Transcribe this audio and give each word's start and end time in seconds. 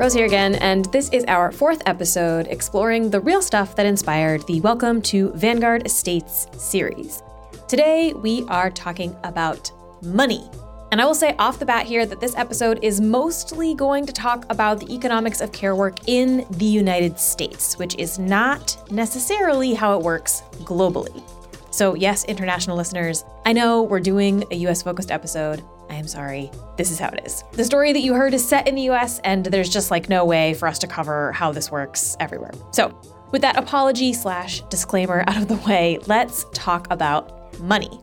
Rose 0.00 0.14
here 0.14 0.24
again, 0.24 0.54
and 0.54 0.86
this 0.86 1.10
is 1.10 1.26
our 1.28 1.52
fourth 1.52 1.82
episode 1.84 2.46
exploring 2.46 3.10
the 3.10 3.20
real 3.20 3.42
stuff 3.42 3.76
that 3.76 3.84
inspired 3.84 4.46
the 4.46 4.58
Welcome 4.62 5.02
to 5.02 5.30
Vanguard 5.32 5.84
Estates 5.84 6.46
series. 6.56 7.22
Today, 7.68 8.14
we 8.14 8.46
are 8.48 8.70
talking 8.70 9.14
about 9.24 9.70
money. 10.00 10.48
And 10.90 11.02
I 11.02 11.04
will 11.04 11.14
say 11.14 11.36
off 11.38 11.58
the 11.58 11.66
bat 11.66 11.84
here 11.84 12.06
that 12.06 12.18
this 12.18 12.34
episode 12.34 12.82
is 12.82 12.98
mostly 12.98 13.74
going 13.74 14.06
to 14.06 14.12
talk 14.14 14.46
about 14.48 14.80
the 14.80 14.90
economics 14.90 15.42
of 15.42 15.52
care 15.52 15.76
work 15.76 15.98
in 16.06 16.46
the 16.52 16.64
United 16.64 17.18
States, 17.18 17.76
which 17.76 17.94
is 17.96 18.18
not 18.18 18.78
necessarily 18.90 19.74
how 19.74 19.98
it 19.98 20.02
works 20.02 20.40
globally. 20.60 21.22
So, 21.70 21.94
yes, 21.94 22.24
international 22.24 22.78
listeners, 22.78 23.22
I 23.44 23.52
know 23.52 23.82
we're 23.82 24.00
doing 24.00 24.44
a 24.50 24.54
US 24.66 24.80
focused 24.82 25.10
episode, 25.10 25.62
I 25.90 25.94
am 25.94 26.06
sorry. 26.06 26.50
This 26.76 26.92
is 26.92 27.00
how 27.00 27.08
it 27.08 27.26
is. 27.26 27.42
The 27.52 27.64
story 27.64 27.92
that 27.92 28.00
you 28.00 28.14
heard 28.14 28.32
is 28.32 28.48
set 28.48 28.68
in 28.68 28.76
the 28.76 28.82
US, 28.90 29.18
and 29.24 29.44
there's 29.44 29.68
just 29.68 29.90
like 29.90 30.08
no 30.08 30.24
way 30.24 30.54
for 30.54 30.68
us 30.68 30.78
to 30.78 30.86
cover 30.86 31.32
how 31.32 31.50
this 31.50 31.70
works 31.70 32.16
everywhere. 32.20 32.52
So, 32.70 32.96
with 33.32 33.42
that 33.42 33.56
apology 33.56 34.12
slash 34.12 34.60
disclaimer 34.62 35.24
out 35.26 35.36
of 35.36 35.48
the 35.48 35.56
way, 35.68 35.98
let's 36.06 36.46
talk 36.54 36.86
about 36.90 37.60
money. 37.60 38.00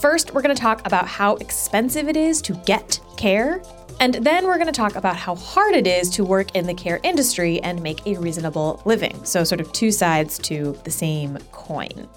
First, 0.00 0.34
we're 0.34 0.42
going 0.42 0.54
to 0.54 0.60
talk 0.60 0.86
about 0.86 1.08
how 1.08 1.34
expensive 1.36 2.08
it 2.08 2.16
is 2.16 2.40
to 2.42 2.52
get 2.64 3.00
care. 3.16 3.60
And 3.98 4.14
then 4.14 4.44
we're 4.44 4.58
going 4.58 4.66
to 4.66 4.72
talk 4.72 4.94
about 4.94 5.16
how 5.16 5.34
hard 5.34 5.74
it 5.74 5.86
is 5.86 6.10
to 6.10 6.24
work 6.24 6.54
in 6.54 6.66
the 6.66 6.74
care 6.74 7.00
industry 7.02 7.60
and 7.62 7.82
make 7.82 8.06
a 8.06 8.16
reasonable 8.18 8.82
living. 8.84 9.24
So, 9.24 9.42
sort 9.42 9.60
of 9.60 9.72
two 9.72 9.90
sides 9.90 10.38
to 10.40 10.78
the 10.84 10.90
same 10.90 11.38
coin. 11.50 12.08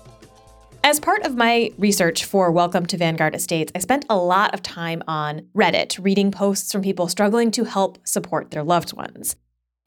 As 0.90 1.00
part 1.00 1.24
of 1.24 1.36
my 1.36 1.72
research 1.78 2.26
for 2.26 2.52
Welcome 2.52 2.88
to 2.88 2.98
Vanguard 2.98 3.36
Estates, 3.36 3.72
I 3.76 3.78
spent 3.78 4.08
a 4.10 4.18
lot 4.18 4.56
of 4.56 4.64
time 4.64 5.04
on 5.08 5.48
Reddit 5.56 6.04
reading 6.04 6.32
posts 6.32 6.72
from 6.72 6.82
people 6.82 7.08
struggling 7.08 7.52
to 7.52 7.64
help 7.66 8.00
support 8.08 8.50
their 8.50 8.64
loved 8.64 8.94
ones. 8.94 9.36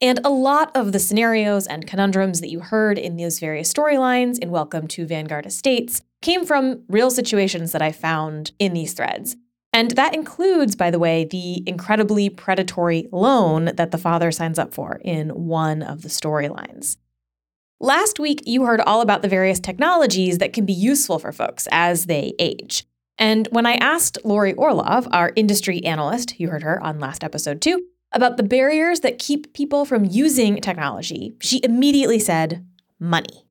And 0.00 0.20
a 0.24 0.30
lot 0.30 0.70
of 0.76 0.92
the 0.92 1.00
scenarios 1.00 1.66
and 1.66 1.88
conundrums 1.88 2.40
that 2.40 2.50
you 2.50 2.60
heard 2.60 2.98
in 2.98 3.16
those 3.16 3.40
various 3.40 3.72
storylines 3.72 4.38
in 4.38 4.52
Welcome 4.52 4.86
to 4.86 5.04
Vanguard 5.04 5.44
Estates 5.44 6.02
came 6.20 6.46
from 6.46 6.84
real 6.88 7.10
situations 7.10 7.72
that 7.72 7.82
I 7.82 7.90
found 7.90 8.52
in 8.60 8.72
these 8.72 8.92
threads. 8.92 9.34
And 9.72 9.90
that 9.92 10.14
includes, 10.14 10.76
by 10.76 10.92
the 10.92 11.00
way, 11.00 11.24
the 11.24 11.68
incredibly 11.68 12.30
predatory 12.30 13.08
loan 13.10 13.72
that 13.74 13.90
the 13.90 13.98
father 13.98 14.30
signs 14.30 14.56
up 14.56 14.72
for 14.72 15.00
in 15.02 15.30
one 15.30 15.82
of 15.82 16.02
the 16.02 16.08
storylines. 16.08 16.96
Last 17.82 18.20
week, 18.20 18.44
you 18.46 18.64
heard 18.64 18.80
all 18.80 19.00
about 19.00 19.22
the 19.22 19.28
various 19.28 19.58
technologies 19.58 20.38
that 20.38 20.52
can 20.52 20.64
be 20.64 20.72
useful 20.72 21.18
for 21.18 21.32
folks 21.32 21.66
as 21.72 22.06
they 22.06 22.32
age. 22.38 22.86
And 23.18 23.48
when 23.50 23.66
I 23.66 23.74
asked 23.74 24.18
Laurie 24.22 24.54
Orlov, 24.54 25.08
our 25.10 25.32
industry 25.34 25.84
analyst, 25.84 26.38
you 26.38 26.48
heard 26.48 26.62
her 26.62 26.80
on 26.80 27.00
last 27.00 27.24
episode 27.24 27.60
too, 27.60 27.84
about 28.12 28.36
the 28.36 28.44
barriers 28.44 29.00
that 29.00 29.18
keep 29.18 29.52
people 29.52 29.84
from 29.84 30.04
using 30.04 30.60
technology, 30.60 31.34
she 31.40 31.60
immediately 31.64 32.20
said 32.20 32.64
money. 33.00 33.48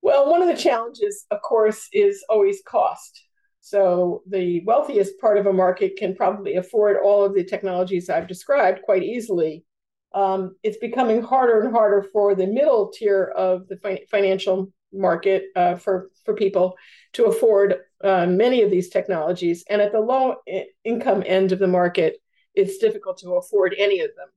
Well, 0.00 0.30
one 0.30 0.40
of 0.40 0.48
the 0.48 0.56
challenges, 0.56 1.26
of 1.30 1.42
course, 1.42 1.90
is 1.92 2.24
always 2.30 2.62
cost. 2.66 3.22
So 3.60 4.22
the 4.26 4.62
wealthiest 4.64 5.20
part 5.20 5.36
of 5.36 5.44
a 5.44 5.52
market 5.52 5.96
can 5.98 6.16
probably 6.16 6.54
afford 6.54 6.96
all 7.04 7.22
of 7.22 7.34
the 7.34 7.44
technologies 7.44 8.08
I've 8.08 8.28
described 8.28 8.80
quite 8.86 9.02
easily 9.02 9.66
um, 10.14 10.56
it's 10.62 10.78
becoming 10.78 11.22
harder 11.22 11.60
and 11.60 11.72
harder 11.72 12.02
for 12.12 12.34
the 12.34 12.46
middle 12.46 12.90
tier 12.90 13.32
of 13.36 13.68
the 13.68 13.76
fi- 13.76 14.04
financial 14.10 14.72
market 14.92 15.44
uh, 15.56 15.74
for 15.76 16.10
for 16.24 16.34
people 16.34 16.76
to 17.14 17.24
afford 17.24 17.76
uh, 18.04 18.26
many 18.26 18.62
of 18.62 18.70
these 18.70 18.88
technologies, 18.88 19.64
and 19.68 19.80
at 19.80 19.92
the 19.92 20.00
low 20.00 20.36
income 20.84 21.22
end 21.26 21.52
of 21.52 21.58
the 21.58 21.66
market, 21.66 22.18
it's 22.54 22.78
difficult 22.78 23.18
to 23.18 23.34
afford 23.34 23.74
any 23.78 24.00
of 24.00 24.10
them. 24.16 24.28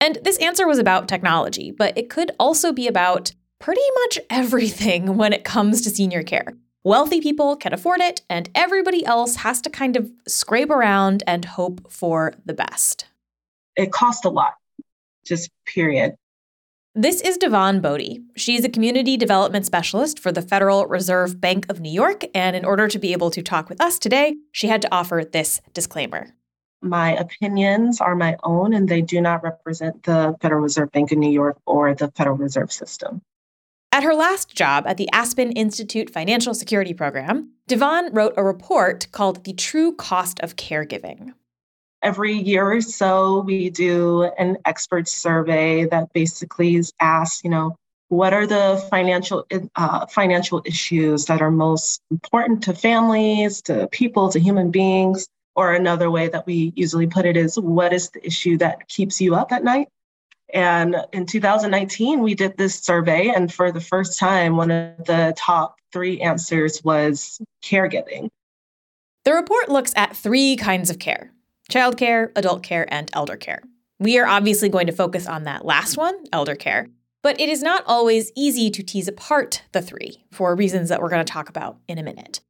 And 0.00 0.18
this 0.22 0.38
answer 0.38 0.66
was 0.66 0.78
about 0.78 1.08
technology, 1.08 1.70
but 1.70 1.96
it 1.96 2.10
could 2.10 2.30
also 2.38 2.72
be 2.72 2.86
about 2.86 3.32
pretty 3.58 3.80
much 3.94 4.18
everything 4.30 5.16
when 5.16 5.32
it 5.32 5.44
comes 5.44 5.82
to 5.82 5.90
senior 5.90 6.22
care. 6.22 6.54
Wealthy 6.84 7.20
people 7.20 7.56
can 7.56 7.72
afford 7.72 8.00
it, 8.00 8.22
and 8.30 8.48
everybody 8.54 9.04
else 9.04 9.36
has 9.36 9.60
to 9.62 9.70
kind 9.70 9.96
of 9.96 10.10
scrape 10.28 10.70
around 10.70 11.24
and 11.26 11.44
hope 11.44 11.90
for 11.90 12.34
the 12.44 12.54
best. 12.54 13.06
It 13.74 13.90
costs 13.90 14.24
a 14.24 14.30
lot 14.30 14.54
just 15.26 15.50
period. 15.66 16.14
This 16.98 17.20
is 17.20 17.36
Devon 17.36 17.80
Bodie. 17.80 18.20
She's 18.36 18.64
a 18.64 18.70
community 18.70 19.18
development 19.18 19.66
specialist 19.66 20.18
for 20.18 20.32
the 20.32 20.40
Federal 20.40 20.86
Reserve 20.86 21.38
Bank 21.38 21.66
of 21.68 21.78
New 21.78 21.92
York. 21.92 22.24
And 22.34 22.56
in 22.56 22.64
order 22.64 22.88
to 22.88 22.98
be 22.98 23.12
able 23.12 23.30
to 23.32 23.42
talk 23.42 23.68
with 23.68 23.82
us 23.82 23.98
today, 23.98 24.36
she 24.50 24.68
had 24.68 24.80
to 24.80 24.94
offer 24.94 25.22
this 25.30 25.60
disclaimer. 25.74 26.28
My 26.80 27.14
opinions 27.16 28.00
are 28.00 28.14
my 28.14 28.36
own, 28.44 28.72
and 28.72 28.88
they 28.88 29.02
do 29.02 29.20
not 29.20 29.42
represent 29.42 30.04
the 30.04 30.36
Federal 30.40 30.62
Reserve 30.62 30.90
Bank 30.92 31.12
of 31.12 31.18
New 31.18 31.30
York 31.30 31.58
or 31.66 31.94
the 31.94 32.10
Federal 32.12 32.38
Reserve 32.38 32.72
System. 32.72 33.20
At 33.92 34.02
her 34.02 34.14
last 34.14 34.54
job 34.54 34.86
at 34.86 34.96
the 34.96 35.10
Aspen 35.12 35.52
Institute 35.52 36.08
Financial 36.08 36.54
Security 36.54 36.94
Program, 36.94 37.50
Devon 37.66 38.10
wrote 38.14 38.32
a 38.38 38.44
report 38.44 39.08
called 39.12 39.44
The 39.44 39.52
True 39.52 39.94
Cost 39.94 40.40
of 40.40 40.56
Caregiving 40.56 41.34
every 42.06 42.34
year 42.34 42.70
or 42.70 42.80
so, 42.80 43.40
we 43.40 43.68
do 43.68 44.22
an 44.38 44.56
expert 44.64 45.08
survey 45.08 45.84
that 45.86 46.12
basically 46.12 46.80
asks, 47.00 47.42
you 47.42 47.50
know, 47.50 47.76
what 48.08 48.32
are 48.32 48.46
the 48.46 48.80
financial 48.88 49.44
uh, 49.74 50.06
financial 50.06 50.62
issues 50.64 51.24
that 51.24 51.42
are 51.42 51.50
most 51.50 52.00
important 52.12 52.62
to 52.62 52.72
families, 52.72 53.60
to 53.62 53.88
people, 53.88 54.28
to 54.30 54.38
human 54.38 54.70
beings? 54.70 55.26
Or 55.56 55.72
another 55.72 56.10
way 56.10 56.28
that 56.28 56.46
we 56.46 56.72
usually 56.76 57.06
put 57.06 57.24
it 57.24 57.36
is, 57.36 57.58
what 57.58 57.92
is 57.92 58.10
the 58.10 58.24
issue 58.24 58.58
that 58.58 58.86
keeps 58.88 59.20
you 59.20 59.34
up 59.34 59.50
at 59.52 59.64
night? 59.64 59.88
And 60.52 60.96
in 61.12 61.26
2019, 61.26 62.20
we 62.22 62.34
did 62.34 62.56
this 62.56 62.74
survey, 62.78 63.30
and 63.34 63.52
for 63.52 63.72
the 63.72 63.80
first 63.80 64.20
time, 64.20 64.56
one 64.56 64.70
of 64.70 65.06
the 65.06 65.34
top 65.36 65.76
three 65.92 66.20
answers 66.20 66.84
was 66.84 67.40
caregiving. 67.64 68.28
The 69.24 69.32
report 69.32 69.70
looks 69.70 69.92
at 69.96 70.14
three 70.14 70.56
kinds 70.56 70.90
of 70.90 70.98
care 70.98 71.32
childcare, 71.70 72.30
adult 72.36 72.62
care, 72.62 72.86
and 72.92 73.10
elder 73.12 73.36
care. 73.36 73.62
We 73.98 74.18
are 74.18 74.26
obviously 74.26 74.68
going 74.68 74.86
to 74.86 74.92
focus 74.92 75.26
on 75.26 75.44
that 75.44 75.64
last 75.64 75.96
one, 75.96 76.16
elder 76.32 76.54
care, 76.54 76.88
but 77.22 77.40
it 77.40 77.48
is 77.48 77.62
not 77.62 77.82
always 77.86 78.30
easy 78.36 78.70
to 78.70 78.82
tease 78.82 79.08
apart 79.08 79.62
the 79.72 79.82
three 79.82 80.24
for 80.30 80.54
reasons 80.54 80.88
that 80.88 81.00
we're 81.00 81.08
going 81.08 81.24
to 81.24 81.32
talk 81.32 81.48
about 81.48 81.78
in 81.88 81.98
a 81.98 82.02
minute. 82.02 82.40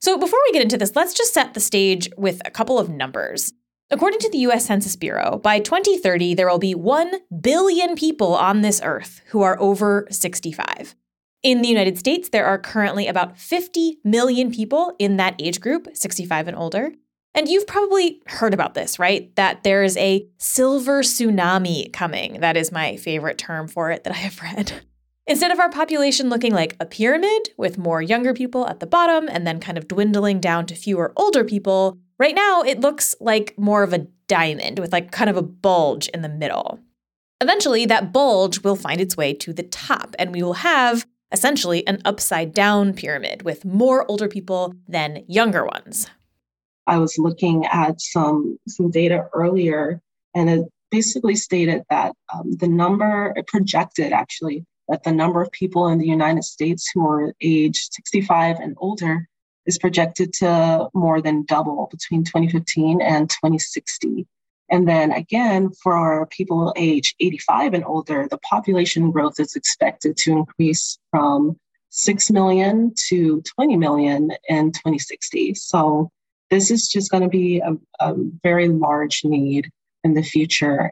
So, 0.00 0.16
before 0.16 0.38
we 0.46 0.52
get 0.52 0.62
into 0.62 0.78
this, 0.78 0.94
let's 0.94 1.14
just 1.14 1.34
set 1.34 1.54
the 1.54 1.60
stage 1.60 2.08
with 2.16 2.40
a 2.44 2.50
couple 2.50 2.78
of 2.78 2.88
numbers. 2.88 3.52
According 3.90 4.20
to 4.20 4.30
the 4.30 4.38
US 4.38 4.66
Census 4.66 4.96
Bureau, 4.96 5.38
by 5.42 5.60
2030, 5.60 6.34
there 6.34 6.48
will 6.48 6.58
be 6.58 6.74
1 6.74 7.12
billion 7.40 7.96
people 7.96 8.34
on 8.34 8.60
this 8.60 8.80
earth 8.84 9.22
who 9.28 9.42
are 9.42 9.58
over 9.58 10.06
65. 10.10 10.94
In 11.42 11.62
the 11.62 11.68
United 11.68 11.98
States, 11.98 12.28
there 12.28 12.46
are 12.46 12.58
currently 12.58 13.06
about 13.06 13.38
50 13.38 13.98
million 14.04 14.52
people 14.52 14.94
in 14.98 15.16
that 15.16 15.36
age 15.38 15.60
group, 15.60 15.88
65 15.94 16.48
and 16.48 16.56
older. 16.56 16.92
And 17.34 17.48
you've 17.48 17.66
probably 17.66 18.20
heard 18.26 18.54
about 18.54 18.74
this, 18.74 18.98
right? 18.98 19.34
That 19.36 19.62
there 19.62 19.82
is 19.82 19.96
a 19.96 20.26
silver 20.38 21.02
tsunami 21.02 21.92
coming. 21.92 22.40
That 22.40 22.56
is 22.56 22.72
my 22.72 22.96
favorite 22.96 23.38
term 23.38 23.68
for 23.68 23.90
it 23.90 24.04
that 24.04 24.12
I 24.12 24.16
have 24.16 24.40
read. 24.42 24.72
Instead 25.26 25.50
of 25.50 25.60
our 25.60 25.70
population 25.70 26.30
looking 26.30 26.54
like 26.54 26.74
a 26.80 26.86
pyramid 26.86 27.50
with 27.58 27.76
more 27.76 28.00
younger 28.00 28.32
people 28.32 28.66
at 28.66 28.80
the 28.80 28.86
bottom 28.86 29.28
and 29.28 29.46
then 29.46 29.60
kind 29.60 29.76
of 29.76 29.86
dwindling 29.86 30.40
down 30.40 30.64
to 30.64 30.74
fewer 30.74 31.12
older 31.16 31.44
people, 31.44 31.98
right 32.18 32.34
now 32.34 32.62
it 32.62 32.80
looks 32.80 33.14
like 33.20 33.54
more 33.58 33.82
of 33.82 33.92
a 33.92 34.06
diamond 34.26 34.78
with 34.78 34.90
like 34.90 35.12
kind 35.12 35.28
of 35.28 35.36
a 35.36 35.42
bulge 35.42 36.08
in 36.08 36.22
the 36.22 36.30
middle. 36.30 36.80
Eventually, 37.42 37.84
that 37.86 38.12
bulge 38.12 38.62
will 38.62 38.74
find 38.74 39.00
its 39.00 39.16
way 39.16 39.32
to 39.34 39.52
the 39.52 39.62
top, 39.62 40.16
and 40.18 40.32
we 40.32 40.42
will 40.42 40.54
have 40.54 41.06
essentially 41.30 41.86
an 41.86 42.00
upside 42.04 42.52
down 42.52 42.94
pyramid 42.94 43.42
with 43.42 43.64
more 43.64 44.10
older 44.10 44.28
people 44.28 44.74
than 44.88 45.24
younger 45.28 45.64
ones. 45.64 46.08
I 46.88 46.98
was 46.98 47.18
looking 47.18 47.66
at 47.66 48.00
some 48.00 48.58
some 48.66 48.90
data 48.90 49.28
earlier, 49.34 50.00
and 50.34 50.48
it 50.48 50.62
basically 50.90 51.36
stated 51.36 51.84
that 51.90 52.14
um, 52.34 52.52
the 52.52 52.68
number 52.68 53.34
projected 53.46 54.12
actually 54.12 54.64
that 54.88 55.04
the 55.04 55.12
number 55.12 55.42
of 55.42 55.52
people 55.52 55.88
in 55.88 55.98
the 55.98 56.06
United 56.06 56.44
States 56.44 56.90
who 56.92 57.06
are 57.06 57.34
age 57.42 57.88
65 57.92 58.56
and 58.58 58.74
older 58.78 59.28
is 59.66 59.78
projected 59.78 60.32
to 60.32 60.88
more 60.94 61.20
than 61.20 61.44
double 61.44 61.88
between 61.90 62.24
2015 62.24 63.02
and 63.02 63.28
2060. 63.28 64.26
And 64.70 64.88
then 64.88 65.12
again, 65.12 65.70
for 65.82 66.26
people 66.30 66.72
age 66.76 67.14
85 67.20 67.74
and 67.74 67.84
older, 67.84 68.26
the 68.30 68.38
population 68.38 69.10
growth 69.10 69.38
is 69.38 69.56
expected 69.56 70.16
to 70.18 70.32
increase 70.32 70.98
from 71.10 71.58
6 71.90 72.30
million 72.30 72.94
to 73.08 73.42
20 73.42 73.76
million 73.76 74.30
in 74.48 74.72
2060. 74.72 75.54
So 75.54 76.10
this 76.50 76.70
is 76.70 76.88
just 76.88 77.10
going 77.10 77.22
to 77.22 77.28
be 77.28 77.60
a, 77.60 77.76
a 78.00 78.14
very 78.42 78.68
large 78.68 79.22
need 79.24 79.70
in 80.04 80.14
the 80.14 80.22
future. 80.22 80.90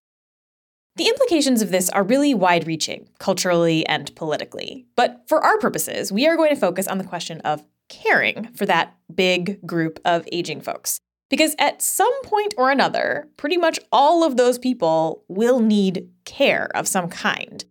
The 0.97 1.09
implications 1.09 1.61
of 1.61 1.71
this 1.71 1.91
are 1.91 2.03
really 2.03 2.35
wide 2.35 2.67
reaching, 2.67 3.09
culturally 3.19 3.87
and 3.87 4.15
politically. 4.17 4.87
But 4.97 5.23
for 5.29 5.45
our 5.45 5.59
purposes, 5.59 6.11
we 6.11 6.27
are 6.27 6.37
going 6.37 6.51
to 6.51 6.61
focus 6.61 6.89
on 6.89 6.99
the 6.99 7.05
question 7.05 7.41
of 7.43 7.63
caring 7.89 8.53
for 8.55 8.67
that 8.67 8.97
big 9.15 9.65
group 9.67 10.01
of 10.05 10.27
aging 10.33 10.63
folks. 10.63 10.99
Because 11.29 11.55
at 11.59 11.83
some 11.83 12.23
point 12.23 12.55
or 12.57 12.71
another, 12.71 13.29
pretty 13.37 13.57
much 13.57 13.79
all 13.91 14.25
of 14.25 14.37
those 14.37 14.59
people 14.59 15.25
will 15.29 15.61
need 15.61 16.09
care 16.25 16.71
of 16.75 16.89
some 16.89 17.09
kind. 17.09 17.65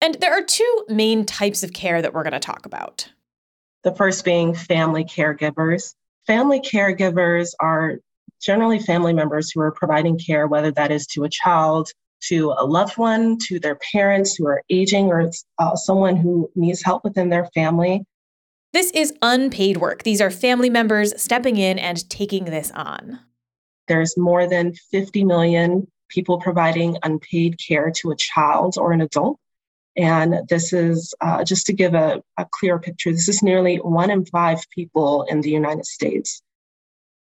And 0.00 0.16
there 0.16 0.36
are 0.36 0.42
two 0.42 0.84
main 0.88 1.24
types 1.24 1.62
of 1.62 1.72
care 1.72 2.02
that 2.02 2.12
we're 2.12 2.22
going 2.22 2.32
to 2.32 2.38
talk 2.38 2.66
about. 2.66 3.08
The 3.84 3.94
first 3.94 4.24
being 4.24 4.54
family 4.54 5.04
caregivers. 5.04 5.94
Family 6.28 6.60
caregivers 6.60 7.54
are 7.58 8.00
generally 8.40 8.78
family 8.78 9.14
members 9.14 9.50
who 9.50 9.62
are 9.62 9.72
providing 9.72 10.18
care, 10.18 10.46
whether 10.46 10.70
that 10.72 10.92
is 10.92 11.06
to 11.06 11.24
a 11.24 11.28
child, 11.30 11.90
to 12.24 12.54
a 12.58 12.66
loved 12.66 12.98
one, 12.98 13.38
to 13.48 13.58
their 13.58 13.78
parents 13.92 14.36
who 14.36 14.46
are 14.46 14.62
aging, 14.68 15.06
or 15.06 15.30
uh, 15.58 15.74
someone 15.74 16.16
who 16.16 16.50
needs 16.54 16.82
help 16.84 17.02
within 17.02 17.30
their 17.30 17.46
family. 17.54 18.04
This 18.74 18.90
is 18.90 19.14
unpaid 19.22 19.78
work. 19.78 20.02
These 20.02 20.20
are 20.20 20.30
family 20.30 20.68
members 20.68 21.18
stepping 21.20 21.56
in 21.56 21.78
and 21.78 22.08
taking 22.10 22.44
this 22.44 22.70
on. 22.72 23.20
There's 23.86 24.14
more 24.18 24.46
than 24.46 24.74
50 24.90 25.24
million 25.24 25.86
people 26.10 26.38
providing 26.38 26.98
unpaid 27.04 27.58
care 27.58 27.90
to 27.90 28.10
a 28.10 28.16
child 28.16 28.76
or 28.76 28.92
an 28.92 29.00
adult. 29.00 29.38
And 29.98 30.48
this 30.48 30.72
is 30.72 31.12
uh, 31.20 31.42
just 31.42 31.66
to 31.66 31.72
give 31.72 31.92
a, 31.94 32.22
a 32.36 32.46
clear 32.52 32.78
picture, 32.78 33.10
this 33.10 33.28
is 33.28 33.42
nearly 33.42 33.76
one 33.76 34.10
in 34.10 34.24
five 34.24 34.64
people 34.70 35.24
in 35.28 35.40
the 35.40 35.50
United 35.50 35.86
States. 35.86 36.40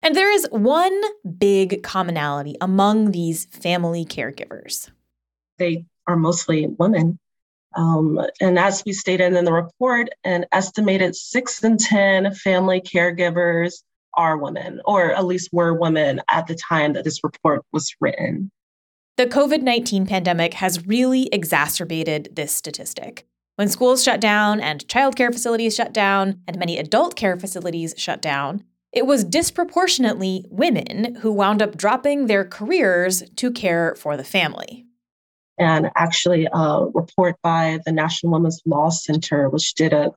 And 0.01 0.15
there 0.15 0.31
is 0.31 0.47
one 0.51 0.99
big 1.37 1.83
commonality 1.83 2.55
among 2.59 3.11
these 3.11 3.45
family 3.45 4.03
caregivers. 4.03 4.89
They 5.59 5.85
are 6.07 6.15
mostly 6.15 6.65
women. 6.65 7.19
Um, 7.75 8.19
and 8.41 8.57
as 8.57 8.83
we 8.83 8.93
stated 8.93 9.33
in 9.33 9.45
the 9.45 9.53
report, 9.53 10.09
an 10.23 10.45
estimated 10.51 11.15
six 11.15 11.63
in 11.63 11.77
10 11.77 12.33
family 12.33 12.81
caregivers 12.81 13.83
are 14.15 14.37
women, 14.37 14.81
or 14.85 15.11
at 15.11 15.25
least 15.25 15.49
were 15.51 15.73
women 15.73 16.21
at 16.29 16.47
the 16.47 16.55
time 16.55 16.93
that 16.93 17.03
this 17.03 17.23
report 17.23 17.63
was 17.71 17.93
written. 18.01 18.51
The 19.17 19.27
COVID 19.27 19.61
19 19.61 20.05
pandemic 20.07 20.55
has 20.55 20.85
really 20.85 21.29
exacerbated 21.31 22.29
this 22.33 22.51
statistic. 22.51 23.25
When 23.55 23.69
schools 23.69 24.03
shut 24.03 24.19
down 24.19 24.59
and 24.59 24.85
childcare 24.87 25.31
facilities 25.31 25.73
shut 25.73 25.93
down 25.93 26.41
and 26.45 26.59
many 26.59 26.77
adult 26.77 27.15
care 27.15 27.37
facilities 27.37 27.93
shut 27.97 28.21
down, 28.21 28.65
it 28.91 29.05
was 29.05 29.23
disproportionately 29.23 30.43
women 30.49 31.15
who 31.21 31.31
wound 31.31 31.61
up 31.61 31.77
dropping 31.77 32.27
their 32.27 32.43
careers 32.43 33.23
to 33.37 33.51
care 33.51 33.95
for 33.95 34.17
the 34.17 34.25
family 34.25 34.85
and 35.57 35.89
actually 35.95 36.49
a 36.51 36.85
report 36.93 37.37
by 37.41 37.79
the 37.85 37.93
National 37.93 38.33
Women's 38.33 38.61
Law 38.65 38.89
Center, 38.89 39.47
which 39.47 39.75
did 39.75 39.93
a 39.93 40.11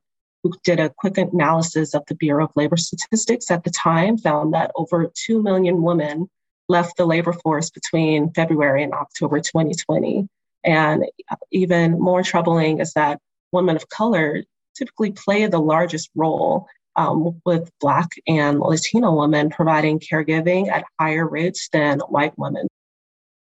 did 0.64 0.80
a 0.80 0.90
quick 0.98 1.18
analysis 1.18 1.94
of 1.94 2.02
the 2.08 2.16
Bureau 2.16 2.46
of 2.46 2.50
Labor 2.56 2.76
Statistics 2.76 3.48
at 3.50 3.62
the 3.62 3.70
time, 3.70 4.18
found 4.18 4.54
that 4.54 4.72
over 4.74 5.12
2 5.26 5.40
million 5.40 5.82
women 5.82 6.28
left 6.68 6.96
the 6.96 7.06
labor 7.06 7.32
force 7.32 7.70
between 7.70 8.32
February 8.32 8.82
and 8.82 8.92
October 8.92 9.40
2020. 9.40 10.28
And 10.64 11.04
even 11.50 11.98
more 12.00 12.22
troubling 12.22 12.80
is 12.80 12.92
that 12.94 13.20
women 13.52 13.76
of 13.76 13.88
color 13.88 14.42
typically 14.76 15.12
play 15.12 15.46
the 15.46 15.60
largest 15.60 16.10
role 16.14 16.66
um, 16.96 17.40
with 17.44 17.70
Black 17.80 18.08
and 18.26 18.60
Latino 18.60 19.14
women 19.14 19.50
providing 19.50 20.00
caregiving 20.00 20.70
at 20.70 20.84
higher 21.00 21.26
rates 21.26 21.68
than 21.72 22.00
white 22.00 22.36
women. 22.36 22.66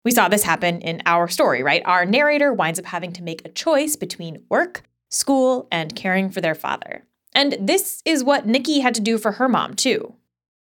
We 0.04 0.10
saw 0.12 0.28
this 0.28 0.42
happen 0.42 0.80
in 0.82 1.02
our 1.06 1.28
story, 1.28 1.62
right? 1.62 1.82
Our 1.84 2.04
narrator 2.04 2.52
winds 2.52 2.78
up 2.78 2.86
having 2.86 3.12
to 3.14 3.22
make 3.22 3.44
a 3.44 3.50
choice 3.50 3.96
between 3.96 4.44
work, 4.48 4.82
school, 5.10 5.66
and 5.72 5.94
caring 5.96 6.30
for 6.30 6.40
their 6.40 6.54
father. 6.54 7.04
And 7.34 7.56
this 7.60 8.02
is 8.04 8.22
what 8.22 8.46
Nikki 8.46 8.80
had 8.80 8.94
to 8.94 9.00
do 9.00 9.18
for 9.18 9.32
her 9.32 9.48
mom, 9.48 9.74
too. 9.74 10.14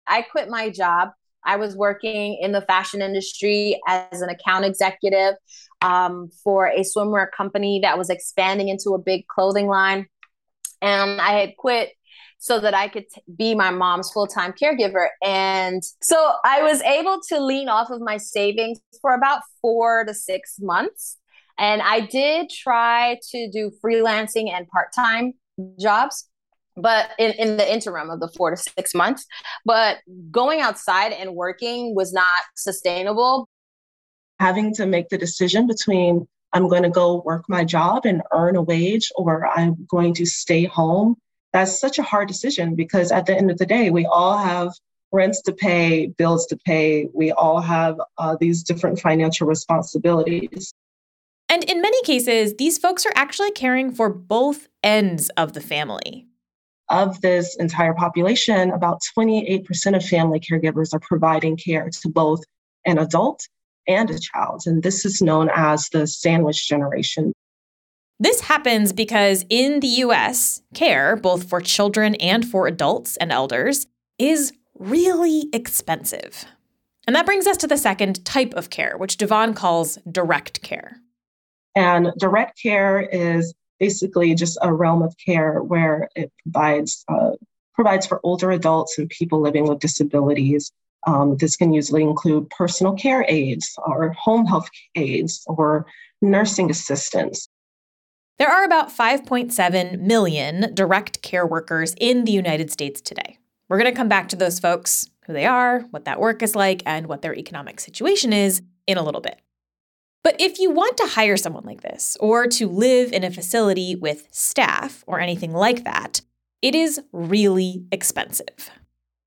I 0.07 0.23
quit 0.23 0.49
my 0.49 0.69
job. 0.69 1.11
I 1.45 1.57
was 1.57 1.77
working 1.77 2.39
in 2.41 2.53
the 2.53 2.63
fashion 2.63 3.03
industry 3.03 3.81
as 3.87 4.23
an 4.23 4.29
account 4.29 4.65
executive 4.65 5.35
um, 5.81 6.31
for 6.45 6.67
a 6.67 6.81
swimwear 6.81 7.27
company 7.31 7.81
that 7.83 7.97
was 7.99 8.11
expanding 8.11 8.69
into 8.69 8.91
a 8.91 8.99
big 8.99 9.27
clothing 9.27 9.67
line. 9.67 10.07
And 10.83 11.21
I 11.21 11.33
had 11.33 11.57
quit 11.57 11.91
so 12.39 12.59
that 12.59 12.75
I 12.75 12.89
could 12.89 13.05
t- 13.09 13.21
be 13.37 13.55
my 13.55 13.71
mom's 13.71 14.11
full 14.11 14.27
time 14.27 14.53
caregiver. 14.53 15.09
And 15.23 15.83
so 16.03 16.33
I 16.45 16.63
was 16.63 16.81
able 16.83 17.21
to 17.29 17.41
lean 17.41 17.69
off 17.69 17.91
of 17.91 18.01
my 18.01 18.17
savings 18.17 18.81
for 19.01 19.15
about 19.15 19.43
four 19.61 20.05
to 20.05 20.15
six 20.15 20.57
months. 20.59 21.19
And 21.59 21.83
I 21.83 22.01
did 22.01 22.49
try 22.49 23.19
to 23.31 23.51
do 23.51 23.71
freelancing 23.85 24.51
and 24.51 24.67
part 24.69 24.93
time 24.95 25.35
jobs 25.79 26.30
but 26.81 27.11
in, 27.19 27.33
in 27.33 27.57
the 27.57 27.73
interim 27.73 28.11
of 28.11 28.21
the 28.21 28.29
four 28.29 28.51
to 28.51 28.57
six 28.57 28.95
months 28.95 29.27
but 29.65 29.99
going 30.31 30.61
outside 30.61 31.13
and 31.13 31.35
working 31.35 31.95
was 31.95 32.13
not 32.13 32.43
sustainable 32.55 33.49
having 34.39 34.75
to 34.75 34.87
make 34.87 35.09
the 35.09 35.19
decision 35.19 35.67
between 35.67 36.27
i'm 36.53 36.69
going 36.69 36.83
to 36.83 36.91
go 36.91 37.23
work 37.25 37.45
my 37.49 37.65
job 37.65 38.05
and 38.05 38.23
earn 38.33 38.57
a 38.57 38.63
wage 38.63 39.11
or 39.17 39.47
i'm 39.49 39.77
going 39.89 40.15
to 40.15 40.27
stay 40.27 40.65
home 40.65 41.17
that's 41.53 41.81
such 41.81 41.99
a 41.99 42.03
hard 42.03 42.29
decision 42.29 42.75
because 42.75 43.11
at 43.11 43.27
the 43.27 43.37
end 43.37 43.51
of 43.51 43.59
the 43.59 43.67
day, 43.67 43.91
we 43.91 44.07
all 44.07 44.39
have 44.39 44.73
rents 45.13 45.43
to 45.43 45.53
pay, 45.53 46.07
bills 46.07 46.47
to 46.47 46.57
pay. 46.57 47.09
We 47.13 47.33
all 47.33 47.61
have 47.61 48.01
uh, 48.19 48.37
these 48.41 48.63
different 48.63 49.01
financial 49.01 49.47
responsibilities. 49.47 50.73
And 51.49 51.65
in 51.65 51.83
many 51.83 52.01
cases, 52.03 52.55
these 52.59 52.79
folks 52.79 53.05
are 53.05 53.13
actually 53.17 53.51
caring 53.51 53.91
for 53.91 54.09
both 54.09 54.69
ends 54.85 55.31
of 55.31 55.53
the 55.53 55.61
family. 55.61 56.29
Of 56.91 57.21
this 57.21 57.57
entire 57.57 57.95
population, 57.95 58.71
about 58.73 59.01
28% 59.17 59.97
of 59.97 60.05
family 60.05 60.41
caregivers 60.41 60.93
are 60.93 61.01
providing 61.01 61.57
care 61.57 61.89
to 61.89 62.09
both 62.09 62.43
an 62.85 62.99
adult 62.99 63.47
and 63.87 64.11
a 64.11 64.19
child. 64.19 64.63
And 64.67 64.83
this 64.83 65.05
is 65.05 65.23
known 65.23 65.51
as 65.55 65.89
the 65.91 66.07
sandwich 66.07 66.67
generation. 66.69 67.33
This 68.19 68.41
happens 68.43 68.93
because 68.93 69.47
in 69.49 69.81
the 69.81 69.87
US, 69.87 70.61
care, 70.75 71.17
both 71.17 71.49
for 71.49 71.61
children 71.61 72.17
and 72.17 72.47
for 72.47 72.67
adults 72.67 73.17
and 73.17 73.33
elders, 73.33 73.87
is 74.19 74.53
really 74.79 75.49
expensive. 75.53 76.45
And 77.07 77.17
that 77.17 77.27
brings 77.27 77.47
us 77.47 77.57
to 77.59 77.67
the 77.67 77.79
second 77.79 78.25
type 78.25 78.53
of 78.55 78.69
care, 78.69 78.97
which 78.99 79.17
Devon 79.17 79.55
calls 79.55 79.99
direct 80.11 80.63
care. 80.63 80.97
And 81.75 82.13
direct 82.19 82.61
care 82.61 83.01
is 83.01 83.55
basically 83.81 84.35
just 84.35 84.59
a 84.63 84.73
realm 84.73 85.03
of 85.03 85.17
care 85.17 85.63
where 85.63 86.09
it 86.15 86.31
provides 86.45 87.05
uh, 87.09 87.33
provides 87.75 88.07
for 88.07 88.21
older 88.23 88.51
adults 88.51 88.99
and 88.99 89.09
people 89.09 89.41
living 89.41 89.67
with 89.67 89.81
disabilities. 89.81 90.71
Um, 91.07 91.39
this 91.39 91.57
can 91.57 91.73
usually 91.73 92.03
include 92.03 92.51
personal 92.51 92.93
care 92.93 93.25
aides 93.27 93.75
or 93.87 94.13
home 94.13 94.45
health 94.45 94.69
aides 94.95 95.43
or 95.47 95.87
nursing 96.21 96.71
assistants. 96.71 97.49
There 98.39 98.51
are 98.51 98.65
about 98.65 98.91
5.7 98.95 99.99
million 100.01 100.75
direct 100.75 101.23
care 101.23 101.47
workers 101.47 101.95
in 101.99 102.25
the 102.25 102.33
United 102.33 102.71
States 102.71 103.01
today. 103.01 103.39
We're 103.69 103.79
going 103.79 103.91
to 103.91 103.97
come 103.97 104.09
back 104.09 104.29
to 104.31 104.37
those 104.37 104.59
folks, 104.59 105.09
who 105.27 105.33
they 105.33 105.47
are, 105.47 105.81
what 105.91 106.05
that 106.05 106.21
work 106.21 106.43
is 106.43 106.55
like, 106.55 106.83
and 106.85 107.07
what 107.07 107.23
their 107.23 107.35
economic 107.35 107.81
situation 107.81 108.33
is 108.33 108.63
in 108.87 108.99
a 108.99 109.03
little 109.03 109.21
bit. 109.21 109.41
But 110.23 110.41
if 110.41 110.59
you 110.59 110.71
want 110.71 110.97
to 110.99 111.07
hire 111.07 111.37
someone 111.37 111.65
like 111.65 111.81
this, 111.81 112.17
or 112.21 112.47
to 112.47 112.69
live 112.69 113.13
in 113.13 113.25
a 113.25 113.31
facility 113.31 113.95
with 113.95 114.29
staff 114.31 115.03
or 115.07 115.19
anything 115.21 115.53
like 115.53 115.85
that, 115.85 116.21
it 116.61 116.75
is 116.75 117.01
really 117.13 117.85
expensive. 117.91 118.71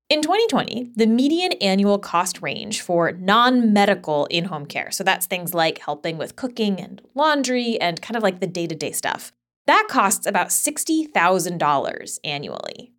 In 0.08 0.22
2020, 0.22 0.92
the 0.94 1.06
median 1.06 1.52
annual 1.54 1.98
cost 1.98 2.42
range 2.42 2.80
for 2.80 3.10
non 3.12 3.72
medical 3.72 4.26
in 4.26 4.44
home 4.44 4.66
care, 4.66 4.90
so 4.90 5.02
that's 5.02 5.26
things 5.26 5.54
like 5.54 5.78
helping 5.78 6.18
with 6.18 6.36
cooking 6.36 6.78
and 6.80 7.02
laundry 7.14 7.80
and 7.80 8.00
kind 8.00 8.16
of 8.16 8.22
like 8.22 8.38
the 8.38 8.46
day 8.46 8.66
to 8.66 8.74
day 8.74 8.92
stuff, 8.92 9.32
that 9.66 9.86
costs 9.88 10.26
about 10.26 10.48
$60,000 10.48 12.18
annually. 12.22 12.92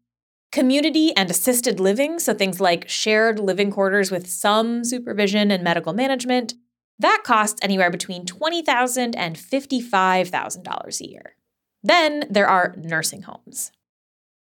Community 0.52 1.16
and 1.16 1.30
assisted 1.30 1.80
living, 1.80 2.18
so 2.18 2.34
things 2.34 2.60
like 2.60 2.90
shared 2.90 3.40
living 3.40 3.72
quarters 3.72 4.10
with 4.10 4.28
some 4.28 4.84
supervision 4.84 5.52
and 5.52 5.64
medical 5.64 5.94
management, 5.94 6.56
that 7.00 7.22
costs 7.26 7.60
anywhere 7.62 7.92
between 7.92 8.26
$20,000 8.26 9.14
and 9.18 9.36
$55,000 9.36 11.02
a 11.02 11.10
year. 11.10 11.36
Then 11.84 12.24
there 12.30 12.48
are 12.48 12.74
nursing 12.78 13.24
homes 13.24 13.72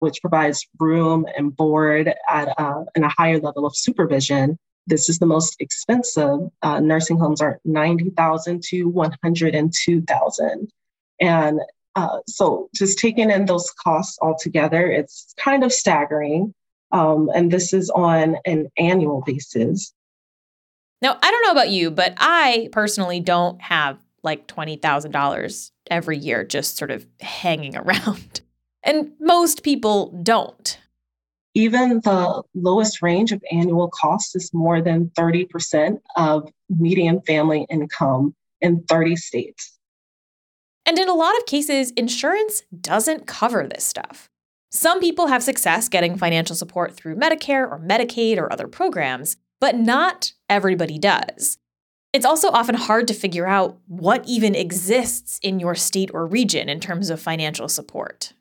which 0.03 0.19
provides 0.19 0.67
room 0.79 1.25
and 1.37 1.55
board 1.55 2.13
at 2.29 2.49
uh, 2.59 2.83
a 2.93 3.07
higher 3.07 3.39
level 3.39 3.65
of 3.65 3.73
supervision. 3.73 4.59
This 4.85 5.07
is 5.07 5.17
the 5.17 5.25
most 5.25 5.55
expensive. 5.61 6.41
Uh, 6.61 6.81
nursing 6.81 7.17
homes 7.17 7.39
are 7.39 7.61
90,000 7.63 8.61
to 8.63 8.83
102,000. 8.83 10.69
And 11.21 11.61
uh, 11.95 12.17
so 12.27 12.69
just 12.75 12.99
taking 12.99 13.31
in 13.31 13.45
those 13.45 13.71
costs 13.81 14.17
all 14.21 14.37
together, 14.37 14.91
it's 14.91 15.33
kind 15.37 15.63
of 15.63 15.71
staggering. 15.71 16.53
Um, 16.91 17.31
and 17.33 17.49
this 17.49 17.71
is 17.71 17.89
on 17.89 18.35
an 18.43 18.69
annual 18.77 19.23
basis. 19.25 19.93
Now, 21.03 21.17
I 21.21 21.31
don't 21.31 21.41
know 21.43 21.51
about 21.51 21.69
you, 21.69 21.91
but 21.91 22.13
I 22.17 22.69
personally 22.71 23.19
don't 23.19 23.61
have 23.61 23.99
like 24.23 24.47
$20,000 24.47 25.71
every 25.91 26.17
year 26.17 26.45
just 26.45 26.77
sort 26.77 26.91
of 26.91 27.05
hanging 27.19 27.75
around. 27.83 28.39
And 28.83 29.11
most 29.19 29.63
people 29.63 30.17
don't. 30.23 30.79
even 31.55 31.99
the 32.03 32.41
lowest 32.55 33.01
range 33.01 33.31
of 33.31 33.43
annual 33.51 33.89
costs 33.89 34.33
is 34.35 34.51
more 34.53 34.81
than 34.81 35.11
30% 35.17 35.99
of 36.15 36.49
median 36.69 37.21
family 37.21 37.67
income 37.69 38.33
in 38.61 38.81
30 38.83 39.17
states. 39.17 39.77
And 40.85 40.97
in 40.97 41.09
a 41.09 41.13
lot 41.13 41.37
of 41.37 41.45
cases, 41.45 41.91
insurance 41.91 42.63
doesn't 42.81 43.27
cover 43.27 43.67
this 43.67 43.83
stuff. 43.83 44.29
Some 44.71 44.99
people 44.99 45.27
have 45.27 45.43
success 45.43 45.87
getting 45.87 46.17
financial 46.17 46.55
support 46.55 46.95
through 46.95 47.17
Medicare 47.17 47.69
or 47.69 47.79
Medicaid 47.79 48.37
or 48.37 48.51
other 48.51 48.67
programs, 48.67 49.37
but 49.63 49.77
not 49.77 50.33
everybody 50.49 50.99
does. 50.99 51.57
It's 52.11 52.25
also 52.25 52.49
often 52.49 52.75
hard 52.75 53.07
to 53.07 53.13
figure 53.13 53.47
out 53.47 53.77
what 53.87 54.27
even 54.27 54.55
exists 54.55 55.39
in 55.41 55.57
your 55.57 55.73
state 55.73 56.11
or 56.13 56.27
region 56.27 56.67
in 56.67 56.81
terms 56.81 57.09
of 57.09 57.21
financial 57.21 57.69
support. 57.69 58.33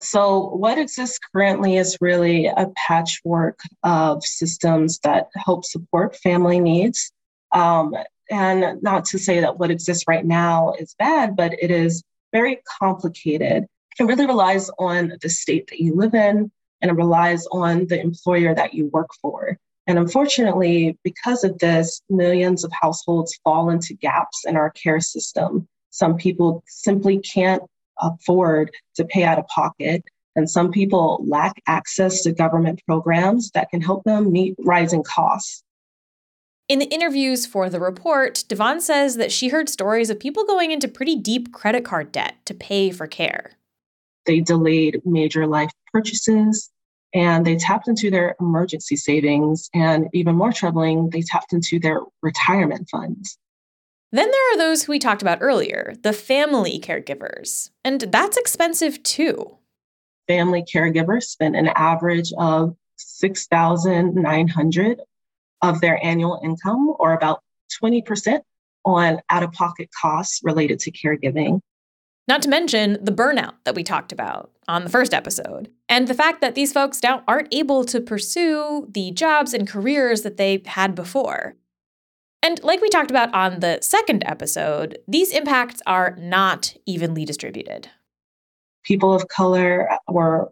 So, 0.00 0.50
what 0.54 0.78
exists 0.78 1.18
currently 1.34 1.76
is 1.76 1.98
really 2.00 2.46
a 2.46 2.68
patchwork 2.76 3.58
of 3.82 4.22
systems 4.24 5.00
that 5.00 5.26
help 5.34 5.64
support 5.64 6.14
family 6.14 6.60
needs. 6.60 7.10
Um, 7.50 7.92
and 8.30 8.80
not 8.80 9.06
to 9.06 9.18
say 9.18 9.40
that 9.40 9.58
what 9.58 9.72
exists 9.72 10.04
right 10.06 10.24
now 10.24 10.74
is 10.78 10.94
bad, 11.00 11.34
but 11.34 11.52
it 11.60 11.72
is 11.72 12.04
very 12.32 12.60
complicated. 12.78 13.66
It 13.98 14.04
really 14.04 14.26
relies 14.26 14.70
on 14.78 15.14
the 15.20 15.28
state 15.30 15.66
that 15.70 15.80
you 15.80 15.96
live 15.96 16.14
in 16.14 16.52
and 16.80 16.90
it 16.92 16.94
relies 16.94 17.44
on 17.46 17.88
the 17.88 18.00
employer 18.00 18.54
that 18.54 18.72
you 18.72 18.86
work 18.92 19.08
for. 19.20 19.58
And 19.86 19.98
unfortunately, 19.98 20.98
because 21.04 21.44
of 21.44 21.58
this, 21.58 22.00
millions 22.08 22.64
of 22.64 22.72
households 22.72 23.38
fall 23.44 23.68
into 23.68 23.94
gaps 23.94 24.44
in 24.46 24.56
our 24.56 24.70
care 24.70 25.00
system. 25.00 25.68
Some 25.90 26.16
people 26.16 26.64
simply 26.66 27.18
can't 27.18 27.62
afford 28.00 28.70
to 28.96 29.04
pay 29.04 29.24
out 29.24 29.38
of 29.38 29.46
pocket. 29.48 30.02
And 30.36 30.50
some 30.50 30.72
people 30.72 31.24
lack 31.28 31.62
access 31.66 32.22
to 32.22 32.32
government 32.32 32.82
programs 32.86 33.50
that 33.52 33.70
can 33.70 33.80
help 33.80 34.04
them 34.04 34.32
meet 34.32 34.56
rising 34.58 35.04
costs. 35.04 35.62
In 36.66 36.78
the 36.78 36.86
interviews 36.86 37.44
for 37.44 37.68
the 37.68 37.78
report, 37.78 38.42
Devon 38.48 38.80
says 38.80 39.16
that 39.16 39.30
she 39.30 39.48
heard 39.48 39.68
stories 39.68 40.08
of 40.08 40.18
people 40.18 40.44
going 40.44 40.70
into 40.70 40.88
pretty 40.88 41.14
deep 41.14 41.52
credit 41.52 41.84
card 41.84 42.10
debt 42.10 42.36
to 42.46 42.54
pay 42.54 42.90
for 42.90 43.06
care. 43.06 43.52
They 44.24 44.40
delayed 44.40 45.02
major 45.04 45.46
life 45.46 45.70
purchases 45.92 46.70
and 47.14 47.46
they 47.46 47.56
tapped 47.56 47.88
into 47.88 48.10
their 48.10 48.34
emergency 48.40 48.96
savings. 48.96 49.70
And 49.72 50.08
even 50.12 50.34
more 50.34 50.52
troubling, 50.52 51.10
they 51.10 51.22
tapped 51.22 51.52
into 51.52 51.78
their 51.78 52.00
retirement 52.22 52.88
funds. 52.90 53.38
Then 54.12 54.30
there 54.30 54.52
are 54.52 54.58
those 54.58 54.82
who 54.82 54.92
we 54.92 54.98
talked 54.98 55.22
about 55.22 55.38
earlier, 55.40 55.94
the 56.02 56.12
family 56.12 56.78
caregivers. 56.78 57.70
And 57.84 58.00
that's 58.00 58.36
expensive 58.36 59.02
too. 59.02 59.56
Family 60.28 60.62
caregivers 60.62 61.24
spend 61.24 61.56
an 61.56 61.68
average 61.68 62.32
of 62.38 62.76
6,900 62.96 65.00
of 65.62 65.80
their 65.80 66.04
annual 66.04 66.40
income 66.44 66.94
or 66.98 67.12
about 67.12 67.40
20% 67.82 68.40
on 68.84 69.20
out-of-pocket 69.30 69.88
costs 70.00 70.40
related 70.44 70.78
to 70.80 70.92
caregiving. 70.92 71.60
Not 72.26 72.42
to 72.42 72.48
mention 72.48 72.98
the 73.02 73.12
burnout 73.12 73.54
that 73.64 73.74
we 73.74 73.82
talked 73.82 74.12
about 74.12 74.50
on 74.66 74.84
the 74.84 74.90
first 74.90 75.12
episode, 75.12 75.70
and 75.90 76.08
the 76.08 76.14
fact 76.14 76.40
that 76.40 76.54
these 76.54 76.72
folks 76.72 77.02
now 77.02 77.22
aren't 77.28 77.52
able 77.52 77.84
to 77.84 78.00
pursue 78.00 78.88
the 78.90 79.10
jobs 79.10 79.52
and 79.52 79.68
careers 79.68 80.22
that 80.22 80.38
they 80.38 80.62
had 80.64 80.94
before. 80.94 81.54
And 82.42 82.62
like 82.62 82.80
we 82.80 82.88
talked 82.88 83.10
about 83.10 83.32
on 83.34 83.60
the 83.60 83.78
second 83.82 84.22
episode, 84.26 84.98
these 85.06 85.32
impacts 85.32 85.82
are 85.86 86.16
not 86.18 86.74
evenly 86.86 87.24
distributed. 87.24 87.88
People 88.84 89.14
of 89.14 89.28
color 89.28 89.88
were, 90.08 90.50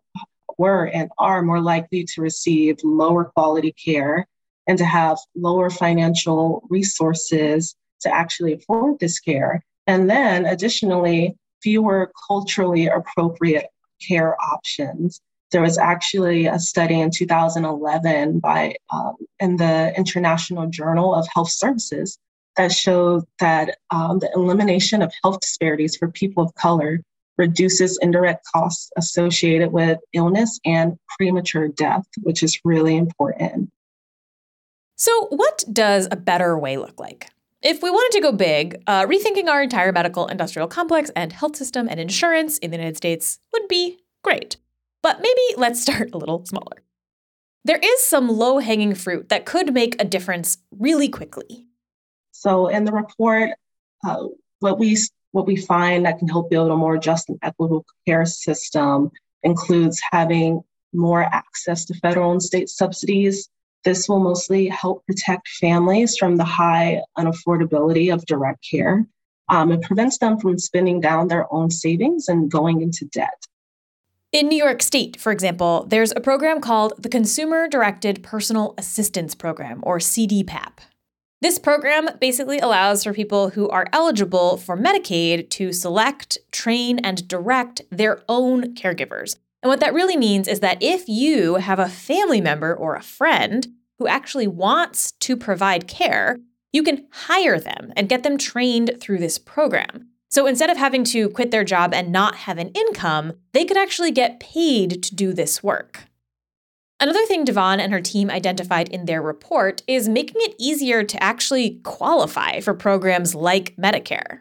were 0.58 0.86
and 0.86 1.10
are 1.18 1.42
more 1.42 1.60
likely 1.60 2.04
to 2.04 2.22
receive 2.22 2.78
lower 2.82 3.24
quality 3.24 3.72
care 3.72 4.26
and 4.66 4.78
to 4.78 4.84
have 4.84 5.18
lower 5.34 5.70
financial 5.70 6.66
resources 6.68 7.74
to 8.00 8.14
actually 8.14 8.54
afford 8.54 8.98
this 9.00 9.18
care. 9.20 9.62
And 9.86 10.08
then 10.08 10.46
additionally, 10.46 11.36
fewer 11.62 12.12
culturally 12.28 12.86
appropriate 12.86 13.66
care 14.00 14.36
options 14.42 15.20
there 15.52 15.62
was 15.62 15.78
actually 15.78 16.46
a 16.46 16.58
study 16.58 16.98
in 16.98 17.10
2011 17.10 18.40
by 18.40 18.74
um, 18.90 19.16
in 19.38 19.56
the 19.58 19.92
International 19.96 20.66
Journal 20.66 21.14
of 21.14 21.28
Health 21.32 21.50
Services 21.50 22.18
that 22.56 22.72
showed 22.72 23.24
that 23.38 23.78
um, 23.90 24.18
the 24.18 24.30
elimination 24.34 25.02
of 25.02 25.12
health 25.22 25.40
disparities 25.40 25.96
for 25.96 26.08
people 26.08 26.42
of 26.42 26.54
color 26.54 27.00
reduces 27.38 27.98
indirect 28.02 28.44
costs 28.54 28.90
associated 28.96 29.72
with 29.72 29.98
illness 30.12 30.58
and 30.64 30.98
premature 31.16 31.68
death, 31.68 32.04
which 32.22 32.42
is 32.42 32.58
really 32.64 32.96
important. 32.96 33.70
So, 34.96 35.26
what 35.30 35.64
does 35.72 36.08
a 36.10 36.16
better 36.16 36.58
way 36.58 36.76
look 36.76 37.00
like? 37.00 37.30
If 37.62 37.80
we 37.80 37.90
wanted 37.90 38.16
to 38.16 38.22
go 38.22 38.32
big, 38.32 38.82
uh, 38.88 39.06
rethinking 39.06 39.46
our 39.46 39.62
entire 39.62 39.92
medical 39.92 40.26
industrial 40.26 40.66
complex 40.66 41.10
and 41.14 41.32
health 41.32 41.54
system 41.54 41.86
and 41.88 42.00
insurance 42.00 42.58
in 42.58 42.72
the 42.72 42.76
United 42.76 42.96
States 42.96 43.38
would 43.52 43.68
be 43.68 44.00
great. 44.24 44.56
But 45.00 45.20
maybe 45.20 45.40
let's 45.56 45.80
start 45.80 46.10
a 46.12 46.18
little 46.18 46.44
smaller. 46.44 46.82
There 47.64 47.78
is 47.80 48.00
some 48.02 48.28
low 48.28 48.58
hanging 48.58 48.96
fruit 48.96 49.28
that 49.28 49.46
could 49.46 49.72
make 49.72 49.94
a 50.02 50.04
difference 50.04 50.58
really 50.76 51.08
quickly. 51.08 51.66
So, 52.32 52.66
in 52.66 52.84
the 52.84 52.90
report, 52.90 53.50
uh, 54.04 54.26
what 54.58 54.80
we 54.80 54.98
what 55.30 55.46
we 55.46 55.54
find 55.54 56.04
that 56.04 56.18
can 56.18 56.26
help 56.26 56.50
build 56.50 56.70
a 56.72 56.76
more 56.76 56.98
just 56.98 57.28
and 57.28 57.38
equitable 57.42 57.86
care 58.06 58.26
system 58.26 59.12
includes 59.44 60.02
having 60.10 60.62
more 60.92 61.22
access 61.22 61.84
to 61.84 61.94
federal 61.94 62.32
and 62.32 62.42
state 62.42 62.68
subsidies. 62.68 63.48
This 63.84 64.08
will 64.08 64.20
mostly 64.20 64.68
help 64.68 65.04
protect 65.06 65.48
families 65.48 66.16
from 66.16 66.36
the 66.36 66.44
high 66.44 67.02
unaffordability 67.18 68.12
of 68.12 68.24
direct 68.26 68.64
care. 68.68 69.04
Um, 69.48 69.72
it 69.72 69.82
prevents 69.82 70.18
them 70.18 70.38
from 70.38 70.58
spending 70.58 71.00
down 71.00 71.28
their 71.28 71.52
own 71.52 71.70
savings 71.70 72.28
and 72.28 72.50
going 72.50 72.80
into 72.80 73.04
debt. 73.06 73.46
In 74.32 74.48
New 74.48 74.56
York 74.56 74.80
State, 74.80 75.20
for 75.20 75.30
example, 75.30 75.84
there's 75.88 76.12
a 76.16 76.20
program 76.20 76.60
called 76.60 76.94
the 76.98 77.10
Consumer 77.10 77.68
Directed 77.68 78.22
Personal 78.22 78.74
Assistance 78.78 79.34
Program, 79.34 79.80
or 79.82 79.98
CDPAP. 79.98 80.78
This 81.42 81.58
program 81.58 82.08
basically 82.20 82.58
allows 82.58 83.04
for 83.04 83.12
people 83.12 83.50
who 83.50 83.68
are 83.68 83.88
eligible 83.92 84.56
for 84.56 84.76
Medicaid 84.76 85.50
to 85.50 85.72
select, 85.72 86.38
train, 86.50 86.98
and 87.00 87.26
direct 87.28 87.82
their 87.90 88.22
own 88.28 88.74
caregivers. 88.74 89.36
And 89.62 89.70
what 89.70 89.80
that 89.80 89.94
really 89.94 90.16
means 90.16 90.48
is 90.48 90.60
that 90.60 90.82
if 90.82 91.08
you 91.08 91.56
have 91.56 91.78
a 91.78 91.88
family 91.88 92.40
member 92.40 92.74
or 92.74 92.94
a 92.94 93.02
friend 93.02 93.68
who 93.98 94.08
actually 94.08 94.48
wants 94.48 95.12
to 95.12 95.36
provide 95.36 95.86
care, 95.86 96.38
you 96.72 96.82
can 96.82 97.06
hire 97.12 97.60
them 97.60 97.92
and 97.96 98.08
get 98.08 98.24
them 98.24 98.38
trained 98.38 98.96
through 99.00 99.18
this 99.18 99.38
program. 99.38 100.08
So 100.30 100.46
instead 100.46 100.70
of 100.70 100.78
having 100.78 101.04
to 101.04 101.28
quit 101.28 101.50
their 101.50 101.62
job 101.62 101.92
and 101.92 102.10
not 102.10 102.34
have 102.36 102.58
an 102.58 102.70
income, 102.70 103.34
they 103.52 103.64
could 103.64 103.76
actually 103.76 104.10
get 104.10 104.40
paid 104.40 105.02
to 105.02 105.14
do 105.14 105.32
this 105.32 105.62
work. 105.62 106.04
Another 106.98 107.26
thing 107.26 107.44
Devon 107.44 107.80
and 107.80 107.92
her 107.92 108.00
team 108.00 108.30
identified 108.30 108.88
in 108.88 109.04
their 109.04 109.20
report 109.20 109.82
is 109.86 110.08
making 110.08 110.40
it 110.40 110.54
easier 110.58 111.02
to 111.04 111.22
actually 111.22 111.80
qualify 111.82 112.60
for 112.60 112.74
programs 112.74 113.34
like 113.34 113.76
Medicare. 113.76 114.38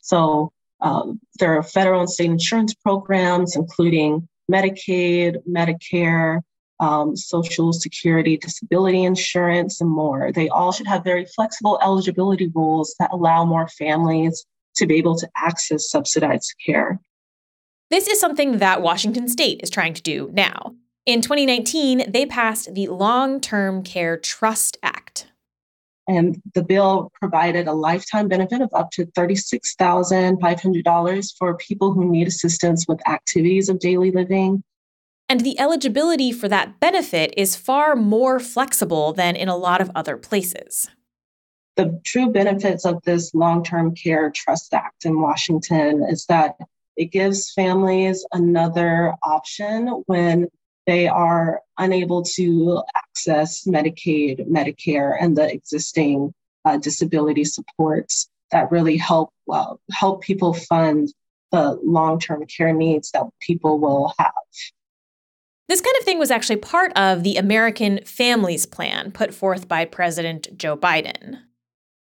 So 0.00 0.52
um, 0.80 1.18
there 1.40 1.56
are 1.56 1.62
federal 1.62 2.00
and 2.00 2.10
state 2.10 2.30
insurance 2.30 2.74
programs, 2.74 3.56
including 3.56 4.28
Medicaid, 4.50 5.36
Medicare, 5.48 6.40
um, 6.80 7.16
Social 7.16 7.72
Security, 7.72 8.36
disability 8.36 9.04
insurance, 9.04 9.80
and 9.80 9.90
more. 9.90 10.32
They 10.32 10.48
all 10.48 10.72
should 10.72 10.86
have 10.86 11.04
very 11.04 11.26
flexible 11.26 11.78
eligibility 11.82 12.50
rules 12.54 12.94
that 12.98 13.10
allow 13.12 13.44
more 13.44 13.68
families 13.68 14.44
to 14.76 14.86
be 14.86 14.96
able 14.96 15.16
to 15.16 15.28
access 15.36 15.90
subsidized 15.90 16.54
care. 16.64 17.00
This 17.90 18.08
is 18.08 18.20
something 18.20 18.58
that 18.58 18.82
Washington 18.82 19.28
state 19.28 19.60
is 19.62 19.70
trying 19.70 19.94
to 19.94 20.02
do 20.02 20.30
now. 20.32 20.74
In 21.06 21.22
2019, 21.22 22.10
they 22.10 22.26
passed 22.26 22.74
the 22.74 22.88
Long 22.88 23.40
Term 23.40 23.82
Care 23.82 24.16
Trust 24.16 24.76
Act. 24.82 25.28
And 26.08 26.40
the 26.54 26.62
bill 26.62 27.10
provided 27.20 27.66
a 27.66 27.72
lifetime 27.72 28.28
benefit 28.28 28.60
of 28.60 28.70
up 28.72 28.92
to 28.92 29.06
$36,500 29.06 31.38
for 31.38 31.56
people 31.56 31.92
who 31.92 32.08
need 32.10 32.28
assistance 32.28 32.86
with 32.86 33.00
activities 33.08 33.68
of 33.68 33.80
daily 33.80 34.12
living. 34.12 34.62
And 35.28 35.40
the 35.40 35.58
eligibility 35.58 36.30
for 36.30 36.46
that 36.48 36.78
benefit 36.78 37.34
is 37.36 37.56
far 37.56 37.96
more 37.96 38.38
flexible 38.38 39.12
than 39.12 39.34
in 39.34 39.48
a 39.48 39.56
lot 39.56 39.80
of 39.80 39.90
other 39.94 40.16
places 40.16 40.88
the 41.76 42.00
true 42.04 42.32
benefits 42.32 42.84
of 42.84 43.02
this 43.04 43.34
long 43.34 43.62
term 43.62 43.94
care 43.94 44.30
trust 44.30 44.74
act 44.74 45.04
in 45.04 45.20
Washington 45.20 46.04
is 46.08 46.26
that 46.26 46.56
it 46.96 47.12
gives 47.12 47.52
families 47.52 48.26
another 48.32 49.14
option 49.22 49.86
when 50.06 50.48
they 50.86 51.08
are 51.08 51.60
unable 51.78 52.22
to 52.22 52.82
access 52.94 53.64
Medicaid, 53.64 54.46
Medicare, 54.48 55.16
and 55.20 55.36
the 55.36 55.52
existing 55.52 56.32
uh, 56.64 56.76
disability 56.76 57.44
supports 57.44 58.28
that 58.50 58.70
really 58.70 58.96
help 58.96 59.30
uh, 59.52 59.74
help 59.92 60.22
people 60.22 60.54
fund 60.54 61.12
the 61.52 61.78
long-term 61.82 62.44
care 62.46 62.72
needs 62.72 63.10
that 63.12 63.24
people 63.40 63.78
will 63.78 64.12
have. 64.18 64.32
This 65.68 65.80
kind 65.80 65.96
of 65.98 66.04
thing 66.04 66.18
was 66.18 66.30
actually 66.30 66.56
part 66.56 66.92
of 66.96 67.24
the 67.24 67.36
American 67.36 68.00
Families 68.04 68.66
Plan 68.66 69.10
put 69.10 69.34
forth 69.34 69.66
by 69.66 69.84
President 69.84 70.56
Joe 70.56 70.76
Biden. 70.76 71.38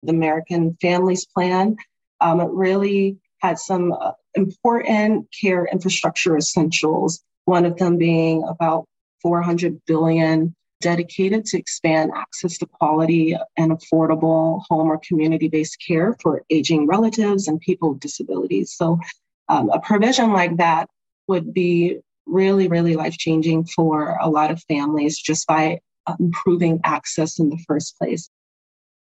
The 0.04 0.12
American 0.12 0.77
Families 0.82 1.25
Plan 1.25 1.75
um, 2.22 2.42
really 2.56 3.18
had 3.39 3.58
some 3.58 3.92
uh, 3.92 4.12
important 4.36 5.27
care 5.39 5.65
infrastructure 5.65 6.38
essentials, 6.38 7.24
one 7.46 7.66
of 7.66 7.78
them 7.78 7.98
being 7.98 8.44
about 8.48 8.86
400 9.22 9.82
billion 9.86 10.56
dedicated 10.82 11.46
to 11.46 11.58
expand 11.58 12.12
access 12.16 12.58
to 12.58 12.66
quality 12.66 13.36
and 13.58 13.72
affordable 13.72 14.62
home 14.70 14.88
or 14.88 15.00
community 15.08 15.48
based 15.48 15.78
care 15.86 16.16
for 16.22 16.44
aging 16.50 16.86
relatives 16.86 17.48
and 17.48 17.60
people 17.60 17.92
with 17.92 18.00
disabilities. 18.02 18.74
So, 18.75 19.00
um, 19.48 19.70
a 19.70 19.80
provision 19.80 20.34
like 20.34 20.58
that 20.58 20.90
would 21.28 21.54
be 21.54 22.00
really, 22.25 22.68
really 22.68 22.96
life 22.96 23.18
changing 23.18 23.66
for 23.66 24.18
a 24.22 24.30
lot 24.30 24.52
of 24.52 24.62
families 24.64 25.18
just 25.18 25.48
by 25.48 25.80
uh, 26.08 26.16
improving 26.20 26.80
access 26.84 27.40
in 27.40 27.50
the 27.50 27.58
first 27.68 27.98
place. 27.98 28.30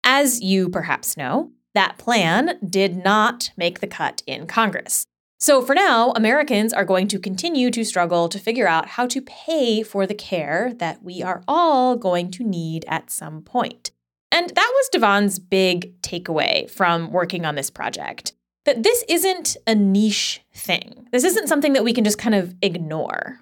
As 0.03 0.41
you 0.41 0.69
perhaps 0.69 1.17
know, 1.17 1.51
that 1.73 1.97
plan 1.97 2.57
did 2.67 3.03
not 3.03 3.51
make 3.57 3.79
the 3.79 3.87
cut 3.87 4.23
in 4.25 4.47
Congress. 4.47 5.05
So, 5.41 5.61
for 5.61 5.73
now, 5.73 6.11
Americans 6.17 6.73
are 6.73 6.83
going 6.83 7.07
to 7.07 7.17
continue 7.17 7.71
to 7.71 7.85
struggle 7.85 8.27
to 8.27 8.37
figure 8.37 8.67
out 8.67 8.87
how 8.87 9.07
to 9.07 9.21
pay 9.21 9.83
for 9.83 10.05
the 10.05 10.13
care 10.13 10.73
that 10.79 11.01
we 11.01 11.23
are 11.23 11.43
all 11.47 11.95
going 11.95 12.29
to 12.31 12.43
need 12.43 12.83
at 12.89 13.09
some 13.09 13.41
point. 13.41 13.91
And 14.33 14.49
that 14.49 14.71
was 14.75 14.89
Devon's 14.89 15.39
big 15.39 15.99
takeaway 16.01 16.69
from 16.69 17.11
working 17.11 17.45
on 17.45 17.55
this 17.55 17.69
project 17.69 18.33
that 18.65 18.83
this 18.83 19.03
isn't 19.07 19.55
a 19.65 19.73
niche 19.73 20.41
thing. 20.53 21.07
This 21.13 21.23
isn't 21.23 21.47
something 21.47 21.71
that 21.73 21.85
we 21.85 21.93
can 21.93 22.03
just 22.03 22.17
kind 22.17 22.35
of 22.35 22.53
ignore. 22.61 23.39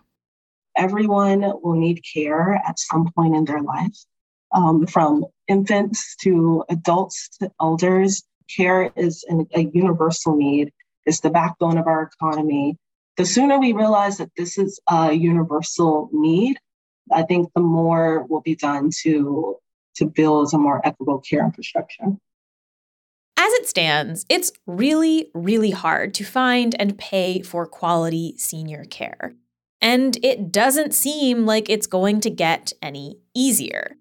Everyone 0.77 1.41
will 1.63 1.75
need 1.75 2.01
care 2.13 2.61
at 2.67 2.77
some 2.77 3.11
point 3.15 3.35
in 3.35 3.45
their 3.45 3.61
life, 3.61 3.97
um, 4.53 4.85
from 4.85 5.25
infants 5.47 6.15
to 6.21 6.63
adults 6.69 7.29
to 7.39 7.51
elders. 7.59 8.23
Care 8.55 8.91
is 8.95 9.25
an, 9.27 9.47
a 9.55 9.61
universal 9.73 10.35
need 10.35 10.71
is 11.07 11.21
the 11.21 11.29
backbone 11.29 11.77
of 11.77 11.87
our 11.87 12.03
economy. 12.03 12.77
The 13.15 13.25
sooner 13.25 13.59
we 13.59 13.73
realize 13.73 14.17
that 14.17 14.31
this 14.37 14.57
is 14.57 14.79
a 14.89 15.13
universal 15.13 16.09
need, 16.11 16.57
I 17.11 17.23
think 17.23 17.49
the 17.55 17.61
more 17.61 18.25
will 18.27 18.41
be 18.41 18.55
done 18.55 18.91
to, 19.01 19.57
to 19.95 20.05
build 20.05 20.53
a 20.53 20.57
more 20.57 20.85
equitable 20.85 21.19
care 21.19 21.43
infrastructure. 21.43 22.05
As 23.39 23.53
it 23.53 23.67
stands, 23.67 24.25
it's 24.29 24.51
really, 24.65 25.31
really 25.33 25.71
hard 25.71 26.13
to 26.15 26.23
find 26.23 26.75
and 26.79 26.97
pay 26.97 27.41
for 27.41 27.65
quality 27.65 28.35
senior 28.37 28.83
care. 28.85 29.35
And 29.79 30.17
it 30.23 30.51
doesn't 30.51 30.93
seem 30.93 31.45
like 31.45 31.69
it's 31.69 31.87
going 31.87 32.19
to 32.21 32.29
get 32.29 32.73
any 32.81 33.19
easier. 33.35 33.97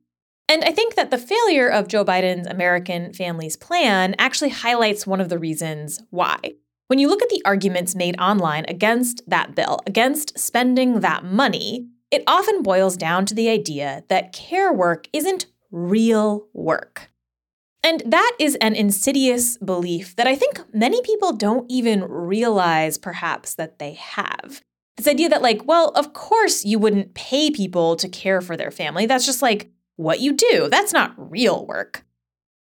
And 0.48 0.64
I 0.64 0.70
think 0.70 0.94
that 0.94 1.10
the 1.10 1.18
failure 1.18 1.68
of 1.68 1.88
Joe 1.88 2.04
Biden's 2.04 2.46
American 2.46 3.12
Families 3.12 3.56
Plan 3.56 4.14
actually 4.18 4.50
highlights 4.50 5.06
one 5.06 5.20
of 5.20 5.28
the 5.28 5.38
reasons 5.38 6.02
why. 6.10 6.38
When 6.88 7.00
you 7.00 7.08
look 7.08 7.20
at 7.20 7.30
the 7.30 7.42
arguments 7.44 7.96
made 7.96 8.18
online 8.20 8.64
against 8.68 9.22
that 9.28 9.56
bill, 9.56 9.80
against 9.86 10.38
spending 10.38 11.00
that 11.00 11.24
money, 11.24 11.88
it 12.12 12.22
often 12.28 12.62
boils 12.62 12.96
down 12.96 13.26
to 13.26 13.34
the 13.34 13.48
idea 13.48 14.04
that 14.08 14.32
care 14.32 14.72
work 14.72 15.08
isn't 15.12 15.46
real 15.72 16.46
work. 16.52 17.10
And 17.82 18.02
that 18.06 18.36
is 18.38 18.54
an 18.56 18.74
insidious 18.74 19.58
belief 19.58 20.14
that 20.14 20.28
I 20.28 20.36
think 20.36 20.62
many 20.72 21.02
people 21.02 21.32
don't 21.32 21.68
even 21.68 22.04
realize, 22.04 22.98
perhaps, 22.98 23.54
that 23.54 23.80
they 23.80 23.94
have. 23.94 24.62
This 24.96 25.08
idea 25.08 25.28
that, 25.28 25.42
like, 25.42 25.66
well, 25.66 25.88
of 25.90 26.12
course 26.12 26.64
you 26.64 26.78
wouldn't 26.78 27.14
pay 27.14 27.50
people 27.50 27.96
to 27.96 28.08
care 28.08 28.40
for 28.40 28.56
their 28.56 28.70
family. 28.70 29.06
That's 29.06 29.26
just 29.26 29.42
like 29.42 29.70
what 29.96 30.20
you 30.20 30.32
do. 30.32 30.68
That's 30.70 30.92
not 30.92 31.14
real 31.16 31.66
work. 31.66 32.05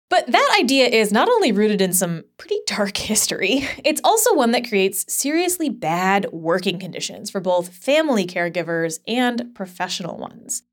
But 0.09 0.27
that 0.27 0.57
idea 0.59 0.85
is 0.85 1.11
not 1.11 1.27
only 1.27 1.51
rooted 1.51 1.81
in 1.81 1.91
some 1.91 2.23
pretty 2.37 2.59
dark 2.65 2.95
history, 2.97 3.67
it's 3.83 4.01
also 4.03 4.33
one 4.33 4.51
that 4.51 4.67
creates 4.67 5.11
seriously 5.11 5.69
bad 5.69 6.27
working 6.31 6.79
conditions 6.79 7.29
for 7.29 7.41
both 7.41 7.73
family 7.73 8.25
caregivers 8.25 8.99
and 9.07 9.53
professional 9.53 10.17
ones. 10.17 10.63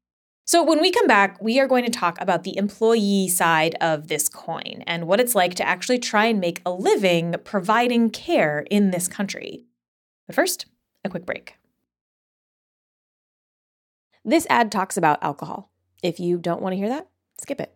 So, 0.46 0.62
when 0.62 0.82
we 0.82 0.92
come 0.92 1.06
back, 1.06 1.40
we 1.40 1.58
are 1.58 1.66
going 1.66 1.86
to 1.86 1.90
talk 1.90 2.20
about 2.20 2.42
the 2.42 2.56
employee 2.58 3.28
side 3.28 3.76
of 3.80 4.08
this 4.08 4.28
coin 4.28 4.84
and 4.86 5.06
what 5.06 5.18
it's 5.18 5.34
like 5.34 5.54
to 5.54 5.66
actually 5.66 5.98
try 5.98 6.26
and 6.26 6.38
make 6.38 6.60
a 6.66 6.70
living 6.70 7.34
providing 7.44 8.10
care 8.10 8.66
in 8.70 8.90
this 8.90 9.08
country. 9.08 9.64
But 10.26 10.36
first, 10.36 10.66
a 11.02 11.08
quick 11.08 11.24
break. 11.24 11.54
This 14.22 14.46
ad 14.50 14.70
talks 14.70 14.98
about 14.98 15.22
alcohol. 15.22 15.70
If 16.02 16.20
you 16.20 16.36
don't 16.36 16.60
want 16.60 16.74
to 16.74 16.76
hear 16.76 16.88
that, 16.90 17.08
skip 17.40 17.58
it. 17.58 17.74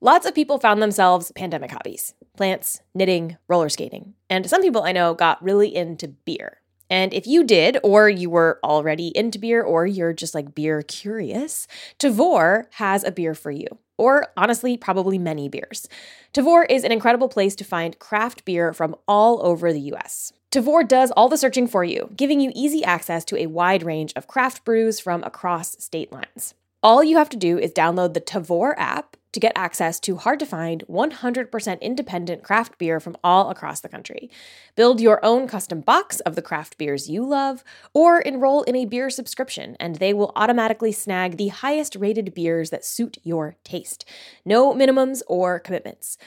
Lots 0.00 0.26
of 0.26 0.34
people 0.34 0.58
found 0.58 0.80
themselves 0.80 1.32
pandemic 1.32 1.72
hobbies 1.72 2.14
plants, 2.36 2.80
knitting, 2.94 3.36
roller 3.48 3.68
skating. 3.68 4.14
And 4.30 4.48
some 4.48 4.62
people 4.62 4.84
I 4.84 4.92
know 4.92 5.12
got 5.12 5.42
really 5.42 5.74
into 5.74 6.06
beer. 6.06 6.60
And 6.88 7.12
if 7.12 7.26
you 7.26 7.42
did, 7.42 7.78
or 7.82 8.08
you 8.08 8.30
were 8.30 8.60
already 8.62 9.08
into 9.08 9.40
beer, 9.40 9.60
or 9.60 9.86
you're 9.86 10.12
just 10.12 10.36
like 10.36 10.54
beer 10.54 10.82
curious, 10.82 11.66
Tavour 11.98 12.66
has 12.74 13.02
a 13.02 13.10
beer 13.10 13.34
for 13.34 13.50
you. 13.50 13.66
Or 13.98 14.28
honestly, 14.36 14.76
probably 14.76 15.18
many 15.18 15.48
beers. 15.48 15.88
Tavour 16.32 16.64
is 16.70 16.84
an 16.84 16.92
incredible 16.92 17.28
place 17.28 17.56
to 17.56 17.64
find 17.64 17.98
craft 17.98 18.44
beer 18.44 18.72
from 18.72 18.94
all 19.08 19.44
over 19.44 19.72
the 19.72 19.92
US. 19.92 20.32
Tavour 20.52 20.86
does 20.86 21.10
all 21.10 21.28
the 21.28 21.36
searching 21.36 21.66
for 21.66 21.82
you, 21.82 22.08
giving 22.16 22.40
you 22.40 22.52
easy 22.54 22.84
access 22.84 23.24
to 23.24 23.36
a 23.36 23.48
wide 23.48 23.82
range 23.82 24.12
of 24.14 24.28
craft 24.28 24.64
brews 24.64 25.00
from 25.00 25.24
across 25.24 25.76
state 25.82 26.12
lines. 26.12 26.54
All 26.82 27.02
you 27.02 27.16
have 27.16 27.28
to 27.30 27.36
do 27.36 27.58
is 27.58 27.72
download 27.72 28.14
the 28.14 28.20
Tavour 28.20 28.74
app 28.76 29.16
to 29.32 29.40
get 29.40 29.52
access 29.54 30.00
to 30.00 30.16
hard 30.16 30.38
to 30.40 30.46
find 30.46 30.84
100% 30.88 31.80
independent 31.80 32.42
craft 32.42 32.78
beer 32.78 33.00
from 33.00 33.16
all 33.22 33.50
across 33.50 33.80
the 33.80 33.88
country. 33.88 34.30
Build 34.76 35.00
your 35.00 35.24
own 35.24 35.46
custom 35.46 35.80
box 35.80 36.20
of 36.20 36.34
the 36.34 36.42
craft 36.42 36.78
beers 36.78 37.08
you 37.08 37.24
love, 37.24 37.62
or 37.92 38.20
enroll 38.20 38.62
in 38.62 38.76
a 38.76 38.84
beer 38.86 39.10
subscription, 39.10 39.76
and 39.78 39.96
they 39.96 40.12
will 40.12 40.32
automatically 40.36 40.92
snag 40.92 41.36
the 41.36 41.48
highest 41.48 41.96
rated 41.96 42.34
beers 42.34 42.70
that 42.70 42.84
suit 42.84 43.18
your 43.22 43.56
taste. 43.64 44.04
No 44.44 44.74
minimums 44.74 45.22
or 45.26 45.58
commitments. 45.58 46.18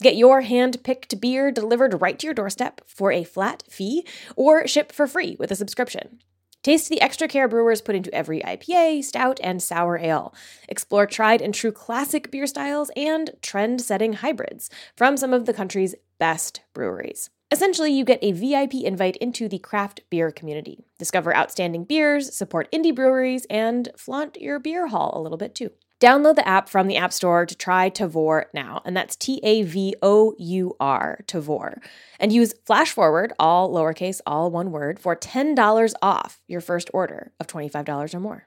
Get 0.00 0.16
your 0.16 0.42
hand 0.42 0.84
picked 0.84 1.20
beer 1.20 1.50
delivered 1.50 2.00
right 2.00 2.18
to 2.20 2.26
your 2.26 2.34
doorstep 2.34 2.82
for 2.86 3.10
a 3.10 3.24
flat 3.24 3.64
fee, 3.68 4.06
or 4.36 4.66
ship 4.66 4.92
for 4.92 5.06
free 5.06 5.36
with 5.38 5.50
a 5.50 5.56
subscription. 5.56 6.20
Taste 6.62 6.88
the 6.88 7.00
extra 7.00 7.28
care 7.28 7.46
brewers 7.46 7.80
put 7.80 7.94
into 7.94 8.12
every 8.12 8.40
IPA, 8.40 9.04
stout, 9.04 9.38
and 9.42 9.62
sour 9.62 9.96
ale. 9.98 10.34
Explore 10.68 11.06
tried 11.06 11.40
and 11.40 11.54
true 11.54 11.70
classic 11.70 12.30
beer 12.30 12.46
styles 12.46 12.90
and 12.96 13.30
trend 13.42 13.80
setting 13.80 14.14
hybrids 14.14 14.68
from 14.96 15.16
some 15.16 15.32
of 15.32 15.46
the 15.46 15.54
country's 15.54 15.94
best 16.18 16.62
breweries. 16.74 17.30
Essentially, 17.50 17.92
you 17.92 18.04
get 18.04 18.18
a 18.22 18.32
VIP 18.32 18.74
invite 18.74 19.16
into 19.18 19.48
the 19.48 19.58
craft 19.58 20.02
beer 20.10 20.30
community. 20.30 20.84
Discover 20.98 21.34
outstanding 21.34 21.84
beers, 21.84 22.34
support 22.34 22.70
indie 22.72 22.94
breweries, 22.94 23.46
and 23.48 23.88
flaunt 23.96 24.38
your 24.38 24.58
beer 24.58 24.88
hall 24.88 25.14
a 25.16 25.22
little 25.22 25.38
bit 25.38 25.54
too. 25.54 25.70
Download 26.00 26.36
the 26.36 26.46
app 26.46 26.68
from 26.68 26.86
the 26.86 26.96
App 26.96 27.12
Store 27.12 27.44
to 27.44 27.56
try 27.56 27.90
Tavour 27.90 28.44
now, 28.54 28.82
and 28.84 28.96
that's 28.96 29.16
T 29.16 29.40
A 29.42 29.62
V 29.62 29.96
O 30.00 30.34
U 30.38 30.76
R, 30.78 31.20
Tavour. 31.26 31.82
And 32.20 32.32
use 32.32 32.54
Flash 32.64 32.92
Forward, 32.92 33.32
all 33.38 33.72
lowercase, 33.72 34.20
all 34.24 34.50
one 34.50 34.70
word, 34.70 35.00
for 35.00 35.16
$10 35.16 35.92
off 36.00 36.40
your 36.46 36.60
first 36.60 36.88
order 36.94 37.32
of 37.40 37.48
$25 37.48 38.14
or 38.14 38.20
more. 38.20 38.46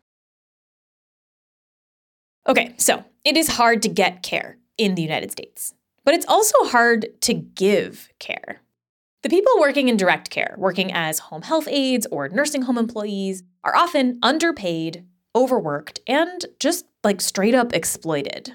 Okay, 2.47 2.73
so 2.77 3.03
it 3.25 3.35
is 3.35 3.49
hard 3.49 3.81
to 3.81 3.89
get 3.89 4.23
care 4.23 4.57
in 4.77 4.95
the 4.95 5.01
United 5.01 5.31
States, 5.31 5.73
but 6.05 6.13
it's 6.13 6.25
also 6.25 6.55
hard 6.65 7.07
to 7.21 7.33
give 7.33 8.09
care. 8.19 8.61
The 9.23 9.29
people 9.29 9.51
working 9.59 9.89
in 9.89 9.97
direct 9.97 10.29
care, 10.29 10.55
working 10.57 10.91
as 10.91 11.19
home 11.19 11.43
health 11.43 11.67
aides 11.69 12.07
or 12.09 12.29
nursing 12.29 12.63
home 12.63 12.77
employees, 12.77 13.43
are 13.63 13.75
often 13.75 14.17
underpaid, 14.23 15.05
overworked, 15.35 15.99
and 16.07 16.45
just 16.59 16.85
like 17.03 17.21
straight 17.21 17.55
up 17.55 17.73
exploited. 17.73 18.53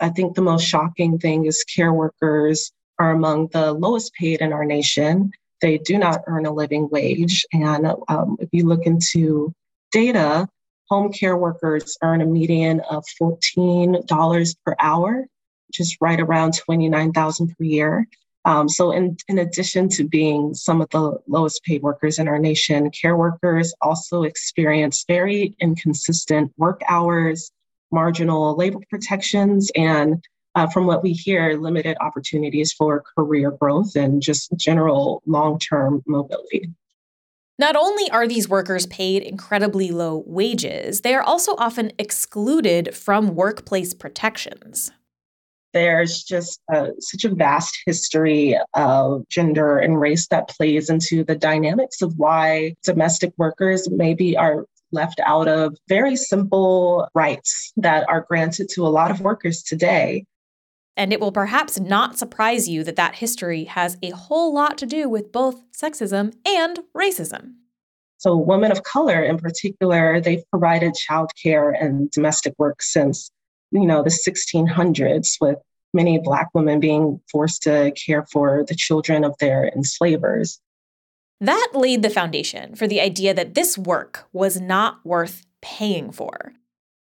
I 0.00 0.10
think 0.10 0.34
the 0.34 0.42
most 0.42 0.64
shocking 0.64 1.18
thing 1.18 1.46
is 1.46 1.64
care 1.64 1.92
workers 1.92 2.72
are 2.98 3.12
among 3.12 3.48
the 3.48 3.72
lowest 3.72 4.12
paid 4.14 4.40
in 4.40 4.52
our 4.52 4.64
nation. 4.64 5.32
They 5.62 5.78
do 5.78 5.98
not 5.98 6.22
earn 6.26 6.46
a 6.46 6.52
living 6.52 6.88
wage. 6.90 7.46
And 7.52 7.86
um, 8.08 8.36
if 8.40 8.48
you 8.52 8.66
look 8.66 8.84
into 8.84 9.54
data, 9.90 10.48
home 10.88 11.12
care 11.12 11.36
workers 11.36 11.96
earn 12.02 12.20
a 12.20 12.26
median 12.26 12.80
of 12.80 13.04
$14 13.20 14.56
per 14.64 14.76
hour, 14.78 15.26
which 15.68 15.80
is 15.80 15.96
right 16.00 16.20
around 16.20 16.54
29000 16.54 17.48
per 17.48 17.64
year. 17.64 18.06
Um, 18.46 18.68
so, 18.68 18.92
in, 18.92 19.16
in 19.26 19.40
addition 19.40 19.88
to 19.90 20.04
being 20.04 20.54
some 20.54 20.80
of 20.80 20.88
the 20.90 21.18
lowest 21.26 21.64
paid 21.64 21.82
workers 21.82 22.20
in 22.20 22.28
our 22.28 22.38
nation, 22.38 22.90
care 22.92 23.16
workers 23.16 23.74
also 23.82 24.22
experience 24.22 25.04
very 25.08 25.56
inconsistent 25.58 26.52
work 26.56 26.80
hours, 26.88 27.50
marginal 27.90 28.56
labor 28.56 28.78
protections, 28.88 29.72
and 29.74 30.24
uh, 30.54 30.68
from 30.68 30.86
what 30.86 31.02
we 31.02 31.12
hear, 31.12 31.58
limited 31.58 31.96
opportunities 32.00 32.72
for 32.72 33.02
career 33.18 33.50
growth 33.50 33.96
and 33.96 34.22
just 34.22 34.56
general 34.56 35.22
long 35.26 35.58
term 35.58 36.02
mobility. 36.06 36.70
Not 37.58 37.74
only 37.74 38.08
are 38.10 38.28
these 38.28 38.48
workers 38.48 38.86
paid 38.86 39.24
incredibly 39.24 39.90
low 39.90 40.22
wages, 40.24 41.00
they 41.00 41.14
are 41.14 41.22
also 41.22 41.56
often 41.58 41.90
excluded 41.98 42.94
from 42.94 43.34
workplace 43.34 43.92
protections. 43.92 44.92
There's 45.76 46.22
just 46.22 46.62
uh, 46.72 46.92
such 47.00 47.24
a 47.24 47.34
vast 47.34 47.76
history 47.84 48.58
of 48.72 49.28
gender 49.28 49.78
and 49.78 50.00
race 50.00 50.26
that 50.28 50.48
plays 50.48 50.88
into 50.88 51.22
the 51.22 51.36
dynamics 51.36 52.00
of 52.00 52.14
why 52.16 52.76
domestic 52.82 53.34
workers 53.36 53.86
maybe 53.90 54.38
are 54.38 54.64
left 54.90 55.20
out 55.26 55.48
of 55.48 55.76
very 55.86 56.16
simple 56.16 57.06
rights 57.14 57.74
that 57.76 58.08
are 58.08 58.24
granted 58.26 58.70
to 58.70 58.86
a 58.86 58.88
lot 58.88 59.10
of 59.10 59.20
workers 59.20 59.62
today. 59.62 60.24
And 60.96 61.12
it 61.12 61.20
will 61.20 61.30
perhaps 61.30 61.78
not 61.78 62.16
surprise 62.16 62.66
you 62.66 62.82
that 62.82 62.96
that 62.96 63.16
history 63.16 63.64
has 63.64 63.98
a 64.02 64.12
whole 64.12 64.54
lot 64.54 64.78
to 64.78 64.86
do 64.86 65.10
with 65.10 65.30
both 65.30 65.60
sexism 65.72 66.32
and 66.48 66.78
racism. 66.96 67.56
So, 68.16 68.34
women 68.34 68.72
of 68.72 68.82
color 68.82 69.22
in 69.22 69.36
particular, 69.36 70.22
they've 70.22 70.42
provided 70.50 70.94
childcare 70.94 71.74
and 71.78 72.10
domestic 72.10 72.54
work 72.56 72.80
since, 72.80 73.30
you 73.70 73.86
know, 73.86 74.02
the 74.02 74.10
1600s, 74.10 75.36
with 75.40 75.58
many 75.94 76.18
Black 76.18 76.48
women 76.54 76.80
being 76.80 77.20
forced 77.30 77.62
to 77.62 77.92
care 77.92 78.26
for 78.30 78.64
the 78.68 78.74
children 78.74 79.24
of 79.24 79.36
their 79.38 79.68
enslavers. 79.68 80.60
That 81.40 81.72
laid 81.74 82.02
the 82.02 82.10
foundation 82.10 82.74
for 82.74 82.86
the 82.86 83.00
idea 83.00 83.34
that 83.34 83.54
this 83.54 83.76
work 83.76 84.26
was 84.32 84.60
not 84.60 85.04
worth 85.04 85.46
paying 85.60 86.10
for. 86.10 86.52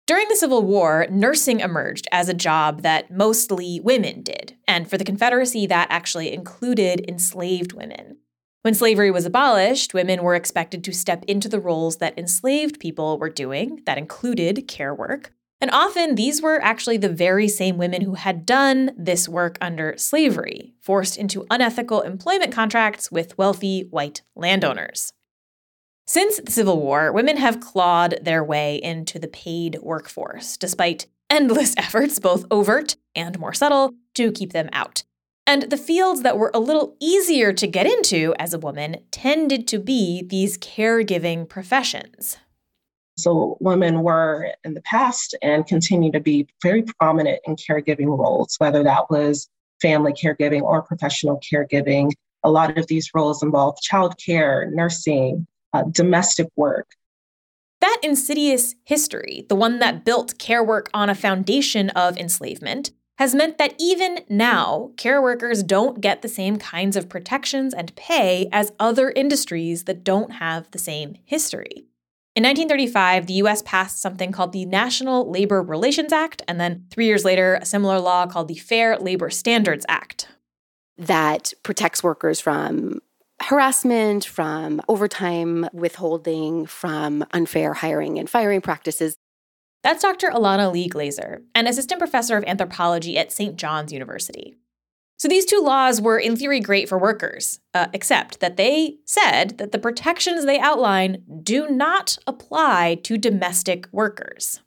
During 0.08 0.28
the 0.30 0.36
Civil 0.36 0.62
War, 0.62 1.08
nursing 1.10 1.60
emerged 1.60 2.08
as 2.12 2.30
a 2.30 2.34
job 2.34 2.82
that 2.84 3.10
mostly 3.10 3.80
women 3.80 4.22
did, 4.22 4.56
and 4.68 4.88
for 4.88 4.98
the 5.00 5.04
Confederacy, 5.04 5.66
that 5.66 5.88
actually 5.90 6.32
included 6.32 7.04
enslaved 7.08 7.74
women. 7.74 8.18
When 8.62 8.74
slavery 8.74 9.12
was 9.12 9.26
abolished, 9.26 9.94
women 9.94 10.24
were 10.24 10.34
expected 10.34 10.84
to 10.84 10.92
step 10.92 11.24
into 11.28 11.48
the 11.48 11.60
roles 11.60 11.98
that 11.98 12.18
enslaved 12.18 12.80
people 12.80 13.20
were 13.20 13.30
doing, 13.30 13.82
that 13.86 14.00
included 14.00 14.68
care 14.68 14.94
work. 14.94 15.35
And 15.62 15.72
often 15.72 16.16
these 16.16 16.42
were 16.42 16.62
actually 16.62 16.98
the 16.98 17.10
very 17.10 17.48
same 17.48 17.78
women 17.78 18.02
who 18.02 18.16
had 18.16 18.46
done 18.46 18.92
this 18.98 19.30
work 19.30 19.58
under 19.62 19.96
slavery, 19.98 20.74
forced 20.82 21.18
into 21.18 21.46
unethical 21.50 22.02
employment 22.02 22.52
contracts 22.52 23.12
with 23.12 23.38
wealthy 23.38 23.88
white 23.90 24.22
landowners. 24.36 25.14
Since 26.08 26.40
the 26.40 26.52
Civil 26.52 26.80
War, 26.82 27.12
women 27.12 27.38
have 27.38 27.60
clawed 27.60 28.20
their 28.22 28.44
way 28.44 28.76
into 28.76 29.18
the 29.18 29.28
paid 29.28 29.80
workforce, 29.82 30.56
despite 30.56 31.08
endless 31.30 31.74
efforts, 31.78 32.20
both 32.20 32.46
overt 32.52 32.96
and 33.16 33.40
more 33.40 33.54
subtle, 33.54 33.94
to 34.14 34.32
keep 34.32 34.54
them 34.54 34.70
out. 34.72 35.04
And 35.48 35.64
the 35.64 35.78
fields 35.78 36.22
that 36.22 36.38
were 36.38 36.52
a 36.54 36.60
little 36.60 36.96
easier 37.00 37.54
to 37.54 37.68
get 37.68 37.86
into 37.86 38.34
as 38.40 38.54
a 38.54 38.60
woman 38.60 38.98
tended 39.12 39.68
to 39.70 39.80
be 39.80 40.24
these 40.24 40.58
caregiving 40.58 41.48
professions. 41.48 42.38
So, 43.18 43.58
women 43.62 44.02
were 44.04 44.52
in 44.64 44.74
the 44.74 44.82
past 44.82 45.36
and 45.42 45.66
continue 45.66 46.12
to 46.12 46.20
be 46.20 46.48
very 46.62 46.84
prominent 47.00 47.40
in 47.46 47.56
caregiving 47.56 48.08
roles, 48.18 48.56
whether 48.58 48.84
that 48.84 49.10
was 49.10 49.48
family 49.82 50.14
caregiving 50.14 50.62
or 50.62 50.82
professional 50.82 51.40
caregiving. 51.40 52.12
A 52.44 52.50
lot 52.50 52.78
of 52.78 52.88
these 52.88 53.12
roles 53.14 53.42
involve 53.42 53.78
childcare, 53.90 54.70
nursing, 54.72 55.48
uh, 55.74 55.84
domestic 55.92 56.48
work. 56.56 56.88
That 57.82 58.00
insidious 58.04 58.76
history, 58.84 59.46
the 59.50 59.56
one 59.56 59.80
that 59.80 60.06
built 60.06 60.38
care 60.38 60.64
work 60.64 60.90
on 60.94 61.10
a 61.10 61.16
foundation 61.16 61.90
of 61.92 62.18
enslavement, 62.18 62.92
has 63.18 63.34
meant 63.34 63.58
that 63.58 63.76
even 63.80 64.20
now, 64.28 64.92
care 64.98 65.22
workers 65.22 65.64
don't 65.64 66.02
get 66.02 66.22
the 66.22 66.28
same 66.28 66.58
kinds 66.58 66.98
of 66.98 67.08
protections 67.08 67.74
and 67.74 67.96
pay 67.96 68.50
as 68.52 68.74
other 68.80 69.12
industries 69.12 69.86
that 69.86 70.04
don't 70.04 70.34
have 70.34 70.70
the 70.72 70.80
same 70.80 71.16
history. 71.24 71.86
In 72.36 72.44
1935, 72.44 73.28
the 73.28 73.34
US 73.36 73.62
passed 73.62 74.02
something 74.02 74.34
called 74.34 74.52
the 74.52 74.66
National 74.66 75.32
Labor 75.32 75.62
Relations 75.62 76.12
Act, 76.12 76.42
and 76.50 76.60
then 76.60 76.86
three 76.92 77.06
years 77.06 77.24
later, 77.24 77.56
a 77.56 77.66
similar 77.66 77.98
law 77.98 78.28
called 78.28 78.50
the 78.50 78.56
Fair 78.56 78.98
Labor 78.98 79.30
Standards 79.30 79.86
Act. 79.88 80.28
That 80.98 81.54
protects 81.64 82.04
workers 82.04 82.42
from 82.42 83.00
harassment, 83.42 84.26
from 84.26 84.82
overtime 84.90 85.70
withholding, 85.72 86.66
from 86.66 87.26
unfair 87.32 87.74
hiring 87.74 88.20
and 88.20 88.30
firing 88.30 88.60
practices. 88.60 89.16
That's 89.82 90.02
Dr. 90.02 90.30
Alana 90.30 90.74
Lee 90.74 90.90
Glaser, 90.90 91.42
an 91.54 91.68
assistant 91.68 92.00
professor 92.00 92.36
of 92.36 92.44
anthropology 92.46 93.18
at 93.18 93.32
St. 93.32 93.56
John's 93.56 93.94
University. 93.94 94.58
So 95.18 95.30
these 95.30 95.46
two 95.46 95.62
laws 95.62 96.02
were, 96.02 96.20
in 96.20 96.36
theory, 96.36 96.60
great 96.60 96.90
for 96.90 96.98
workers, 96.98 97.60
uh, 97.74 97.88
except 97.94 98.42
that 98.42 98.58
they 98.58 98.98
said 99.06 99.58
that 99.58 99.72
the 99.72 99.80
protections 99.80 100.46
they 100.46 100.60
outline 100.60 101.24
do 101.42 101.70
not 101.70 102.18
apply 102.28 103.00
to 103.04 103.18
domestic 103.18 103.88
workers. 103.94 104.62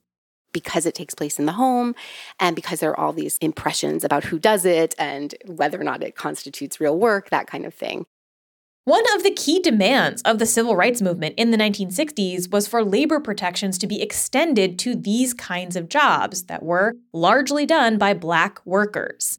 Because 0.51 0.87
it 0.87 0.95
takes 0.95 1.15
place 1.15 1.39
in 1.39 1.45
the 1.45 1.53
home, 1.53 1.95
and 2.41 2.57
because 2.57 2.81
there 2.81 2.91
are 2.91 2.99
all 2.99 3.13
these 3.13 3.37
impressions 3.39 4.05
about 4.05 4.25
who 4.25 4.39
does 4.39 4.65
it 4.65 4.95
and 4.99 5.35
whether 5.45 5.79
or 5.79 5.85
not 5.85 6.03
it 6.03 6.17
constitutes 6.17 6.81
real 6.81 6.99
work, 6.99 7.29
that 7.29 7.47
kind 7.47 7.67
of 7.67 7.75
thing. 7.75 8.07
One 8.85 9.05
of 9.15 9.23
the 9.23 9.31
key 9.31 9.61
demands 9.61 10.23
of 10.23 10.39
the 10.39 10.47
civil 10.47 10.75
rights 10.75 11.03
movement 11.03 11.35
in 11.37 11.51
the 11.51 11.59
1960s 11.59 12.51
was 12.51 12.67
for 12.67 12.83
labor 12.83 13.21
protections 13.21 13.77
to 13.77 13.87
be 13.87 14.01
extended 14.01 14.79
to 14.79 14.95
these 14.95 15.35
kinds 15.35 15.77
of 15.77 15.91
jobs 15.91 16.45
that 16.45 16.63
were 16.63 16.95
largely 17.13 17.67
done 17.67 17.99
by 17.99 18.15
Black 18.15 18.65
workers. 18.65 19.39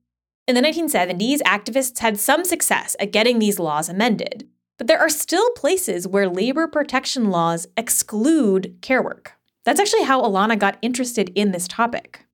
In 0.49 0.55
the 0.55 0.61
1970s, 0.61 1.41
activists 1.43 1.99
had 1.99 2.19
some 2.19 2.43
success 2.43 2.95
at 2.99 3.11
getting 3.11 3.37
these 3.37 3.59
laws 3.59 3.87
amended, 3.87 4.47
but 4.79 4.87
there 4.87 4.97
are 4.97 5.07
still 5.07 5.47
places 5.51 6.07
where 6.07 6.27
labor 6.27 6.65
protection 6.65 7.29
laws 7.29 7.67
exclude 7.77 8.75
care 8.81 9.03
work. 9.03 9.33
That's 9.63 9.79
actually 9.79 10.05
how 10.05 10.23
Alana 10.23 10.57
got 10.57 10.79
interested 10.81 11.31
in 11.35 11.51
this 11.51 11.67
topic. 11.67 12.25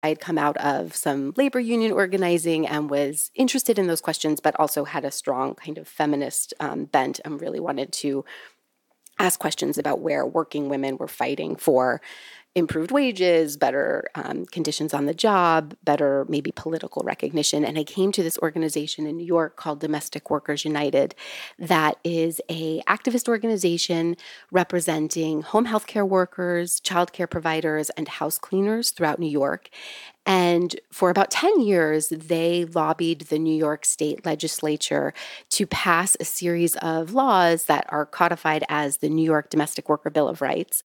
I 0.00 0.10
had 0.10 0.20
come 0.20 0.38
out 0.38 0.58
of 0.58 0.94
some 0.94 1.34
labor 1.36 1.58
union 1.58 1.90
organizing 1.90 2.68
and 2.68 2.88
was 2.88 3.32
interested 3.34 3.80
in 3.80 3.88
those 3.88 4.00
questions, 4.00 4.38
but 4.38 4.54
also 4.60 4.84
had 4.84 5.04
a 5.04 5.10
strong 5.10 5.56
kind 5.56 5.76
of 5.76 5.88
feminist 5.88 6.54
um, 6.60 6.84
bent 6.84 7.18
and 7.24 7.40
really 7.40 7.58
wanted 7.58 7.90
to 7.94 8.24
ask 9.18 9.40
questions 9.40 9.76
about 9.76 10.00
where 10.00 10.24
working 10.24 10.68
women 10.68 10.96
were 10.98 11.08
fighting 11.08 11.56
for 11.56 12.00
improved 12.56 12.90
wages, 12.90 13.56
better 13.56 14.08
um, 14.16 14.44
conditions 14.46 14.92
on 14.92 15.06
the 15.06 15.14
job, 15.14 15.74
better 15.84 16.26
maybe 16.28 16.50
political 16.50 17.02
recognition. 17.04 17.64
And 17.64 17.78
I 17.78 17.84
came 17.84 18.10
to 18.12 18.24
this 18.24 18.38
organization 18.38 19.06
in 19.06 19.16
New 19.16 19.26
York 19.26 19.56
called 19.56 19.78
Domestic 19.78 20.30
Workers 20.30 20.64
United, 20.64 21.14
that 21.58 21.98
is 22.02 22.40
a 22.48 22.82
activist 22.82 23.28
organization 23.28 24.16
representing 24.50 25.42
home 25.42 25.66
health 25.66 25.86
care 25.86 26.04
workers, 26.04 26.80
child 26.80 27.12
care 27.12 27.28
providers, 27.28 27.90
and 27.90 28.08
house 28.08 28.36
cleaners 28.38 28.90
throughout 28.90 29.20
New 29.20 29.30
York. 29.30 29.70
And 30.26 30.78
for 30.92 31.08
about 31.08 31.30
10 31.30 31.60
years, 31.60 32.08
they 32.08 32.64
lobbied 32.64 33.22
the 33.22 33.38
New 33.38 33.54
York 33.54 33.84
State 33.84 34.26
legislature 34.26 35.14
to 35.50 35.66
pass 35.66 36.16
a 36.18 36.24
series 36.24 36.76
of 36.76 37.14
laws 37.14 37.64
that 37.64 37.86
are 37.88 38.06
codified 38.06 38.64
as 38.68 38.98
the 38.98 39.08
New 39.08 39.24
York 39.24 39.50
Domestic 39.50 39.88
Worker 39.88 40.10
Bill 40.10 40.28
of 40.28 40.42
Rights. 40.42 40.82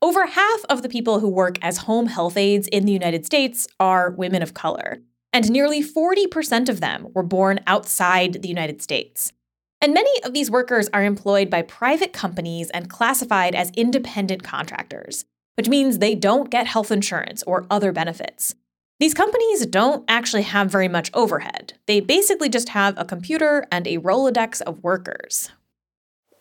Over 0.00 0.26
half 0.26 0.64
of 0.68 0.82
the 0.82 0.88
people 0.88 1.18
who 1.18 1.28
work 1.28 1.58
as 1.60 1.78
home 1.78 2.06
health 2.06 2.36
aides 2.36 2.68
in 2.68 2.84
the 2.84 2.92
United 2.92 3.26
States 3.26 3.66
are 3.80 4.12
women 4.12 4.42
of 4.42 4.54
color, 4.54 4.98
and 5.32 5.50
nearly 5.50 5.82
40% 5.82 6.68
of 6.68 6.80
them 6.80 7.08
were 7.14 7.24
born 7.24 7.58
outside 7.66 8.34
the 8.34 8.48
United 8.48 8.80
States. 8.80 9.32
And 9.80 9.94
many 9.94 10.10
of 10.22 10.34
these 10.34 10.52
workers 10.52 10.88
are 10.92 11.02
employed 11.02 11.50
by 11.50 11.62
private 11.62 12.12
companies 12.12 12.70
and 12.70 12.88
classified 12.88 13.56
as 13.56 13.72
independent 13.76 14.44
contractors, 14.44 15.24
which 15.56 15.68
means 15.68 15.98
they 15.98 16.14
don't 16.14 16.50
get 16.50 16.68
health 16.68 16.92
insurance 16.92 17.42
or 17.42 17.66
other 17.68 17.90
benefits. 17.90 18.54
These 19.00 19.14
companies 19.14 19.66
don't 19.66 20.04
actually 20.08 20.42
have 20.42 20.70
very 20.70 20.88
much 20.88 21.10
overhead. 21.12 21.74
They 21.86 21.98
basically 22.00 22.48
just 22.48 22.68
have 22.70 22.94
a 22.96 23.04
computer 23.04 23.64
and 23.72 23.86
a 23.86 23.98
Rolodex 23.98 24.60
of 24.62 24.82
workers. 24.82 25.50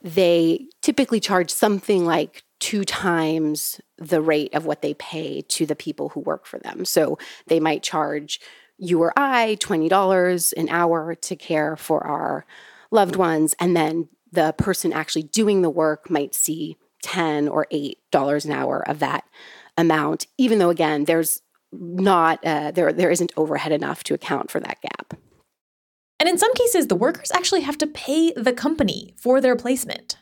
They 0.04 0.68
typically 0.82 1.20
charge 1.20 1.52
something 1.52 2.06
like 2.06 2.44
two 2.60 2.84
times 2.84 3.80
the 3.98 4.22
rate 4.22 4.54
of 4.54 4.66
what 4.66 4.82
they 4.82 4.94
pay 4.96 5.42
to 5.42 5.66
the 5.66 5.76
people 5.76 6.10
who 6.10 6.20
work 6.20 6.46
for 6.46 6.60
them. 6.60 6.86
So 6.86 7.18
they 7.48 7.60
might 7.60 7.84
charge 7.84 8.40
you 8.78 9.02
or 9.02 9.14
I 9.18 9.58
$20 9.60 10.54
an 10.56 10.70
hour 10.70 11.16
to 11.16 11.36
care 11.36 11.76
for 11.76 12.06
our 12.06 12.46
loved 12.92 13.16
ones. 13.16 13.56
And 13.60 13.76
then 13.76 14.10
the 14.32 14.54
person 14.58 14.94
actually 14.94 15.24
doing 15.24 15.62
the 15.62 15.70
work 15.70 16.10
might 16.10 16.36
see 16.36 16.78
10 17.04 17.48
or 17.48 17.68
$8 17.72 18.46
an 18.46 18.52
hour 18.52 18.88
of 18.88 19.00
that 19.00 19.24
amount, 19.78 20.28
even 20.38 20.60
though, 20.60 20.70
again, 20.70 21.06
there's 21.06 21.42
not, 21.72 22.44
uh, 22.46 22.72
there, 22.72 22.92
there 22.92 23.12
isn't 23.12 23.34
overhead 23.38 23.72
enough 23.72 24.04
to 24.06 24.14
account 24.14 24.50
for 24.50 24.60
that 24.60 24.82
gap. 24.82 25.14
And 26.20 26.28
in 26.28 26.38
some 26.38 26.54
cases, 26.54 26.88
the 26.88 26.96
workers 26.96 27.32
actually 27.32 27.62
have 27.62 27.78
to 27.80 27.88
pay 27.88 28.34
the 28.34 28.54
company 28.54 29.14
for 29.18 29.40
their 29.40 29.56
placement. 29.56 30.18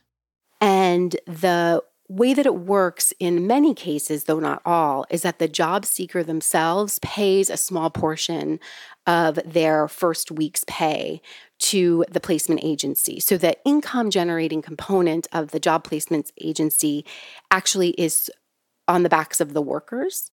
And 0.60 1.16
the 1.26 1.84
way 2.08 2.34
that 2.34 2.46
it 2.46 2.56
works 2.56 3.14
in 3.20 3.48
many 3.48 3.74
cases, 3.74 4.26
though 4.26 4.40
not 4.40 4.62
all, 4.66 5.06
is 5.10 5.24
that 5.24 5.40
the 5.40 5.48
job 5.48 5.86
seeker 5.86 6.24
themselves 6.24 7.00
pays 7.00 7.50
a 7.50 7.58
small 7.58 7.90
portion 7.90 8.60
of 9.08 9.40
their 9.46 9.88
first 9.88 10.32
week's 10.32 10.64
pay 10.68 11.22
to 11.58 12.06
the 12.10 12.20
placement 12.20 12.62
agency. 12.64 13.20
So 13.20 13.38
the 13.38 13.58
income 13.66 14.10
generating 14.10 14.62
component 14.62 15.28
of 15.32 15.52
the 15.52 15.60
job 15.60 15.84
placements 15.84 16.32
agency 16.42 17.06
actually 17.50 17.92
is 17.92 18.30
on 18.88 19.04
the 19.04 19.10
backs 19.10 19.40
of 19.40 19.54
the 19.54 19.62
workers. 19.62 20.32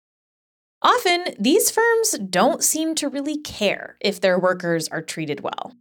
Often, 0.82 1.36
these 1.40 1.70
firms 1.70 2.18
don't 2.30 2.64
seem 2.64 2.96
to 2.96 3.10
really 3.10 3.38
care 3.38 3.98
if 4.00 4.22
their 4.22 4.40
workers 4.40 4.88
are 4.88 5.02
treated 5.02 5.42
well. 5.42 5.74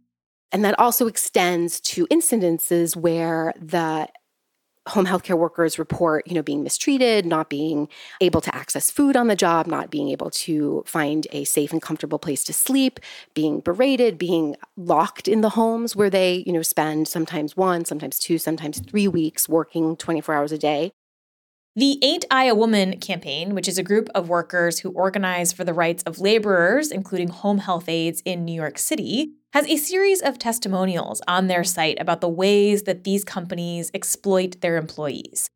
And 0.51 0.65
that 0.65 0.77
also 0.79 1.07
extends 1.07 1.79
to 1.81 2.05
incidences 2.07 2.95
where 2.95 3.53
the 3.59 4.09
home 4.87 5.05
healthcare 5.05 5.37
workers 5.37 5.77
report, 5.77 6.25
you 6.27 6.33
know, 6.33 6.41
being 6.41 6.63
mistreated, 6.63 7.25
not 7.25 7.49
being 7.49 7.87
able 8.21 8.41
to 8.41 8.53
access 8.55 8.89
food 8.89 9.15
on 9.15 9.27
the 9.27 9.35
job, 9.35 9.67
not 9.67 9.91
being 9.91 10.09
able 10.09 10.29
to 10.31 10.83
find 10.87 11.27
a 11.31 11.43
safe 11.43 11.71
and 11.71 11.81
comfortable 11.81 12.17
place 12.17 12.43
to 12.43 12.53
sleep, 12.53 12.99
being 13.33 13.59
berated, 13.59 14.17
being 14.17 14.55
locked 14.77 15.27
in 15.27 15.41
the 15.41 15.49
homes 15.49 15.95
where 15.95 16.09
they, 16.09 16.43
you 16.47 16.53
know, 16.53 16.61
spend 16.63 17.07
sometimes 17.07 17.55
one, 17.55 17.85
sometimes 17.85 18.17
two, 18.17 18.37
sometimes 18.37 18.79
3 18.79 19.07
weeks 19.07 19.47
working 19.47 19.95
24 19.95 20.33
hours 20.33 20.51
a 20.51 20.57
day. 20.57 20.91
The 21.75 21.99
Ain't 22.01 22.25
I 22.31 22.45
a 22.45 22.55
Woman 22.55 22.99
campaign, 22.99 23.53
which 23.53 23.67
is 23.67 23.77
a 23.77 23.83
group 23.83 24.09
of 24.15 24.27
workers 24.27 24.79
who 24.79 24.89
organize 24.89 25.53
for 25.53 25.63
the 25.63 25.73
rights 25.73 26.01
of 26.03 26.19
laborers, 26.19 26.91
including 26.91 27.27
home 27.27 27.59
health 27.59 27.87
aides 27.87 28.23
in 28.25 28.43
New 28.43 28.53
York 28.53 28.79
City, 28.79 29.33
has 29.53 29.67
a 29.67 29.77
series 29.77 30.19
of 30.19 30.39
testimonials 30.39 31.21
on 31.27 31.45
their 31.45 31.63
site 31.63 31.99
about 32.01 32.21
the 32.21 32.27
ways 32.27 32.83
that 32.83 33.03
these 33.03 33.23
companies 33.23 33.91
exploit 33.93 34.59
their 34.61 34.77
employees. 34.77 35.51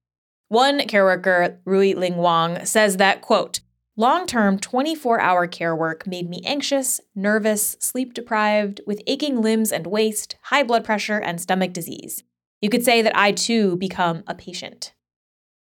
One 0.49 0.87
care 0.87 1.03
worker, 1.03 1.59
Rui 1.65 1.95
Ling 1.95 2.17
Wang, 2.17 2.63
says 2.63 2.97
that, 2.97 3.21
quote, 3.21 3.61
Long 3.97 4.27
term 4.27 4.59
24 4.59 5.19
hour 5.19 5.47
care 5.47 5.75
work 5.75 6.05
made 6.05 6.29
me 6.29 6.41
anxious, 6.45 7.01
nervous, 7.15 7.75
sleep 7.79 8.13
deprived, 8.13 8.81
with 8.85 9.01
aching 9.07 9.41
limbs 9.41 9.71
and 9.71 9.87
waist, 9.87 10.35
high 10.43 10.63
blood 10.63 10.85
pressure, 10.85 11.17
and 11.17 11.41
stomach 11.41 11.73
disease. 11.73 12.23
You 12.61 12.69
could 12.69 12.85
say 12.85 13.01
that 13.01 13.17
I 13.17 13.31
too 13.31 13.77
become 13.77 14.23
a 14.27 14.35
patient. 14.35 14.93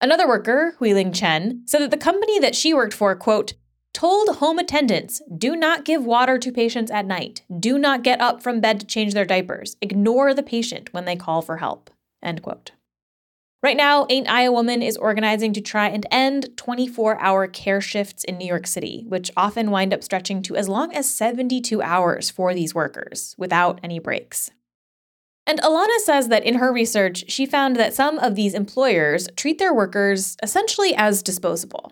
Another 0.03 0.27
worker, 0.27 0.75
Huiling 0.81 1.15
Chen, 1.15 1.63
said 1.67 1.83
that 1.83 1.91
the 1.91 1.97
company 1.99 2.39
that 2.39 2.55
she 2.55 2.73
worked 2.73 2.95
for, 2.95 3.15
quote, 3.15 3.53
told 3.93 4.37
home 4.37 4.59
attendants 4.59 5.21
do 5.37 5.55
not 5.55 5.85
give 5.85 6.05
water 6.05 6.39
to 6.39 6.51
patients 6.51 6.91
at 6.91 7.05
night, 7.05 7.43
do 7.59 7.79
not 7.79 8.03
get 8.03 8.19
up 8.21 8.43
from 8.43 8.61
bed 8.61 8.81
to 8.81 8.87
change 8.87 9.13
their 9.13 9.27
diapers, 9.27 9.77
ignore 9.83 10.33
the 10.33 10.43
patient 10.43 10.89
when 10.93 11.05
they 11.05 11.17
call 11.17 11.43
for 11.43 11.59
help, 11.59 11.91
end 12.23 12.41
quote. 12.43 12.71
Right 13.63 13.77
now, 13.77 14.07
Ain't 14.09 14.31
I 14.31 14.43
a 14.43 14.53
Woman 14.53 14.81
is 14.81 14.97
organizing 14.97 15.53
to 15.53 15.61
try 15.61 15.89
and 15.89 16.07
end 16.11 16.57
24 16.57 17.21
hour 17.21 17.47
care 17.47 17.83
shifts 17.83 18.25
in 18.25 18.39
New 18.39 18.47
York 18.47 18.67
City, 18.67 19.05
which 19.07 19.31
often 19.37 19.71
wind 19.71 19.93
up 19.93 20.03
stretching 20.03 20.41
to 20.45 20.57
as 20.57 20.67
long 20.67 20.95
as 20.95 21.11
72 21.11 21.83
hours 21.83 22.31
for 22.31 22.55
these 22.55 22.75
workers 22.75 23.35
without 23.37 23.79
any 23.83 23.99
breaks. 23.99 24.51
And 25.51 25.61
Alana 25.63 25.99
says 26.05 26.29
that 26.29 26.45
in 26.45 26.55
her 26.55 26.73
research, 26.73 27.25
she 27.27 27.45
found 27.45 27.75
that 27.75 27.93
some 27.93 28.21
of 28.21 28.37
these 28.37 28.55
employers 28.55 29.27
treat 29.35 29.59
their 29.59 29.75
workers 29.75 30.37
essentially 30.45 30.95
as 30.95 31.25
disposable. 31.25 31.91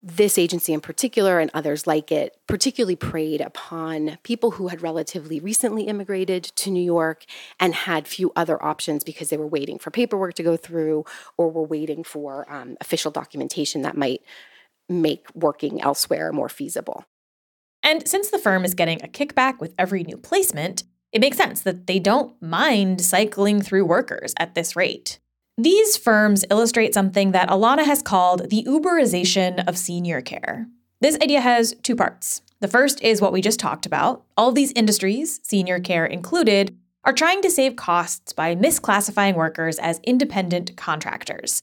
This 0.00 0.38
agency 0.38 0.72
in 0.72 0.80
particular 0.80 1.40
and 1.40 1.50
others 1.52 1.88
like 1.88 2.12
it 2.12 2.36
particularly 2.46 2.94
preyed 2.94 3.40
upon 3.40 4.18
people 4.22 4.52
who 4.52 4.68
had 4.68 4.80
relatively 4.80 5.40
recently 5.40 5.88
immigrated 5.88 6.44
to 6.44 6.70
New 6.70 6.84
York 6.84 7.24
and 7.58 7.74
had 7.74 8.06
few 8.06 8.30
other 8.36 8.62
options 8.64 9.02
because 9.02 9.28
they 9.28 9.38
were 9.38 9.44
waiting 9.44 9.80
for 9.80 9.90
paperwork 9.90 10.34
to 10.34 10.44
go 10.44 10.56
through 10.56 11.04
or 11.36 11.50
were 11.50 11.66
waiting 11.66 12.04
for 12.04 12.48
um, 12.48 12.76
official 12.80 13.10
documentation 13.10 13.82
that 13.82 13.96
might 13.96 14.22
make 14.88 15.26
working 15.34 15.82
elsewhere 15.82 16.32
more 16.32 16.48
feasible. 16.48 17.04
And 17.82 18.06
since 18.06 18.30
the 18.30 18.38
firm 18.38 18.64
is 18.64 18.74
getting 18.74 19.02
a 19.02 19.08
kickback 19.08 19.58
with 19.58 19.74
every 19.76 20.04
new 20.04 20.16
placement, 20.16 20.84
it 21.14 21.20
makes 21.20 21.36
sense 21.36 21.62
that 21.62 21.86
they 21.86 22.00
don't 22.00 22.34
mind 22.42 23.00
cycling 23.00 23.62
through 23.62 23.86
workers 23.86 24.34
at 24.36 24.56
this 24.56 24.74
rate. 24.74 25.20
These 25.56 25.96
firms 25.96 26.44
illustrate 26.50 26.92
something 26.92 27.30
that 27.30 27.48
Alana 27.48 27.84
has 27.84 28.02
called 28.02 28.50
the 28.50 28.64
Uberization 28.64 29.66
of 29.68 29.78
senior 29.78 30.20
care. 30.20 30.66
This 31.00 31.14
idea 31.22 31.40
has 31.40 31.76
two 31.84 31.94
parts. 31.94 32.42
The 32.58 32.66
first 32.66 33.00
is 33.00 33.20
what 33.20 33.32
we 33.32 33.40
just 33.40 33.60
talked 33.60 33.86
about. 33.86 34.24
All 34.36 34.50
these 34.50 34.72
industries, 34.72 35.38
senior 35.44 35.78
care 35.78 36.04
included, 36.04 36.76
are 37.04 37.12
trying 37.12 37.42
to 37.42 37.50
save 37.50 37.76
costs 37.76 38.32
by 38.32 38.56
misclassifying 38.56 39.36
workers 39.36 39.78
as 39.78 40.00
independent 40.02 40.76
contractors. 40.76 41.60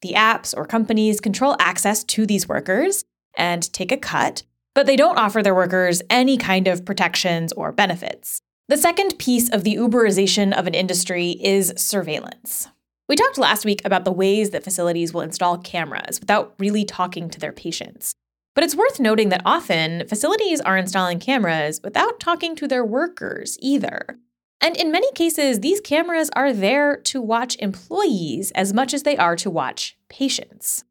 The 0.00 0.14
apps 0.14 0.56
or 0.56 0.64
companies 0.64 1.20
control 1.20 1.56
access 1.58 2.04
to 2.04 2.24
these 2.24 2.48
workers 2.48 3.04
and 3.36 3.70
take 3.74 3.92
a 3.92 3.98
cut, 3.98 4.44
but 4.74 4.86
they 4.86 4.96
don't 4.96 5.18
offer 5.18 5.42
their 5.42 5.54
workers 5.54 6.00
any 6.08 6.38
kind 6.38 6.66
of 6.66 6.86
protections 6.86 7.52
or 7.52 7.70
benefits. 7.70 8.40
The 8.66 8.78
second 8.78 9.18
piece 9.18 9.50
of 9.50 9.62
the 9.62 9.76
Uberization 9.76 10.56
of 10.56 10.66
an 10.66 10.72
industry 10.72 11.32
is 11.32 11.74
surveillance. 11.76 12.68
We 13.10 13.14
talked 13.14 13.36
last 13.36 13.66
week 13.66 13.82
about 13.84 14.06
the 14.06 14.12
ways 14.12 14.50
that 14.50 14.64
facilities 14.64 15.12
will 15.12 15.20
install 15.20 15.58
cameras 15.58 16.18
without 16.18 16.54
really 16.58 16.86
talking 16.86 17.28
to 17.28 17.38
their 17.38 17.52
patients. 17.52 18.14
But 18.54 18.64
it's 18.64 18.74
worth 18.74 18.98
noting 18.98 19.28
that 19.28 19.42
often 19.44 20.08
facilities 20.08 20.62
are 20.62 20.78
installing 20.78 21.18
cameras 21.18 21.82
without 21.84 22.18
talking 22.18 22.56
to 22.56 22.66
their 22.66 22.86
workers 22.86 23.58
either. 23.60 24.18
And 24.62 24.78
in 24.78 24.90
many 24.90 25.12
cases, 25.12 25.60
these 25.60 25.82
cameras 25.82 26.30
are 26.34 26.54
there 26.54 26.96
to 26.96 27.20
watch 27.20 27.58
employees 27.58 28.50
as 28.52 28.72
much 28.72 28.94
as 28.94 29.02
they 29.02 29.18
are 29.18 29.36
to 29.36 29.50
watch 29.50 29.98
patients. 30.08 30.84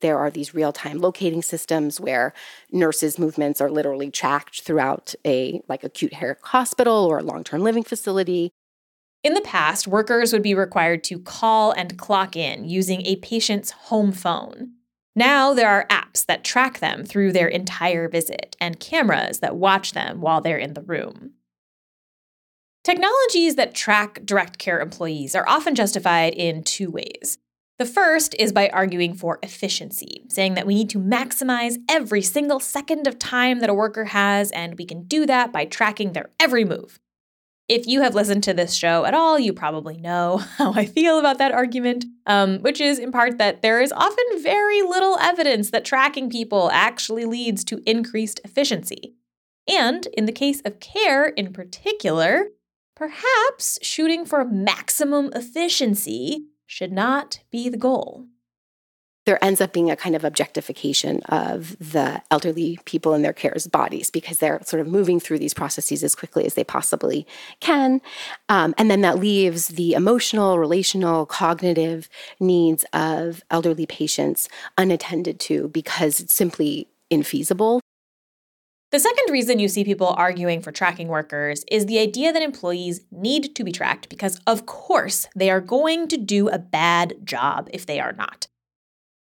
There 0.00 0.18
are 0.18 0.30
these 0.30 0.54
real 0.54 0.72
time 0.72 0.98
locating 0.98 1.42
systems 1.42 2.00
where 2.00 2.32
nurses' 2.70 3.18
movements 3.18 3.60
are 3.60 3.70
literally 3.70 4.10
tracked 4.10 4.62
throughout 4.62 5.14
a 5.26 5.62
like 5.68 5.84
acute 5.84 6.12
care 6.12 6.38
hospital 6.42 7.06
or 7.06 7.18
a 7.18 7.22
long 7.22 7.44
term 7.44 7.62
living 7.62 7.84
facility. 7.84 8.50
In 9.22 9.34
the 9.34 9.42
past, 9.42 9.86
workers 9.86 10.32
would 10.32 10.42
be 10.42 10.54
required 10.54 11.04
to 11.04 11.18
call 11.18 11.72
and 11.72 11.98
clock 11.98 12.36
in 12.36 12.64
using 12.64 13.04
a 13.04 13.16
patient's 13.16 13.70
home 13.70 14.12
phone. 14.12 14.72
Now 15.14 15.52
there 15.52 15.68
are 15.68 15.86
apps 15.88 16.24
that 16.26 16.44
track 16.44 16.78
them 16.78 17.04
through 17.04 17.32
their 17.32 17.48
entire 17.48 18.08
visit 18.08 18.56
and 18.60 18.80
cameras 18.80 19.40
that 19.40 19.56
watch 19.56 19.92
them 19.92 20.20
while 20.22 20.40
they're 20.40 20.56
in 20.56 20.74
the 20.74 20.82
room. 20.82 21.32
Technologies 22.82 23.56
that 23.56 23.74
track 23.74 24.24
direct 24.24 24.56
care 24.58 24.80
employees 24.80 25.34
are 25.34 25.46
often 25.46 25.74
justified 25.74 26.32
in 26.32 26.62
two 26.62 26.90
ways. 26.90 27.36
The 27.80 27.86
first 27.86 28.34
is 28.38 28.52
by 28.52 28.68
arguing 28.68 29.14
for 29.14 29.38
efficiency, 29.42 30.26
saying 30.28 30.52
that 30.52 30.66
we 30.66 30.74
need 30.74 30.90
to 30.90 30.98
maximize 30.98 31.78
every 31.88 32.20
single 32.20 32.60
second 32.60 33.06
of 33.06 33.18
time 33.18 33.60
that 33.60 33.70
a 33.70 33.74
worker 33.74 34.04
has, 34.04 34.50
and 34.50 34.76
we 34.76 34.84
can 34.84 35.04
do 35.04 35.24
that 35.24 35.50
by 35.50 35.64
tracking 35.64 36.12
their 36.12 36.28
every 36.38 36.62
move. 36.62 37.00
If 37.70 37.86
you 37.86 38.02
have 38.02 38.14
listened 38.14 38.44
to 38.44 38.52
this 38.52 38.74
show 38.74 39.06
at 39.06 39.14
all, 39.14 39.38
you 39.38 39.54
probably 39.54 39.96
know 39.96 40.36
how 40.58 40.74
I 40.74 40.84
feel 40.84 41.18
about 41.18 41.38
that 41.38 41.52
argument, 41.52 42.04
um, 42.26 42.58
which 42.58 42.82
is 42.82 42.98
in 42.98 43.12
part 43.12 43.38
that 43.38 43.62
there 43.62 43.80
is 43.80 43.92
often 43.92 44.42
very 44.42 44.82
little 44.82 45.16
evidence 45.18 45.70
that 45.70 45.86
tracking 45.86 46.28
people 46.28 46.68
actually 46.74 47.24
leads 47.24 47.64
to 47.64 47.80
increased 47.86 48.42
efficiency. 48.44 49.14
And 49.66 50.06
in 50.08 50.26
the 50.26 50.32
case 50.32 50.60
of 50.66 50.80
care 50.80 51.28
in 51.28 51.54
particular, 51.54 52.48
perhaps 52.94 53.78
shooting 53.80 54.26
for 54.26 54.44
maximum 54.44 55.30
efficiency 55.34 56.49
should 56.70 56.92
not 56.92 57.40
be 57.50 57.68
the 57.68 57.76
goal. 57.76 58.26
There 59.26 59.44
ends 59.44 59.60
up 59.60 59.72
being 59.72 59.90
a 59.90 59.96
kind 59.96 60.14
of 60.14 60.24
objectification 60.24 61.20
of 61.24 61.76
the 61.78 62.22
elderly 62.30 62.78
people 62.84 63.12
in 63.12 63.22
their 63.22 63.32
care's 63.32 63.66
bodies 63.66 64.08
because 64.08 64.38
they're 64.38 64.60
sort 64.64 64.80
of 64.80 64.86
moving 64.86 65.18
through 65.18 65.40
these 65.40 65.52
processes 65.52 66.04
as 66.04 66.14
quickly 66.14 66.46
as 66.46 66.54
they 66.54 66.62
possibly 66.62 67.26
can. 67.58 68.00
Um, 68.48 68.72
and 68.78 68.88
then 68.88 69.00
that 69.00 69.18
leaves 69.18 69.68
the 69.68 69.94
emotional, 69.94 70.58
relational, 70.60 71.26
cognitive 71.26 72.08
needs 72.38 72.84
of 72.92 73.42
elderly 73.50 73.84
patients 73.84 74.48
unattended 74.78 75.40
to 75.40 75.68
because 75.68 76.20
it's 76.20 76.34
simply 76.34 76.88
infeasible 77.10 77.79
the 78.90 78.98
second 78.98 79.30
reason 79.30 79.60
you 79.60 79.68
see 79.68 79.84
people 79.84 80.08
arguing 80.08 80.60
for 80.60 80.72
tracking 80.72 81.08
workers 81.08 81.64
is 81.70 81.86
the 81.86 82.00
idea 82.00 82.32
that 82.32 82.42
employees 82.42 83.02
need 83.12 83.54
to 83.54 83.62
be 83.62 83.70
tracked 83.70 84.08
because, 84.08 84.40
of 84.46 84.66
course, 84.66 85.28
they 85.36 85.48
are 85.48 85.60
going 85.60 86.08
to 86.08 86.16
do 86.16 86.48
a 86.48 86.58
bad 86.58 87.14
job 87.24 87.68
if 87.72 87.86
they 87.86 88.00
are 88.00 88.12
not. 88.12 88.48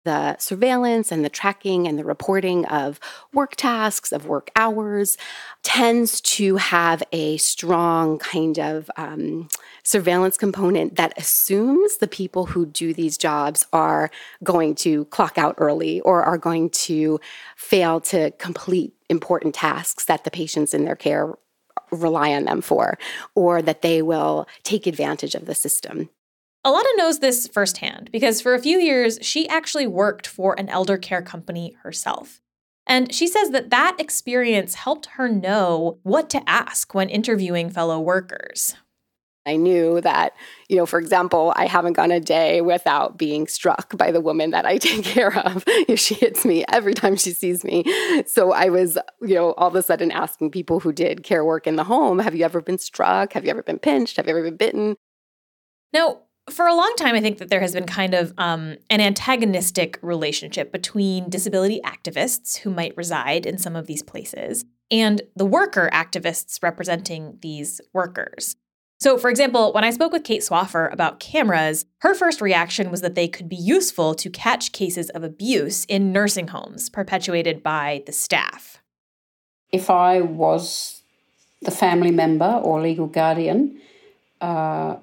The 0.04 0.38
surveillance 0.38 1.12
and 1.12 1.22
the 1.22 1.28
tracking 1.28 1.87
and 1.87 1.98
the 1.98 2.04
reporting 2.04 2.64
of 2.64 2.98
work 3.35 3.57
tasks, 3.57 4.11
of 4.11 4.24
work 4.24 4.50
hours, 4.57 5.18
tends 5.62 6.22
to 6.22 6.57
have 6.57 7.02
a 7.12 7.37
strong 7.37 8.18
kind 8.18 8.59
of 8.59 8.90
um, 8.96 9.48
surveillance 9.83 10.38
component 10.38 10.96
that 10.96 11.12
assumes 11.18 11.98
the 11.98 12.09
people 12.09 12.46
who 12.46 12.64
do 12.64 12.94
these 12.94 13.18
jobs 13.18 13.66
are 13.70 14.11
going 14.42 14.74
to 14.76 15.04
clock 15.07 15.37
out 15.37 15.57
early 15.59 16.00
or 16.00 16.22
are 16.22 16.38
going 16.38 16.70
to 16.70 17.20
fail 17.54 18.00
to 18.00 18.31
complete 18.38 18.94
important 19.09 19.55
tasks 19.55 20.05
that 20.05 20.25
the 20.25 20.31
patients 20.31 20.75
in 20.75 20.85
their 20.85 20.97
care 20.97 21.35
rely 21.90 22.33
on 22.33 22.44
them 22.44 22.61
for, 22.61 22.99
or 23.35 23.62
that 23.62 23.83
they 23.83 24.03
will 24.03 24.47
take 24.62 24.87
advantage 24.87 25.35
of 25.35 25.47
the 25.47 25.55
system. 25.55 26.11
Alana 26.66 26.97
knows 26.97 27.21
this 27.21 27.47
firsthand 27.47 28.11
because 28.12 28.40
for 28.40 28.55
a 28.55 28.61
few 28.61 28.79
years, 28.79 29.18
she 29.23 29.49
actually 29.49 29.87
worked 29.87 30.27
for 30.27 30.59
an 30.59 30.68
elder 30.68 30.99
care 30.99 31.23
company 31.23 31.77
herself. 31.83 32.40
And 32.87 33.14
she 33.14 33.27
says 33.27 33.51
that 33.51 33.71
that 33.71 33.97
experience 33.99 34.75
helped 34.75 35.07
her 35.16 35.29
know 35.29 35.99
what 36.03 36.31
to 36.31 36.49
ask 36.49 36.94
when 36.94 37.11
interviewing 37.11 37.71
fellow 37.71 38.01
workers. 38.01 38.75
I 39.48 39.56
knew 39.56 40.00
that, 40.02 40.34
you 40.68 40.76
know, 40.76 40.87
for 40.87 40.98
example, 40.98 41.52
I 41.56 41.66
haven't 41.66 41.94
gone 41.94 42.11
a 42.11 42.20
day 42.20 42.61
without 42.61 43.16
being 43.16 43.46
struck 43.46 43.96
by 43.96 44.12
the 44.12 44.20
woman 44.20 44.50
that 44.50 44.66
I 44.66 44.76
take 44.78 45.04
care 45.04 45.37
of 45.37 45.64
if 45.66 45.98
she 45.98 46.14
hits 46.14 46.44
me 46.44 46.64
every 46.70 46.94
time 46.94 47.16
she 47.16 47.32
sees 47.32 47.64
me. 47.64 47.84
So 48.26 48.52
I 48.52 48.68
was, 48.68 48.98
you 49.22 49.34
know, 49.34 49.52
all 49.54 49.68
of 49.68 49.74
a 49.74 49.82
sudden 49.82 50.11
asking 50.11 50.50
people 50.50 50.80
who 50.80 50.92
did 50.92 51.22
care 51.22 51.44
work 51.44 51.66
in 51.66 51.76
the 51.76 51.84
home, 51.84 52.18
have 52.18 52.34
you 52.34 52.44
ever 52.44 52.61
been 52.61 52.78
struck? 52.78 53.32
Have 53.32 53.44
you 53.44 53.50
ever 53.50 53.62
been 53.62 53.78
pinched? 53.78 54.16
Have 54.16 54.26
you 54.26 54.32
ever 54.32 54.42
been 54.42 54.56
bitten? 54.56 54.96
Now, 55.92 56.20
for 56.50 56.66
a 56.66 56.74
long 56.74 56.94
time, 56.96 57.14
I 57.14 57.20
think 57.20 57.38
that 57.38 57.48
there 57.48 57.61
has 57.61 57.74
been 57.74 57.87
kind 57.87 58.14
of 58.14 58.32
um, 58.38 58.76
an 58.90 59.00
antagonistic 59.00 59.98
relationship 60.02 60.72
between 60.72 61.28
disability 61.28 61.80
activists 61.84 62.58
who 62.58 62.70
might 62.70 62.96
reside 62.96 63.46
in 63.46 63.58
some 63.58 63.76
of 63.76 63.87
these 63.87 64.02
places 64.02 64.64
and 64.90 65.22
the 65.37 65.44
worker 65.44 65.90
activists 65.92 66.62
representing 66.62 67.38
these 67.42 67.80
workers. 67.92 68.56
So, 69.00 69.16
for 69.16 69.30
example, 69.30 69.72
when 69.72 69.84
I 69.84 69.90
spoke 69.90 70.12
with 70.12 70.24
Kate 70.24 70.42
Swaffer 70.42 70.92
about 70.92 71.20
cameras, 71.20 71.84
her 71.98 72.14
first 72.14 72.40
reaction 72.40 72.90
was 72.90 73.00
that 73.00 73.14
they 73.14 73.28
could 73.28 73.48
be 73.48 73.56
useful 73.56 74.12
to 74.16 74.28
catch 74.28 74.72
cases 74.72 75.08
of 75.11 75.22
abuse 75.22 75.84
in 75.84 76.12
nursing 76.12 76.48
homes 76.48 76.90
perpetuated 76.90 77.62
by 77.62 78.02
the 78.06 78.12
staff. 78.12 78.82
If 79.70 79.88
I 79.88 80.20
was 80.20 81.02
the 81.62 81.70
family 81.70 82.11
member 82.11 82.61
or 82.64 82.80
legal 82.80 83.06
guardian, 83.06 83.80
uh, 84.40 84.96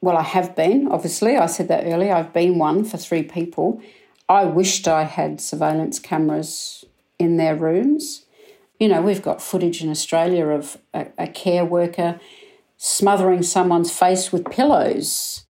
well, 0.00 0.16
I 0.16 0.22
have 0.22 0.54
been, 0.54 0.86
obviously. 0.86 1.36
I 1.36 1.46
said 1.46 1.66
that 1.68 1.84
earlier. 1.84 2.14
I've 2.14 2.32
been 2.32 2.58
one 2.58 2.84
for 2.84 2.96
three 2.96 3.24
people. 3.24 3.82
I 4.28 4.44
wished 4.44 4.86
I 4.86 5.02
had 5.02 5.40
surveillance 5.40 5.98
cameras 5.98 6.84
in 7.18 7.38
their 7.38 7.56
rooms. 7.56 8.24
You 8.78 8.86
know, 8.86 9.02
we've 9.02 9.22
got 9.22 9.42
footage 9.42 9.82
in 9.82 9.90
Australia 9.90 10.46
of 10.46 10.76
a, 10.94 11.08
a 11.18 11.26
care 11.26 11.64
worker 11.64 12.20
smothering 12.78 13.42
someone's 13.42 13.92
face 13.92 14.32
with 14.32 14.50
pillows. 14.50 15.44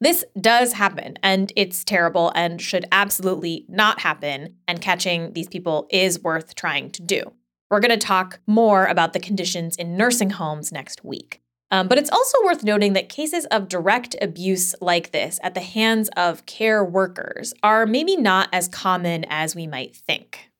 This 0.00 0.24
does 0.40 0.74
happen, 0.74 1.18
and 1.22 1.52
it's 1.56 1.84
terrible 1.84 2.32
and 2.34 2.60
should 2.60 2.84
absolutely 2.92 3.64
not 3.68 4.00
happen. 4.00 4.56
And 4.66 4.80
catching 4.80 5.32
these 5.32 5.48
people 5.48 5.86
is 5.90 6.22
worth 6.22 6.54
trying 6.54 6.90
to 6.92 7.02
do. 7.02 7.32
We're 7.70 7.80
going 7.80 7.98
to 7.98 8.06
talk 8.06 8.40
more 8.46 8.86
about 8.86 9.12
the 9.12 9.20
conditions 9.20 9.76
in 9.76 9.96
nursing 9.96 10.30
homes 10.30 10.72
next 10.72 11.04
week. 11.04 11.40
Um, 11.70 11.88
but 11.88 11.98
it's 11.98 12.10
also 12.10 12.38
worth 12.44 12.62
noting 12.62 12.92
that 12.92 13.08
cases 13.08 13.46
of 13.46 13.68
direct 13.68 14.14
abuse 14.20 14.74
like 14.80 15.10
this 15.10 15.40
at 15.42 15.54
the 15.54 15.60
hands 15.60 16.08
of 16.16 16.46
care 16.46 16.84
workers 16.84 17.54
are 17.62 17.86
maybe 17.86 18.16
not 18.16 18.48
as 18.52 18.68
common 18.68 19.24
as 19.28 19.56
we 19.56 19.66
might 19.66 19.96
think 19.96 20.50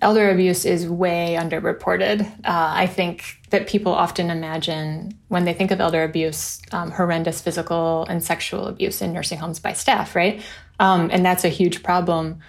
elder 0.00 0.30
abuse 0.30 0.64
is 0.64 0.88
way 0.88 1.36
underreported. 1.38 2.22
Uh, 2.44 2.70
I 2.74 2.86
think 2.86 3.37
that 3.50 3.66
people 3.66 3.92
often 3.92 4.30
imagine 4.30 5.18
when 5.28 5.44
they 5.44 5.54
think 5.54 5.70
of 5.70 5.80
elder 5.80 6.02
abuse, 6.02 6.60
um, 6.72 6.90
horrendous 6.90 7.40
physical 7.40 8.04
and 8.08 8.22
sexual 8.22 8.66
abuse 8.66 9.00
in 9.00 9.12
nursing 9.12 9.38
homes 9.38 9.58
by 9.58 9.72
staff, 9.72 10.14
right? 10.14 10.42
Um, 10.78 11.08
and 11.12 11.24
that's 11.24 11.44
a 11.44 11.48
huge 11.48 11.82
problem. 11.82 12.40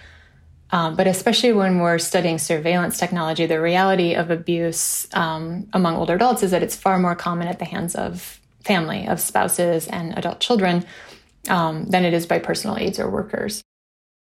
Um, 0.72 0.94
but 0.94 1.06
especially 1.06 1.52
when 1.52 1.80
we're 1.80 1.98
studying 1.98 2.38
surveillance 2.38 2.98
technology, 2.98 3.46
the 3.46 3.60
reality 3.60 4.14
of 4.14 4.30
abuse 4.30 5.08
um, 5.14 5.66
among 5.72 5.96
older 5.96 6.14
adults 6.14 6.42
is 6.42 6.52
that 6.52 6.62
it's 6.62 6.76
far 6.76 6.98
more 6.98 7.16
common 7.16 7.48
at 7.48 7.58
the 7.58 7.64
hands 7.64 7.96
of 7.96 8.40
family, 8.62 9.06
of 9.06 9.20
spouses 9.20 9.88
and 9.88 10.16
adult 10.16 10.38
children 10.38 10.84
um, 11.48 11.86
than 11.86 12.04
it 12.04 12.12
is 12.12 12.26
by 12.26 12.38
personal 12.38 12.76
aides 12.76 13.00
or 13.00 13.10
workers. 13.10 13.62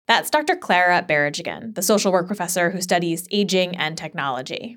That's 0.06 0.30
Dr. 0.30 0.56
Clara 0.56 1.04
Berridge 1.06 1.40
again, 1.40 1.72
the 1.74 1.82
social 1.82 2.12
work 2.12 2.26
professor 2.26 2.70
who 2.70 2.80
studies 2.80 3.26
aging 3.30 3.76
and 3.76 3.96
technology. 3.96 4.76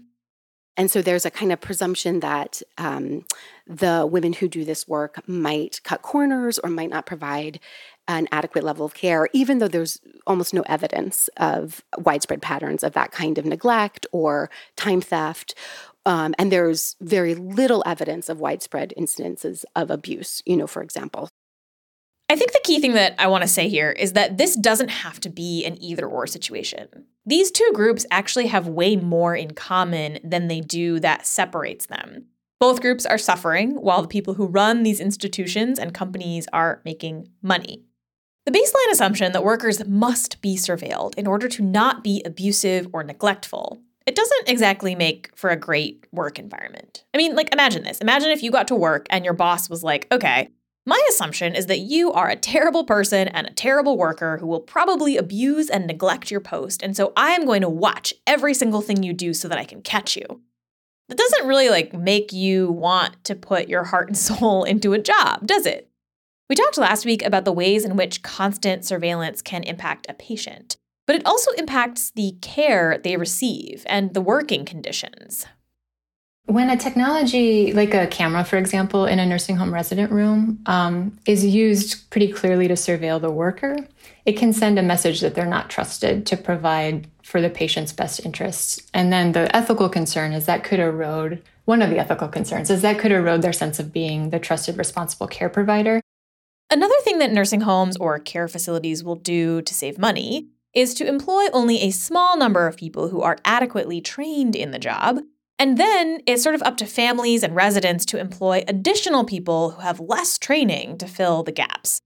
And 0.76 0.90
so 0.90 1.02
there's 1.02 1.26
a 1.26 1.32
kind 1.32 1.52
of 1.52 1.62
presumption 1.62 2.20
that 2.22 2.62
um, 2.78 3.26
the 3.68 4.08
women 4.10 4.34
who 4.34 4.48
do 4.48 4.66
this 4.66 4.88
work 4.88 5.28
might 5.28 5.80
cut 5.84 6.02
corners 6.02 6.58
or 6.60 6.70
might 6.70 6.90
not 6.90 7.06
provide 7.06 7.60
an 8.08 8.28
adequate 8.32 8.64
level 8.64 8.86
of 8.86 8.94
care, 8.94 9.30
even 9.34 9.60
though 9.60 9.68
there's 9.68 10.02
almost 10.26 10.54
no 10.54 10.62
evidence 10.64 11.30
of 11.38 11.84
widespread 11.98 12.42
patterns 12.42 12.84
of 12.84 12.94
that 12.94 13.12
kind 13.12 13.38
of 13.38 13.46
neglect 13.46 14.06
or 14.12 14.50
time 14.76 15.00
theft. 15.00 15.54
Um, 16.06 16.36
and 16.38 16.52
there's 16.52 16.96
very 17.00 17.36
little 17.36 17.84
evidence 17.86 18.28
of 18.28 18.40
widespread 18.40 18.94
incidences 18.98 19.64
of 19.76 19.90
abuse, 19.90 20.42
you 20.46 20.58
know, 20.58 20.68
for 20.68 20.82
example. 20.82 21.30
I 22.34 22.36
think 22.36 22.52
the 22.52 22.62
key 22.64 22.80
thing 22.80 22.94
that 22.94 23.14
I 23.20 23.28
want 23.28 23.44
to 23.44 23.48
say 23.48 23.70
here 23.70 23.92
is 23.92 24.14
that 24.14 24.40
this 24.40 24.56
doesn't 24.56 24.90
have 24.90 25.20
to 25.20 25.30
be 25.30 25.64
an 25.66 25.80
either 25.80 26.08
or 26.08 26.26
situation. 26.26 26.88
These 27.28 27.52
two 27.52 27.70
groups 27.76 28.08
actually 28.10 28.48
have 28.48 28.68
way 28.68 28.96
more 28.96 29.36
in 29.36 29.52
common 29.52 30.18
than 30.24 30.48
they 30.48 30.60
do 30.60 31.00
that 31.02 31.28
separates 31.28 31.86
them. 31.86 32.26
Both 32.60 32.82
groups 32.82 33.06
are 33.06 33.20
suffering 33.20 33.76
while 33.76 34.02
the 34.02 34.08
people 34.08 34.34
who 34.34 34.48
run 34.48 34.82
these 34.82 35.00
institutions 35.00 35.78
and 35.78 35.94
companies 35.94 36.48
are 36.52 36.82
making 36.84 37.30
money. 37.44 37.84
The 38.48 38.52
baseline 38.52 38.92
assumption 38.92 39.32
that 39.34 39.44
workers 39.44 39.86
must 39.86 40.42
be 40.42 40.56
surveilled 40.56 41.14
in 41.14 41.28
order 41.28 41.48
to 41.50 41.62
not 41.62 42.04
be 42.04 42.24
abusive 42.26 42.88
or 42.94 43.04
neglectful. 43.04 43.80
It 44.08 44.16
doesn't 44.16 44.50
exactly 44.50 44.96
make 44.96 45.30
for 45.36 45.52
a 45.52 45.56
great 45.56 46.08
work 46.12 46.40
environment. 46.40 47.06
I 47.14 47.20
mean, 47.20 47.36
like, 47.36 47.54
imagine 47.54 47.84
this. 47.84 48.00
Imagine 48.00 48.32
if 48.32 48.42
you 48.42 48.50
got 48.50 48.70
to 48.70 48.76
work 48.76 49.06
and 49.12 49.24
your 49.24 49.36
boss 49.36 49.70
was 49.70 49.84
like, 49.84 50.08
okay, 50.12 50.50
my 50.86 51.02
assumption 51.10 51.56
is 51.56 51.68
that 51.68 51.80
you 51.80 52.12
are 52.12 52.30
a 52.30 52.36
terrible 52.36 52.84
person 52.84 53.30
and 53.30 53.48
a 53.48 53.54
terrible 53.54 53.98
worker 53.98 54.38
who 54.38 54.48
will 54.48 54.60
probably 54.60 55.16
abuse 55.16 55.70
and 55.70 55.88
neglect 55.88 56.30
your 56.30 56.42
post, 56.42 56.84
and 56.84 56.96
so 56.96 57.14
I 57.16 57.32
am 57.32 57.46
going 57.46 57.62
to 57.62 57.70
watch 57.70 58.14
every 58.28 58.54
single 58.54 58.82
thing 58.82 59.02
you 59.02 59.14
do 59.14 59.34
so 59.34 59.48
that 59.48 59.58
I 59.58 59.64
can 59.64 59.82
catch 59.82 60.18
you. 60.18 60.42
That 61.08 61.18
doesn't 61.18 61.48
really 61.48 61.70
like 61.70 61.94
make 61.94 62.34
you 62.34 62.70
want 62.72 63.24
to 63.26 63.36
put 63.36 63.70
your 63.70 63.86
heart 63.86 64.08
and 64.08 64.18
soul 64.30 64.64
into 64.64 64.94
a 64.94 65.00
job, 65.00 65.48
does 65.48 65.66
it? 65.66 65.90
We 66.50 66.56
talked 66.56 66.78
last 66.78 67.06
week 67.06 67.24
about 67.24 67.46
the 67.46 67.54
ways 67.54 67.86
in 67.86 67.96
which 67.96 68.22
constant 68.22 68.84
surveillance 68.84 69.42
can 69.42 69.64
impact 69.64 70.06
a 70.10 70.14
patient, 70.14 70.76
but 71.08 71.16
it 71.16 71.26
also 71.26 71.52
impacts 71.52 72.12
the 72.12 72.36
care 72.42 73.00
they 73.02 73.16
receive 73.16 73.84
and 73.88 74.14
the 74.14 74.22
working 74.22 74.66
conditions. 74.66 75.46
When 76.46 76.70
a 76.70 76.78
technology, 76.78 77.72
like 77.72 77.94
a 77.94 78.06
camera, 78.06 78.44
for 78.44 78.58
example, 78.58 79.06
in 79.06 79.18
a 79.18 79.26
nursing 79.26 79.56
home 79.56 79.74
resident 79.74 80.12
room, 80.12 80.60
um, 80.66 81.18
is 81.26 81.46
used 81.46 82.10
pretty 82.10 82.32
clearly 82.32 82.68
to 82.68 82.74
surveil 82.74 83.20
the 83.20 83.32
worker, 83.32 83.78
it 84.26 84.34
can 84.34 84.52
send 84.52 84.78
a 84.78 84.84
message 84.84 85.22
that 85.22 85.36
they're 85.36 85.46
not 85.46 85.70
trusted 85.70 86.26
to 86.26 86.38
provide 86.38 87.08
for 87.24 87.42
the 87.42 87.50
patient's 87.50 87.94
best 87.94 88.26
interests. 88.26 88.82
And 88.94 89.12
then 89.12 89.32
the 89.32 89.54
ethical 89.56 89.88
concern 89.88 90.34
is 90.34 90.46
that 90.46 90.66
could 90.66 90.80
erode, 90.80 91.42
one 91.64 91.82
of 91.82 91.90
the 91.90 91.98
ethical 91.98 92.28
concerns 92.28 92.70
is 92.70 92.82
that 92.82 93.00
could 93.00 93.14
erode 93.14 93.42
their 93.42 93.54
sense 93.54 93.80
of 93.80 93.94
being 93.94 94.30
the 94.30 94.40
trusted, 94.40 94.78
responsible 94.78 95.28
care 95.28 95.50
provider. 95.50 96.02
Another 96.70 96.94
thing 97.04 97.20
that 97.20 97.32
nursing 97.32 97.62
homes 97.62 97.96
or 97.98 98.20
care 98.20 98.50
facilities 98.50 99.02
will 99.02 99.16
do 99.16 99.62
to 99.62 99.74
save 99.74 99.98
money 99.98 100.50
is 100.74 100.94
to 100.96 101.08
employ 101.08 101.46
only 101.54 101.80
a 101.82 101.92
small 101.92 102.38
number 102.38 102.68
of 102.68 102.76
people 102.76 103.10
who 103.10 103.22
are 103.22 103.38
adequately 103.46 104.02
trained 104.02 104.56
in 104.56 104.72
the 104.72 104.80
job 104.80 105.20
and 105.64 105.78
then 105.78 106.20
it's 106.26 106.44
sort 106.44 106.56
of 106.56 106.62
up 106.64 106.76
to 106.76 106.86
families 106.86 107.42
and 107.42 107.56
residents 107.56 108.04
to 108.08 108.20
employ 108.20 108.66
additional 108.68 109.24
people 109.24 109.70
who 109.70 109.82
have 109.82 109.98
less 109.98 110.38
training 110.38 110.98
to 110.98 111.08
fill 111.08 111.42
the 111.42 111.54
gaps. 111.54 112.02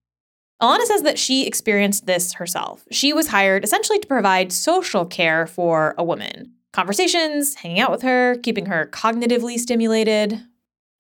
Alana 0.61 0.83
says 0.83 1.01
that 1.01 1.17
she 1.17 1.47
experienced 1.47 2.05
this 2.05 2.33
herself. 2.33 2.85
She 2.91 3.13
was 3.13 3.29
hired 3.29 3.63
essentially 3.63 3.97
to 3.97 4.07
provide 4.07 4.51
social 4.51 5.07
care 5.07 5.47
for 5.47 5.95
a 5.97 6.03
woman 6.03 6.53
conversations, 6.71 7.55
hanging 7.55 7.79
out 7.79 7.89
with 7.89 8.03
her, 8.03 8.35
keeping 8.43 8.67
her 8.67 8.85
cognitively 8.93 9.57
stimulated, 9.57 10.39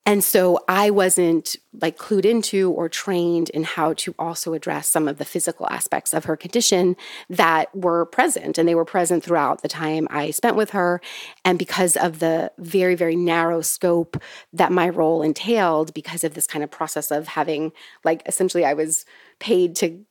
and 0.07 0.23
so 0.23 0.63
I 0.69 0.89
wasn't 0.89 1.57
like 1.81 1.97
clued 1.97 2.23
into 2.23 2.71
or 2.71 2.87
trained 2.87 3.49
in 3.49 3.65
how 3.65 3.91
to 3.95 4.15
also 4.17 4.53
address 4.53 4.87
some 4.87 5.05
of 5.05 5.17
the 5.17 5.25
physical 5.25 5.67
aspects 5.69 6.13
of 6.13 6.23
her 6.23 6.37
condition 6.37 6.95
that 7.29 7.75
were 7.75 8.05
present. 8.05 8.57
And 8.57 8.69
they 8.69 8.73
were 8.73 8.85
present 8.85 9.21
throughout 9.21 9.63
the 9.63 9.67
time 9.67 10.07
I 10.09 10.31
spent 10.31 10.55
with 10.55 10.69
her. 10.69 11.01
And 11.43 11.59
because 11.59 11.97
of 11.97 12.19
the 12.19 12.53
very, 12.57 12.95
very 12.95 13.17
narrow 13.17 13.59
scope 13.59 14.15
that 14.53 14.71
my 14.71 14.87
role 14.87 15.21
entailed, 15.21 15.93
because 15.93 16.23
of 16.23 16.35
this 16.35 16.47
kind 16.47 16.63
of 16.63 16.71
process 16.71 17.11
of 17.11 17.27
having, 17.27 17.73
like, 18.05 18.23
essentially, 18.25 18.63
I 18.63 18.75
was 18.75 19.03
paid 19.39 19.75
to 19.75 20.05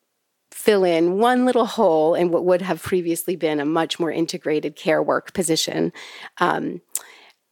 fill 0.51 0.85
in 0.85 1.19
one 1.19 1.47
little 1.47 1.65
hole 1.65 2.15
in 2.15 2.31
what 2.31 2.45
would 2.45 2.61
have 2.61 2.83
previously 2.83 3.35
been 3.35 3.61
a 3.61 3.65
much 3.65 3.99
more 3.99 4.13
integrated 4.13 4.77
care 4.77 5.03
work 5.03 5.33
position. 5.33 5.91
Um, 6.37 6.83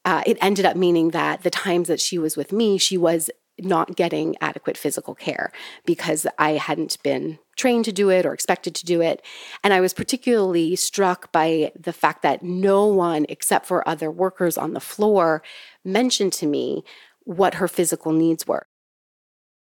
uh, 0.05 0.22
it 0.26 0.38
ended 0.40 0.64
up 0.64 0.76
meaning 0.76 1.11
that 1.11 1.42
the 1.42 1.50
times 1.50 1.88
that 1.88 2.00
she 2.00 2.18
was 2.18 2.36
with 2.36 2.52
me, 2.52 2.78
she 2.78 2.96
was 2.96 3.30
not 3.59 3.96
getting 3.96 4.34
adequate 4.40 4.76
physical 4.76 5.14
care 5.14 5.52
because 5.84 6.26
I 6.38 6.52
hadn't 6.52 7.00
been 7.02 7.38
trained 7.57 7.84
to 7.84 7.92
do 7.92 8.11
it 8.11 8.26
or 8.26 8.32
expected 8.32 8.74
to 8.74 8.84
do 8.84 9.00
it. 9.00 9.22
And 9.62 9.72
I 9.72 9.80
was 9.80 9.94
particularly 9.94 10.74
struck 10.76 11.30
by 11.30 11.72
the 11.78 11.92
fact 11.92 12.22
that 12.22 12.42
no 12.42 12.86
one 12.86 13.26
except 13.28 13.66
for 13.66 13.86
other 13.88 14.11
workers 14.11 14.59
on 14.59 14.72
the 14.72 14.80
floor 14.80 15.42
mentioned 15.84 16.32
to 16.34 16.46
me 16.46 16.82
what 17.20 17.55
her 17.55 17.68
physical 17.68 18.12
needs 18.12 18.46
were. 18.46 18.66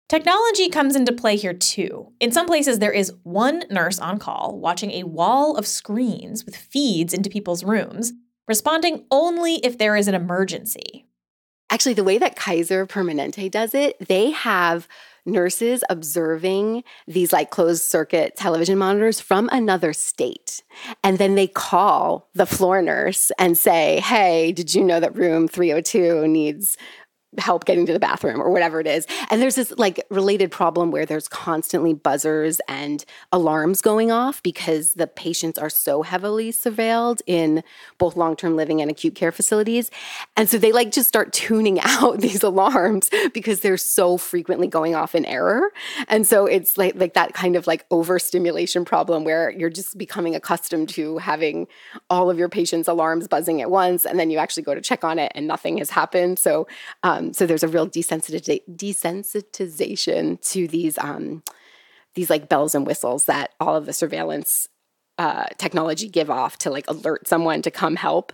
Technology 0.08 0.70
comes 0.70 0.96
into 0.96 1.14
play 1.14 1.38
here 1.38 1.54
too. 1.54 2.12
In 2.20 2.32
some 2.32 2.46
places, 2.46 2.80
there 2.80 2.92
is 2.92 3.14
one 3.24 3.64
nurse 3.70 3.98
on 3.98 4.20
call 4.20 4.60
watching 4.60 4.92
a 4.92 5.04
wall 5.04 5.56
of 5.56 5.66
screens 5.66 6.46
with 6.46 6.56
feeds 6.56 7.14
into 7.14 7.30
people's 7.30 7.64
rooms, 7.64 8.12
responding 8.48 9.06
only 9.12 9.56
if 9.58 9.78
there 9.78 9.96
is 9.96 10.08
an 10.08 10.16
emergency. 10.16 11.06
Actually, 11.70 11.94
the 11.94 12.04
way 12.04 12.18
that 12.18 12.36
Kaiser 12.36 12.86
Permanente 12.86 13.50
does 13.50 13.74
it, 13.74 13.96
they 14.06 14.32
have 14.32 14.88
nurses 15.26 15.84
observing 15.90 16.84
these 17.08 17.32
like 17.32 17.50
closed 17.50 17.84
circuit 17.84 18.36
television 18.36 18.78
monitors 18.78 19.20
from 19.20 19.50
another 19.52 19.94
state. 19.94 20.64
And 21.04 21.18
then 21.18 21.36
they 21.36 21.48
call 21.48 22.30
the 22.34 22.46
floor 22.46 22.82
nurse 22.82 23.32
and 23.38 23.58
say, 23.58 24.00
Hey, 24.00 24.52
did 24.52 24.74
you 24.74 24.84
know 24.84 25.00
that 25.00 25.16
room 25.16 25.48
302 25.48 26.28
needs 26.28 26.78
help 27.38 27.66
getting 27.66 27.86
to 27.86 27.94
the 27.94 28.00
bathroom 28.00 28.42
or 28.42 28.50
whatever 28.50 28.80
it 28.80 28.88
is. 28.88 29.08
And 29.30 29.42
there's 29.42 29.56
this 29.56 29.72
like 29.78 30.06
related 30.10 30.52
problem 30.52 30.92
where 30.92 31.06
there's 31.06 31.28
constantly 31.28 31.94
buzzers 31.94 32.60
and 32.68 33.06
alarms 33.32 33.82
going 33.82 34.12
off 34.12 34.44
because 34.44 34.94
the 34.94 35.08
patients 35.08 35.58
are 35.58 35.70
so 35.70 36.02
heavily 36.02 36.52
surveilled 36.52 37.22
in 37.26 37.64
both 37.98 38.18
long-term 38.18 38.56
living 38.56 38.82
and 38.82 38.92
acute 38.92 39.16
care 39.16 39.32
facilities. 39.32 39.92
And 40.36 40.50
so 40.50 40.58
they 40.58 40.72
like 40.72 40.92
just 40.92 41.08
start 41.08 41.32
tuning 41.32 41.80
out 41.84 42.20
these 42.20 42.44
alarms 42.44 43.10
because 43.34 43.62
they're 43.62 43.78
so 43.78 44.18
frequently 44.18 44.68
going 44.68 44.96
off 44.96 45.16
in 45.16 45.26
error. 45.26 45.72
And 46.08 46.28
so 46.28 46.46
it's 46.46 46.78
like 46.78 46.96
like 46.96 47.14
that 47.14 47.34
kind 47.34 47.56
of 47.56 47.68
like 47.68 47.86
overstimulation 47.92 48.84
problem 48.86 49.24
where 49.24 49.52
you're 49.52 49.70
just 49.70 49.98
becoming 49.98 50.36
accustomed 50.36 50.90
to 50.90 51.18
having 51.18 51.68
all 52.10 52.30
of 52.30 52.38
your 52.38 52.50
patients 52.50 52.88
alarms 52.88 53.28
buzzing 53.28 53.62
at 53.62 53.70
once 53.70 54.06
and 54.06 54.20
then 54.20 54.30
you 54.30 54.38
actually 54.38 54.64
go 54.64 54.76
to 54.76 54.82
check 54.82 55.04
on 55.04 55.18
it 55.18 55.32
and 55.36 55.48
nothing 55.48 55.78
has 55.78 55.90
happened. 55.90 56.38
So 56.38 56.68
um, 57.04 57.21
um, 57.22 57.34
so 57.34 57.46
there's 57.46 57.64
a 57.64 57.68
real 57.68 57.88
desensitization 57.88 60.52
to 60.52 60.68
these 60.68 60.98
um, 60.98 61.44
these 62.16 62.30
like 62.30 62.50
bells 62.50 62.76
and 62.76 62.86
whistles 62.86 63.26
that 63.26 63.52
all 63.60 63.76
of 63.76 63.86
the 63.86 63.94
surveillance 63.94 64.68
uh, 65.18 65.46
technology 65.58 66.10
give 66.10 66.30
off 66.30 66.58
to 66.58 66.70
like 66.70 66.90
alert 66.90 67.28
someone 67.28 67.62
to 67.62 67.72
come 67.72 67.96
help. 67.96 68.34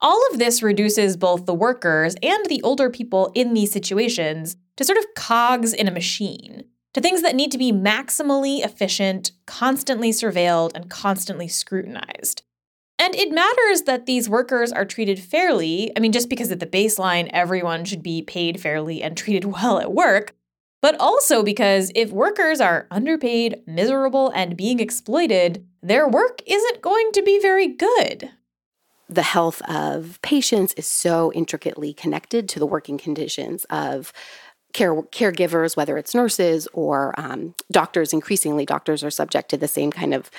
All 0.00 0.22
of 0.30 0.38
this 0.38 0.62
reduces 0.62 1.16
both 1.16 1.44
the 1.44 1.54
workers 1.54 2.14
and 2.22 2.46
the 2.46 2.62
older 2.62 2.88
people 2.88 3.32
in 3.34 3.52
these 3.52 3.72
situations 3.72 4.56
to 4.76 4.84
sort 4.84 4.98
of 4.98 5.06
cogs 5.16 5.74
in 5.74 5.88
a 5.88 5.92
machine, 5.92 6.64
to 6.94 7.00
things 7.00 7.22
that 7.22 7.34
need 7.34 7.50
to 7.50 7.58
be 7.58 7.72
maximally 7.72 8.64
efficient, 8.64 9.32
constantly 9.44 10.12
surveilled, 10.12 10.70
and 10.74 10.88
constantly 10.88 11.48
scrutinized. 11.48 12.42
And 12.98 13.14
it 13.14 13.30
matters 13.30 13.82
that 13.82 14.06
these 14.06 14.28
workers 14.28 14.72
are 14.72 14.84
treated 14.84 15.20
fairly. 15.20 15.92
I 15.96 16.00
mean, 16.00 16.12
just 16.12 16.28
because 16.28 16.50
at 16.50 16.60
the 16.60 16.66
baseline, 16.66 17.30
everyone 17.32 17.84
should 17.84 18.02
be 18.02 18.22
paid 18.22 18.60
fairly 18.60 19.02
and 19.02 19.16
treated 19.16 19.44
well 19.52 19.78
at 19.78 19.92
work, 19.92 20.34
but 20.82 20.98
also 21.00 21.42
because 21.42 21.92
if 21.94 22.10
workers 22.10 22.60
are 22.60 22.86
underpaid, 22.90 23.62
miserable, 23.66 24.30
and 24.34 24.56
being 24.56 24.80
exploited, 24.80 25.66
their 25.82 26.08
work 26.08 26.40
isn't 26.46 26.82
going 26.82 27.12
to 27.12 27.22
be 27.22 27.38
very 27.40 27.68
good. 27.68 28.30
The 29.08 29.22
health 29.22 29.62
of 29.62 30.18
patients 30.20 30.74
is 30.74 30.86
so 30.86 31.32
intricately 31.32 31.94
connected 31.94 32.48
to 32.50 32.58
the 32.58 32.66
working 32.66 32.98
conditions 32.98 33.64
of 33.70 34.12
care 34.74 34.94
caregivers, 35.02 35.76
whether 35.76 35.96
it's 35.96 36.14
nurses 36.14 36.68
or 36.74 37.18
um, 37.18 37.54
doctors. 37.70 38.12
Increasingly, 38.12 38.66
doctors 38.66 39.02
are 39.02 39.10
subject 39.10 39.48
to 39.50 39.56
the 39.56 39.68
same 39.68 39.90
kind 39.90 40.12
of 40.12 40.30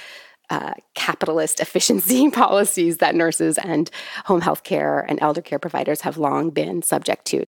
uh, 0.50 0.74
capitalist 0.95 1.60
efficiency 1.62 2.30
policies 2.32 2.97
that 2.97 3.16
nurses 3.16 3.58
and 3.58 3.89
home 4.26 4.41
health 4.41 4.64
care 4.64 5.00
and 5.08 5.20
elder 5.22 5.41
care 5.41 5.60
providers 5.60 6.02
have 6.02 6.18
long 6.18 6.50
been 6.50 6.82
subject 6.82 7.26
to. 7.26 7.43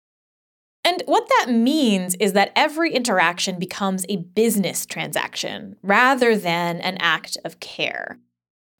And 0.85 1.03
what 1.07 1.29
that 1.41 1.51
means 1.51 2.15
is 2.17 2.33
that 2.35 2.53
every 2.55 2.95
interaction 2.95 3.59
becomes 3.59 4.07
a 4.09 4.19
business 4.19 4.87
transaction 4.87 5.77
rather 5.83 6.37
than 6.37 6.81
an 6.81 6.97
act 7.01 7.37
of 7.45 7.59
care. 7.59 8.21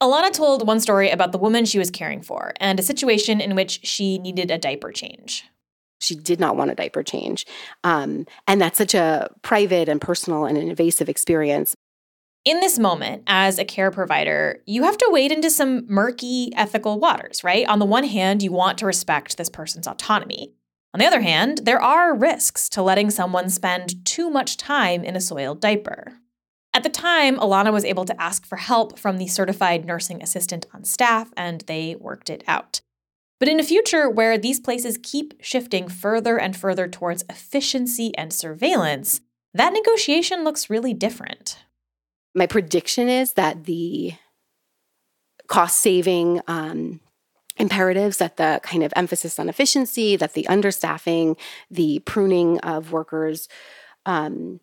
Alana 0.01 0.31
told 0.31 0.65
one 0.65 0.79
story 0.79 1.09
about 1.09 1.33
the 1.33 1.37
woman 1.37 1.65
she 1.65 1.79
was 1.79 1.91
caring 1.91 2.21
for 2.21 2.53
and 2.61 2.79
a 2.79 2.83
situation 2.83 3.41
in 3.41 3.55
which 3.55 3.81
she 3.83 4.19
needed 4.19 4.51
a 4.51 4.57
diaper 4.57 4.93
change. 4.93 5.43
She 5.99 6.15
did 6.15 6.39
not 6.39 6.55
want 6.55 6.71
a 6.71 6.75
diaper 6.75 7.03
change. 7.03 7.45
Um, 7.83 8.25
and 8.47 8.61
that's 8.61 8.77
such 8.77 8.93
a 8.93 9.29
private 9.41 9.89
and 9.89 9.99
personal 9.99 10.45
and 10.45 10.57
an 10.57 10.69
invasive 10.69 11.09
experience 11.09 11.75
in 12.47 12.61
this 12.61 12.79
moment, 12.79 13.23
as 13.27 13.59
a 13.59 13.65
care 13.65 13.91
provider, 13.91 14.61
you 14.65 14.83
have 14.83 14.97
to 14.99 15.09
wade 15.11 15.33
into 15.33 15.49
some 15.49 15.85
murky 15.89 16.49
ethical 16.55 16.97
waters, 16.97 17.43
right? 17.43 17.67
On 17.67 17.77
the 17.77 17.85
one 17.85 18.05
hand, 18.05 18.41
you 18.41 18.53
want 18.53 18.77
to 18.77 18.85
respect 18.85 19.35
this 19.35 19.49
person's 19.49 19.85
autonomy. 19.85 20.53
On 20.93 20.99
the 21.01 21.05
other 21.05 21.19
hand, 21.19 21.59
there 21.65 21.81
are 21.81 22.15
risks 22.15 22.69
to 22.69 22.81
letting 22.81 23.09
someone 23.09 23.49
spend 23.49 24.05
too 24.05 24.29
much 24.29 24.55
time 24.55 25.03
in 25.03 25.17
a 25.17 25.19
soiled 25.19 25.59
diaper. 25.59 26.19
At 26.73 26.83
the 26.83 26.89
time, 26.89 27.35
Alana 27.35 27.73
was 27.73 27.83
able 27.83 28.05
to 28.05 28.21
ask 28.21 28.45
for 28.45 28.55
help 28.55 28.97
from 28.97 29.17
the 29.17 29.27
certified 29.27 29.83
nursing 29.83 30.23
assistant 30.23 30.67
on 30.73 30.85
staff, 30.85 31.33
and 31.35 31.65
they 31.67 31.97
worked 31.99 32.29
it 32.29 32.45
out. 32.47 32.79
But 33.41 33.49
in 33.49 33.59
a 33.59 33.63
future 33.63 34.09
where 34.09 34.37
these 34.37 34.61
places 34.61 34.97
keep 35.03 35.33
shifting 35.41 35.89
further 35.89 36.39
and 36.39 36.55
further 36.55 36.87
towards 36.87 37.25
efficiency 37.29 38.17
and 38.17 38.31
surveillance, 38.31 39.19
that 39.53 39.73
negotiation 39.73 40.45
looks 40.45 40.69
really 40.69 40.93
different 40.93 41.57
my 42.35 42.45
prediction 42.45 43.09
is 43.09 43.33
that 43.33 43.65
the 43.65 44.13
cost 45.47 45.77
saving 45.79 46.41
um, 46.47 46.99
imperatives, 47.57 48.17
that 48.17 48.37
the 48.37 48.59
kind 48.63 48.83
of 48.83 48.93
emphasis 48.95 49.39
on 49.39 49.49
efficiency, 49.49 50.15
that 50.15 50.33
the 50.33 50.45
understaffing, 50.49 51.37
the 51.71 51.99
pruning 51.99 52.59
of 52.59 52.91
workers, 52.91 53.47
um, 54.05 54.59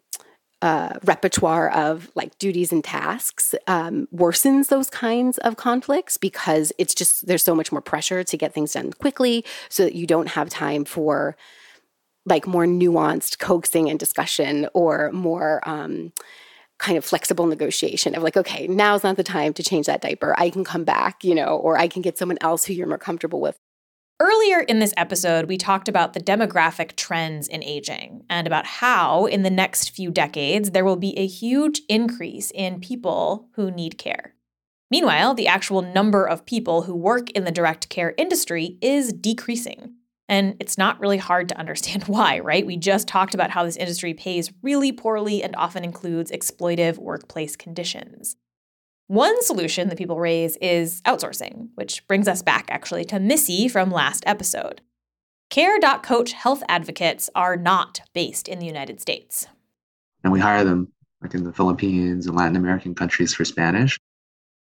uh, 0.63 0.99
repertoire 1.05 1.69
of 1.69 2.11
like 2.15 2.39
duties 2.39 2.73
and 2.73 2.83
tasks 2.83 3.55
um, 3.67 4.09
worsens 4.15 4.69
those 4.69 4.89
kinds 4.89 5.37
of 5.39 5.57
conflicts 5.57 6.17
because 6.17 6.73
it's 6.79 6.95
just 6.95 7.27
there's 7.27 7.43
so 7.43 7.55
much 7.55 7.71
more 7.71 7.83
pressure 7.83 8.25
to 8.25 8.37
get 8.39 8.55
things 8.55 8.73
done 8.73 8.91
quickly 8.95 9.45
so 9.69 9.85
that 9.85 9.95
you 9.95 10.07
don't 10.07 10.29
have 10.29 10.49
time 10.49 10.87
for 10.87 11.37
like 12.25 12.47
more 12.47 12.65
nuanced 12.65 13.39
coaxing 13.39 13.91
and 13.91 13.99
discussion 13.99 14.67
or 14.73 15.13
more 15.13 15.61
um, 15.69 16.13
kind 16.79 16.99
of 16.99 17.05
flexible 17.05 17.47
negotiation 17.47 18.15
of 18.15 18.23
like, 18.23 18.37
okay, 18.37 18.67
now's 18.67 19.05
not 19.05 19.17
the 19.17 19.23
time 19.23 19.53
to 19.55 19.63
change 19.63 19.87
that 19.87 20.01
diaper. 20.01 20.35
I 20.39 20.51
can 20.51 20.65
come 20.65 20.85
back, 20.85 21.25
you 21.25 21.35
know, 21.35 21.57
or 21.57 21.79
I 21.79 21.89
can 21.89 22.03
get 22.03 22.19
someone 22.19 22.39
else 22.41 22.65
who 22.65 22.73
you're 22.73 22.87
more 22.87 22.99
comfortable 22.99 23.41
with. 23.41 23.57
Earlier 24.21 24.61
in 24.61 24.79
this 24.79 24.95
episode, 24.97 25.47
we 25.49 25.57
talked 25.57 25.89
about 25.89 26.13
the 26.13 26.21
demographic 26.21 26.95
trends 26.95 27.49
in 27.49 27.65
aging 27.65 28.25
and 28.31 28.47
about 28.47 28.65
how, 28.65 29.27
in 29.27 29.43
the 29.43 29.51
next 29.51 29.91
few 29.91 30.11
decades, 30.11 30.71
there 30.71 30.85
will 30.85 30.97
be 30.97 31.19
a 31.19 31.27
huge 31.27 31.83
increase 31.89 32.53
in 32.53 32.81
people 32.81 33.49
who 33.55 33.73
need 33.73 33.99
care. 33.99 34.35
Meanwhile, 34.91 35.35
the 35.35 35.49
actual 35.49 35.83
number 35.83 36.25
of 36.25 36.47
people 36.47 36.83
who 36.83 36.95
work 36.95 37.31
in 37.31 37.45
the 37.45 37.51
direct 37.51 37.89
care 37.89 38.15
industry 38.17 38.79
is 38.81 39.13
decreasing. 39.13 39.95
And 40.29 40.57
it's 40.59 40.79
not 40.79 41.01
really 41.01 41.19
hard 41.19 41.49
to 41.51 41.59
understand 41.59 42.05
why, 42.07 42.41
right? 42.41 42.67
We 42.67 42.77
just 42.77 43.09
talked 43.09 43.35
about 43.35 43.51
how 43.51 43.65
this 43.65 43.77
industry 43.77 44.15
pays 44.15 44.53
really 44.63 44.93
poorly 44.93 45.43
and 45.43 45.55
often 45.57 45.85
includes 45.85 46.31
exploitive 46.31 46.99
workplace 46.99 47.57
conditions. 47.57 48.37
One 49.07 49.43
solution 49.43 49.89
that 49.89 49.99
people 49.99 50.19
raise 50.19 50.57
is 50.57 51.03
outsourcing, 51.03 51.69
which 51.75 52.07
brings 52.09 52.27
us 52.27 52.41
back 52.41 52.67
actually 52.71 53.05
to 53.07 53.21
Missy 53.21 53.69
from 53.69 53.91
last 53.91 54.25
episode. 54.27 54.81
Care.coach 55.51 56.33
health 56.33 56.63
advocates 56.69 57.29
are 57.35 57.57
not 57.57 58.01
based 58.15 58.49
in 58.49 58.59
the 58.59 58.67
United 58.67 59.01
States. 59.01 59.47
And 60.23 60.33
we 60.33 60.41
hire 60.41 60.65
them 60.65 60.91
like 61.21 61.35
in 61.35 61.45
the 61.45 61.53
Philippines 61.53 62.27
and 62.27 62.35
Latin 62.35 62.57
American 62.57 62.95
countries 62.95 63.35
for 63.35 63.45
Spanish. 63.45 63.99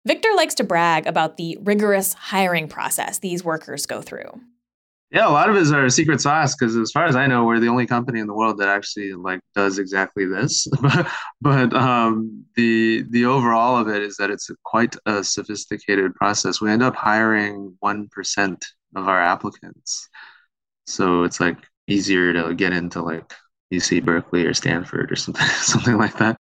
Victor 0.07 0.29
likes 0.37 0.55
to 0.55 0.65
brag 0.65 1.07
about 1.07 1.37
the 1.37 1.59
rigorous 1.61 2.15
hiring 2.15 2.69
process 2.69 3.19
these 3.19 3.45
workers 3.45 3.87
go 3.87 4.01
through. 4.01 4.41
Yeah, 5.11 5.27
a 5.27 5.31
lot 5.31 5.49
of 5.49 5.57
it 5.57 5.63
is 5.63 5.73
our 5.73 5.89
secret 5.89 6.21
sauce 6.21 6.55
because, 6.55 6.77
as 6.77 6.91
far 6.91 7.07
as 7.07 7.17
I 7.17 7.27
know, 7.27 7.45
we're 7.45 7.61
the 7.61 7.69
only 7.69 7.87
company 7.87 8.21
in 8.21 8.27
the 8.27 8.35
world 8.35 8.59
that 8.59 8.69
actually 8.69 9.15
like 9.15 9.41
does 9.55 9.79
exactly 9.79 10.27
this. 10.27 10.67
but 11.41 11.73
um, 11.73 12.45
the 12.57 13.07
the 13.09 13.25
overall 13.25 13.79
of 13.79 13.89
it 13.89 14.03
is 14.03 14.17
that 14.19 14.31
it's 14.31 14.51
quite 14.65 14.97
a 15.07 15.25
sophisticated 15.25 16.15
process. 16.15 16.61
We 16.61 16.71
end 16.71 16.83
up 16.83 16.95
hiring 16.95 17.75
one 17.81 18.09
percent 18.09 18.63
of 18.95 19.09
our 19.09 19.21
applicants, 19.21 20.09
so 20.87 21.23
it's 21.23 21.41
like 21.41 21.57
easier 21.87 22.35
to 22.35 22.55
get 22.55 22.75
into 22.75 23.01
like 23.01 23.33
UC 23.73 24.05
Berkeley 24.05 24.45
or 24.45 24.53
Stanford 24.53 25.11
or 25.11 25.17
something 25.17 25.47
something 25.63 25.97
like 25.97 26.19
that. 26.19 26.37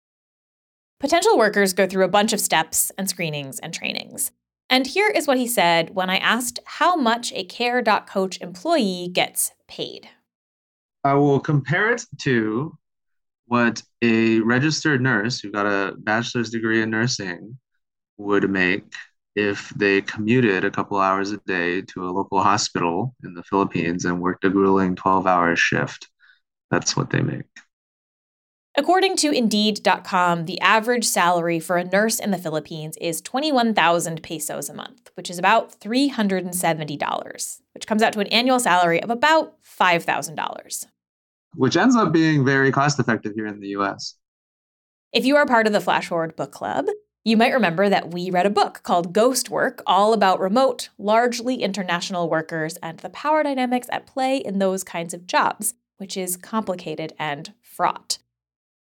Potential 0.99 1.37
workers 1.37 1.73
go 1.73 1.85
through 1.85 2.05
a 2.05 2.09
bunch 2.09 2.33
of 2.33 2.39
steps 2.39 2.91
and 2.97 3.07
screenings 3.07 3.59
and 3.59 3.75
trainings. 3.75 4.31
And 4.69 4.87
here 4.87 5.09
is 5.09 5.27
what 5.27 5.37
he 5.37 5.47
said 5.47 5.93
when 5.93 6.09
I 6.09 6.17
asked 6.17 6.59
how 6.65 6.95
much 6.95 7.31
a 7.33 7.43
care.coach 7.43 8.41
employee 8.41 9.09
gets 9.11 9.51
paid. 9.67 10.09
I 11.03 11.13
will 11.13 11.39
compare 11.39 11.91
it 11.91 12.03
to 12.21 12.77
what 13.45 13.83
a 14.01 14.39
registered 14.39 15.01
nurse 15.01 15.39
who 15.39 15.51
got 15.51 15.67
a 15.67 15.95
bachelor's 15.97 16.49
degree 16.49 16.81
in 16.81 16.89
nursing 16.89 17.57
would 18.17 18.49
make 18.49 18.85
if 19.35 19.69
they 19.69 20.01
commuted 20.01 20.63
a 20.63 20.71
couple 20.71 20.97
hours 20.97 21.31
a 21.31 21.37
day 21.45 21.81
to 21.81 22.07
a 22.07 22.11
local 22.11 22.41
hospital 22.41 23.13
in 23.23 23.33
the 23.33 23.43
Philippines 23.43 24.05
and 24.05 24.21
worked 24.21 24.45
a 24.45 24.49
grueling 24.49 24.95
12 24.95 25.27
hour 25.27 25.55
shift. 25.55 26.09
That's 26.71 26.95
what 26.97 27.09
they 27.09 27.21
make. 27.21 27.45
According 28.77 29.15
to 29.17 29.31
Indeed.com, 29.31 30.45
the 30.45 30.59
average 30.59 31.05
salary 31.05 31.61
for 31.61 31.77
a 31.77 31.85
nurse 31.85 32.19
in 32.19 32.31
the 32.31 32.37
Philippines 32.37 32.97
is 32.99 33.21
21,000 33.21 34.21
pesos 34.21 34.67
a 34.67 34.73
month, 34.73 35.11
which 35.13 35.29
is 35.29 35.39
about 35.39 35.79
$370, 35.79 37.61
which 37.73 37.87
comes 37.87 38.03
out 38.03 38.11
to 38.13 38.19
an 38.19 38.27
annual 38.27 38.59
salary 38.59 39.01
of 39.01 39.09
about 39.09 39.55
$5,000. 39.63 40.85
Which 41.55 41.77
ends 41.77 41.95
up 41.95 42.11
being 42.11 42.43
very 42.43 42.69
cost 42.69 42.99
effective 42.99 43.31
here 43.33 43.47
in 43.47 43.61
the 43.61 43.69
US. 43.69 44.15
If 45.13 45.25
you 45.25 45.37
are 45.37 45.45
part 45.45 45.67
of 45.67 45.73
the 45.73 45.79
Flash 45.79 46.09
Forward 46.09 46.35
Book 46.35 46.51
Club, 46.51 46.87
you 47.23 47.37
might 47.37 47.53
remember 47.53 47.87
that 47.87 48.13
we 48.13 48.29
read 48.29 48.45
a 48.45 48.49
book 48.49 48.81
called 48.83 49.13
Ghost 49.13 49.49
Work, 49.49 49.83
all 49.87 50.11
about 50.11 50.41
remote, 50.41 50.89
largely 50.97 51.63
international 51.63 52.29
workers 52.29 52.75
and 52.83 52.99
the 52.99 53.09
power 53.09 53.41
dynamics 53.41 53.87
at 53.89 54.05
play 54.05 54.35
in 54.35 54.59
those 54.59 54.83
kinds 54.83 55.13
of 55.13 55.27
jobs, 55.27 55.75
which 55.95 56.17
is 56.17 56.35
complicated 56.35 57.13
and 57.17 57.53
fraught. 57.61 58.17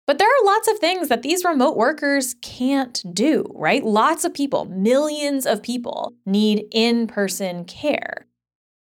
But 0.06 0.18
there 0.18 0.28
are 0.28 0.46
lots 0.46 0.68
of 0.68 0.78
things 0.78 1.08
that 1.08 1.22
these 1.22 1.44
remote 1.44 1.76
workers 1.76 2.36
can't 2.40 3.02
do, 3.12 3.44
right? 3.54 3.84
Lots 3.84 4.24
of 4.24 4.32
people, 4.32 4.64
millions 4.66 5.46
of 5.46 5.62
people, 5.64 6.14
need 6.24 6.66
in 6.70 7.08
person 7.08 7.64
care. 7.64 8.26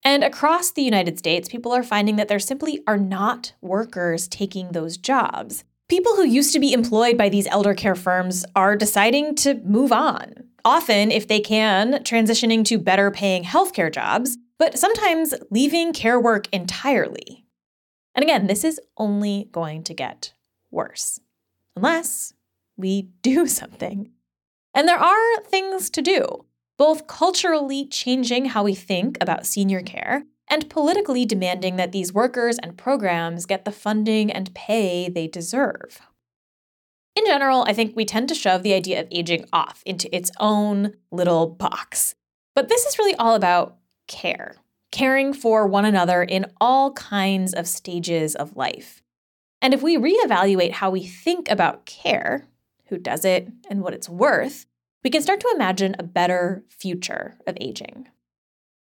And 0.04 0.24
across 0.24 0.72
the 0.72 0.82
United 0.82 1.20
States, 1.20 1.48
people 1.48 1.74
are 1.74 1.84
finding 1.84 2.16
that 2.16 2.28
there 2.28 2.40
simply 2.40 2.82
are 2.88 2.98
not 2.98 3.54
workers 3.62 4.28
taking 4.28 4.72
those 4.72 4.98
jobs. 4.98 5.64
People 5.90 6.16
who 6.16 6.26
used 6.26 6.54
to 6.54 6.60
be 6.60 6.74
employed 6.74 7.18
by 7.20 7.30
these 7.30 7.46
elder 7.48 7.76
care 7.76 7.96
firms 7.96 8.44
are 8.56 8.76
deciding 8.76 9.36
to 9.36 9.56
move 9.64 9.92
on. 9.92 10.34
Often, 10.66 11.12
if 11.12 11.28
they 11.28 11.40
can, 11.40 12.04
transitioning 12.04 12.66
to 12.66 12.80
better 12.80 13.12
paying 13.12 13.44
healthcare 13.44 13.94
jobs, 13.94 14.38
but 14.58 14.80
sometimes 14.80 15.36
leaving 15.52 15.94
care 15.94 16.20
work 16.20 16.48
entirely. 16.52 17.46
And 18.16 18.24
again, 18.24 18.48
this 18.48 18.64
is 18.64 18.80
only 18.98 19.50
going 19.52 19.84
to 19.84 19.94
get 19.94 20.34
worse. 20.72 21.20
Unless 21.76 22.34
we 22.78 23.02
do 23.22 23.48
something. 23.48 24.12
And 24.74 24.88
there 24.88 25.00
are 25.00 25.42
things 25.44 25.90
to 25.92 26.02
do, 26.02 26.46
both 26.78 27.08
culturally 27.08 27.86
changing 27.86 28.46
how 28.46 28.64
we 28.64 28.74
think 28.74 29.18
about 29.20 29.46
senior 29.46 29.82
care 29.82 30.24
and 30.50 30.70
politically 30.70 31.26
demanding 31.26 31.78
that 31.78 31.92
these 31.92 32.14
workers 32.14 32.58
and 32.58 32.78
programs 32.78 33.46
get 33.46 33.64
the 33.64 33.72
funding 33.72 34.32
and 34.32 34.54
pay 34.54 35.10
they 35.10 35.28
deserve. 35.28 36.02
In 37.16 37.26
general, 37.26 37.66
I 37.68 37.74
think 37.74 37.96
we 37.96 38.06
tend 38.06 38.30
to 38.30 38.36
shove 38.36 38.64
the 38.64 38.74
idea 38.74 39.00
of 39.00 39.08
aging 39.12 39.46
off 39.52 39.84
into 39.86 40.14
its 40.16 40.32
own 40.40 40.94
little 41.12 41.48
box. 41.48 42.16
But 42.56 42.70
this 42.70 42.86
is 42.86 42.98
really 42.98 43.16
all 43.16 43.36
about 43.36 43.78
care, 44.08 44.56
caring 44.92 45.34
for 45.34 45.68
one 45.68 45.86
another 45.86 46.24
in 46.24 46.46
all 46.60 46.92
kinds 46.94 47.54
of 47.54 47.68
stages 47.68 48.36
of 48.36 48.56
life. 48.56 49.01
And 49.62 49.74
if 49.74 49.82
we 49.82 49.98
reevaluate 49.98 50.72
how 50.72 50.90
we 50.90 51.04
think 51.04 51.50
about 51.50 51.86
care, 51.86 52.48
who 52.88 52.98
does 52.98 53.24
it, 53.24 53.48
and 53.70 53.82
what 53.82 53.94
it's 53.94 54.10
worth, 54.10 54.66
we 55.04 55.10
can 55.10 55.22
start 55.22 55.40
to 55.42 55.52
imagine 55.56 55.96
a 55.98 56.04
better 56.04 56.64
future 56.70 57.38
of 57.48 57.58
aging. 57.62 58.08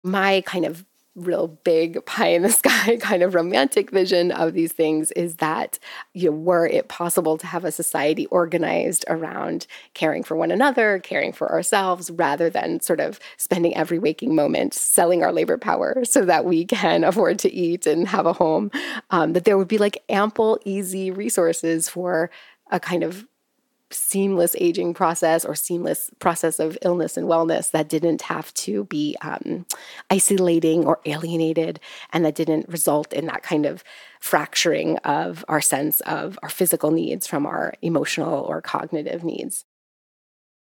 My 0.03 0.43
kind 0.43 0.65
of 0.65 0.85
real 1.15 1.49
big 1.49 2.05
pie 2.07 2.29
in 2.29 2.43
the 2.43 2.51
sky 2.51 2.97
kind 2.97 3.23
of 3.23 3.35
romantic 3.35 3.91
vision 3.91 4.33
of 4.33 4.53
these 4.53 4.73
things 4.73 5.13
is 5.13 5.37
that 5.37 5.79
you 6.13 6.31
know 6.31 6.37
were 6.37 6.67
it 6.67 6.89
possible 6.89 7.39
to 7.39 7.47
have 7.47 7.65
a 7.65 7.73
society 7.73 8.27
organized 8.27 9.05
around 9.09 9.67
caring 9.95 10.23
for 10.23 10.37
one 10.37 10.51
another 10.51 10.99
caring 10.99 11.33
for 11.33 11.51
ourselves 11.53 12.11
rather 12.11 12.51
than 12.51 12.81
sort 12.81 13.01
of 13.01 13.21
spending 13.37 13.75
every 13.77 13.99
waking 13.99 14.35
moment 14.35 14.75
selling 14.75 15.23
our 15.23 15.33
labor 15.33 15.57
power 15.57 16.05
so 16.05 16.25
that 16.25 16.45
we 16.45 16.65
can 16.65 17.05
afford 17.15 17.39
to 17.39 17.53
eat 17.53 17.87
and 17.87 18.09
have 18.09 18.27
a 18.27 18.33
home 18.33 18.71
um, 19.11 19.33
that 19.35 19.45
there 19.45 19.57
would 19.57 19.69
be 19.69 19.79
like 19.79 20.03
ample 20.09 20.59
easy 20.65 21.11
resources 21.11 21.89
for 21.89 22.31
a 22.71 22.81
kind 22.81 23.05
of 23.05 23.27
seamless 23.95 24.55
aging 24.59 24.95
process 24.95 25.45
or 25.45 25.55
seamless 25.55 26.11
process 26.19 26.59
of 26.59 26.77
illness 26.83 27.17
and 27.17 27.27
wellness 27.27 27.71
that 27.71 27.89
didn't 27.89 28.23
have 28.23 28.53
to 28.55 28.85
be 28.85 29.17
um, 29.23 29.67
isolating 30.11 30.85
or 30.85 31.01
alienated 31.07 31.81
and 32.13 32.25
that 32.25 32.35
didn't 32.35 32.69
result 32.69 33.13
in 33.13 33.27
that 33.27 33.43
kind 33.43 33.67
of 33.67 33.85
fracturing 34.21 34.97
of 34.99 35.45
our 35.49 35.61
sense 35.61 36.01
of 36.01 36.39
our 36.43 36.49
physical 36.49 36.91
needs 36.91 37.27
from 37.27 37.47
our 37.47 37.75
emotional 37.83 38.43
or 38.43 38.61
cognitive 38.61 39.25
needs. 39.25 39.65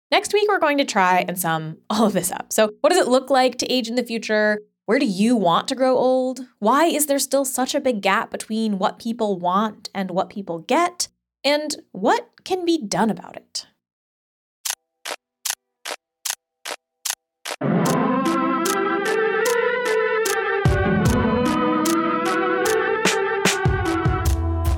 Next 0.10 0.34
week, 0.34 0.48
we're 0.48 0.60
going 0.60 0.78
to 0.78 0.86
try 0.86 1.26
and 1.28 1.38
sum 1.38 1.78
all 1.90 2.06
of 2.06 2.14
this 2.14 2.32
up. 2.32 2.54
So, 2.54 2.74
what 2.82 2.92
does 2.92 3.00
it 3.00 3.10
look 3.10 3.30
like 3.30 3.58
to 3.58 3.72
age 3.72 3.90
in 3.90 3.96
the 3.96 4.04
future? 4.04 4.60
Where 4.86 5.00
do 5.00 5.06
you 5.06 5.36
want 5.36 5.68
to 5.68 5.76
grow 5.76 5.98
old? 5.98 6.40
Why 6.60 6.86
is 6.86 7.08
there 7.08 7.20
still 7.20 7.44
such 7.44 7.76
a 7.76 7.82
big 7.82 8.02
gap 8.02 8.32
between 8.32 8.80
what 8.80 9.00
people 9.00 9.38
want 9.38 9.90
and 9.94 10.12
what 10.12 10.30
people 10.30 10.60
get? 10.60 11.10
And 11.48 11.78
what 11.94 12.28
can 12.44 12.66
be 12.66 12.78
done 12.78 13.10
about 13.10 13.38
it? 13.38 13.68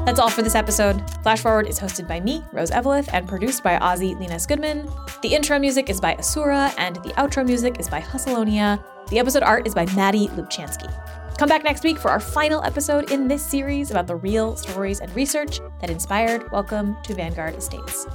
That's 0.05 0.19
all 0.19 0.29
for 0.29 0.43
this 0.43 0.53
episode. 0.53 1.01
Flash 1.23 1.41
Forward 1.41 1.65
is 1.65 1.79
hosted 1.79 2.07
by 2.07 2.19
me, 2.19 2.43
Rose 2.53 2.69
Eveleth, 2.69 3.09
and 3.13 3.27
produced 3.27 3.63
by 3.63 3.79
Ozzy 3.79 4.15
Llinas 4.15 4.47
Goodman. 4.47 4.87
The 5.23 5.33
intro 5.33 5.57
music 5.57 5.89
is 5.89 5.99
by 5.99 6.13
Asura, 6.17 6.71
and 6.77 6.97
the 6.97 7.13
outro 7.17 7.43
music 7.43 7.79
is 7.79 7.89
by 7.89 7.99
Hussalonia. 7.99 8.79
The 9.09 9.17
episode 9.17 9.41
art 9.41 9.65
is 9.65 9.73
by 9.73 9.87
Matt 9.95 10.13
Lubchansky. 10.13 11.18
Come 11.39 11.47
back 11.47 11.63
next 11.63 11.85
week 11.85 11.97
for 11.97 12.11
our 12.11 12.19
final 12.19 12.61
episode 12.65 13.11
in 13.11 13.29
this 13.29 13.41
series 13.41 13.91
about 13.91 14.07
the 14.07 14.15
real 14.17 14.57
stories 14.57 14.99
and 14.99 15.09
research 15.15 15.61
that 15.79 15.89
inspired 15.89 16.51
Welcome 16.51 16.97
to 17.03 17.15
Vanguard 17.15 17.55
Estates. 17.55 18.05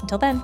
Until 0.00 0.16
then, 0.16 0.42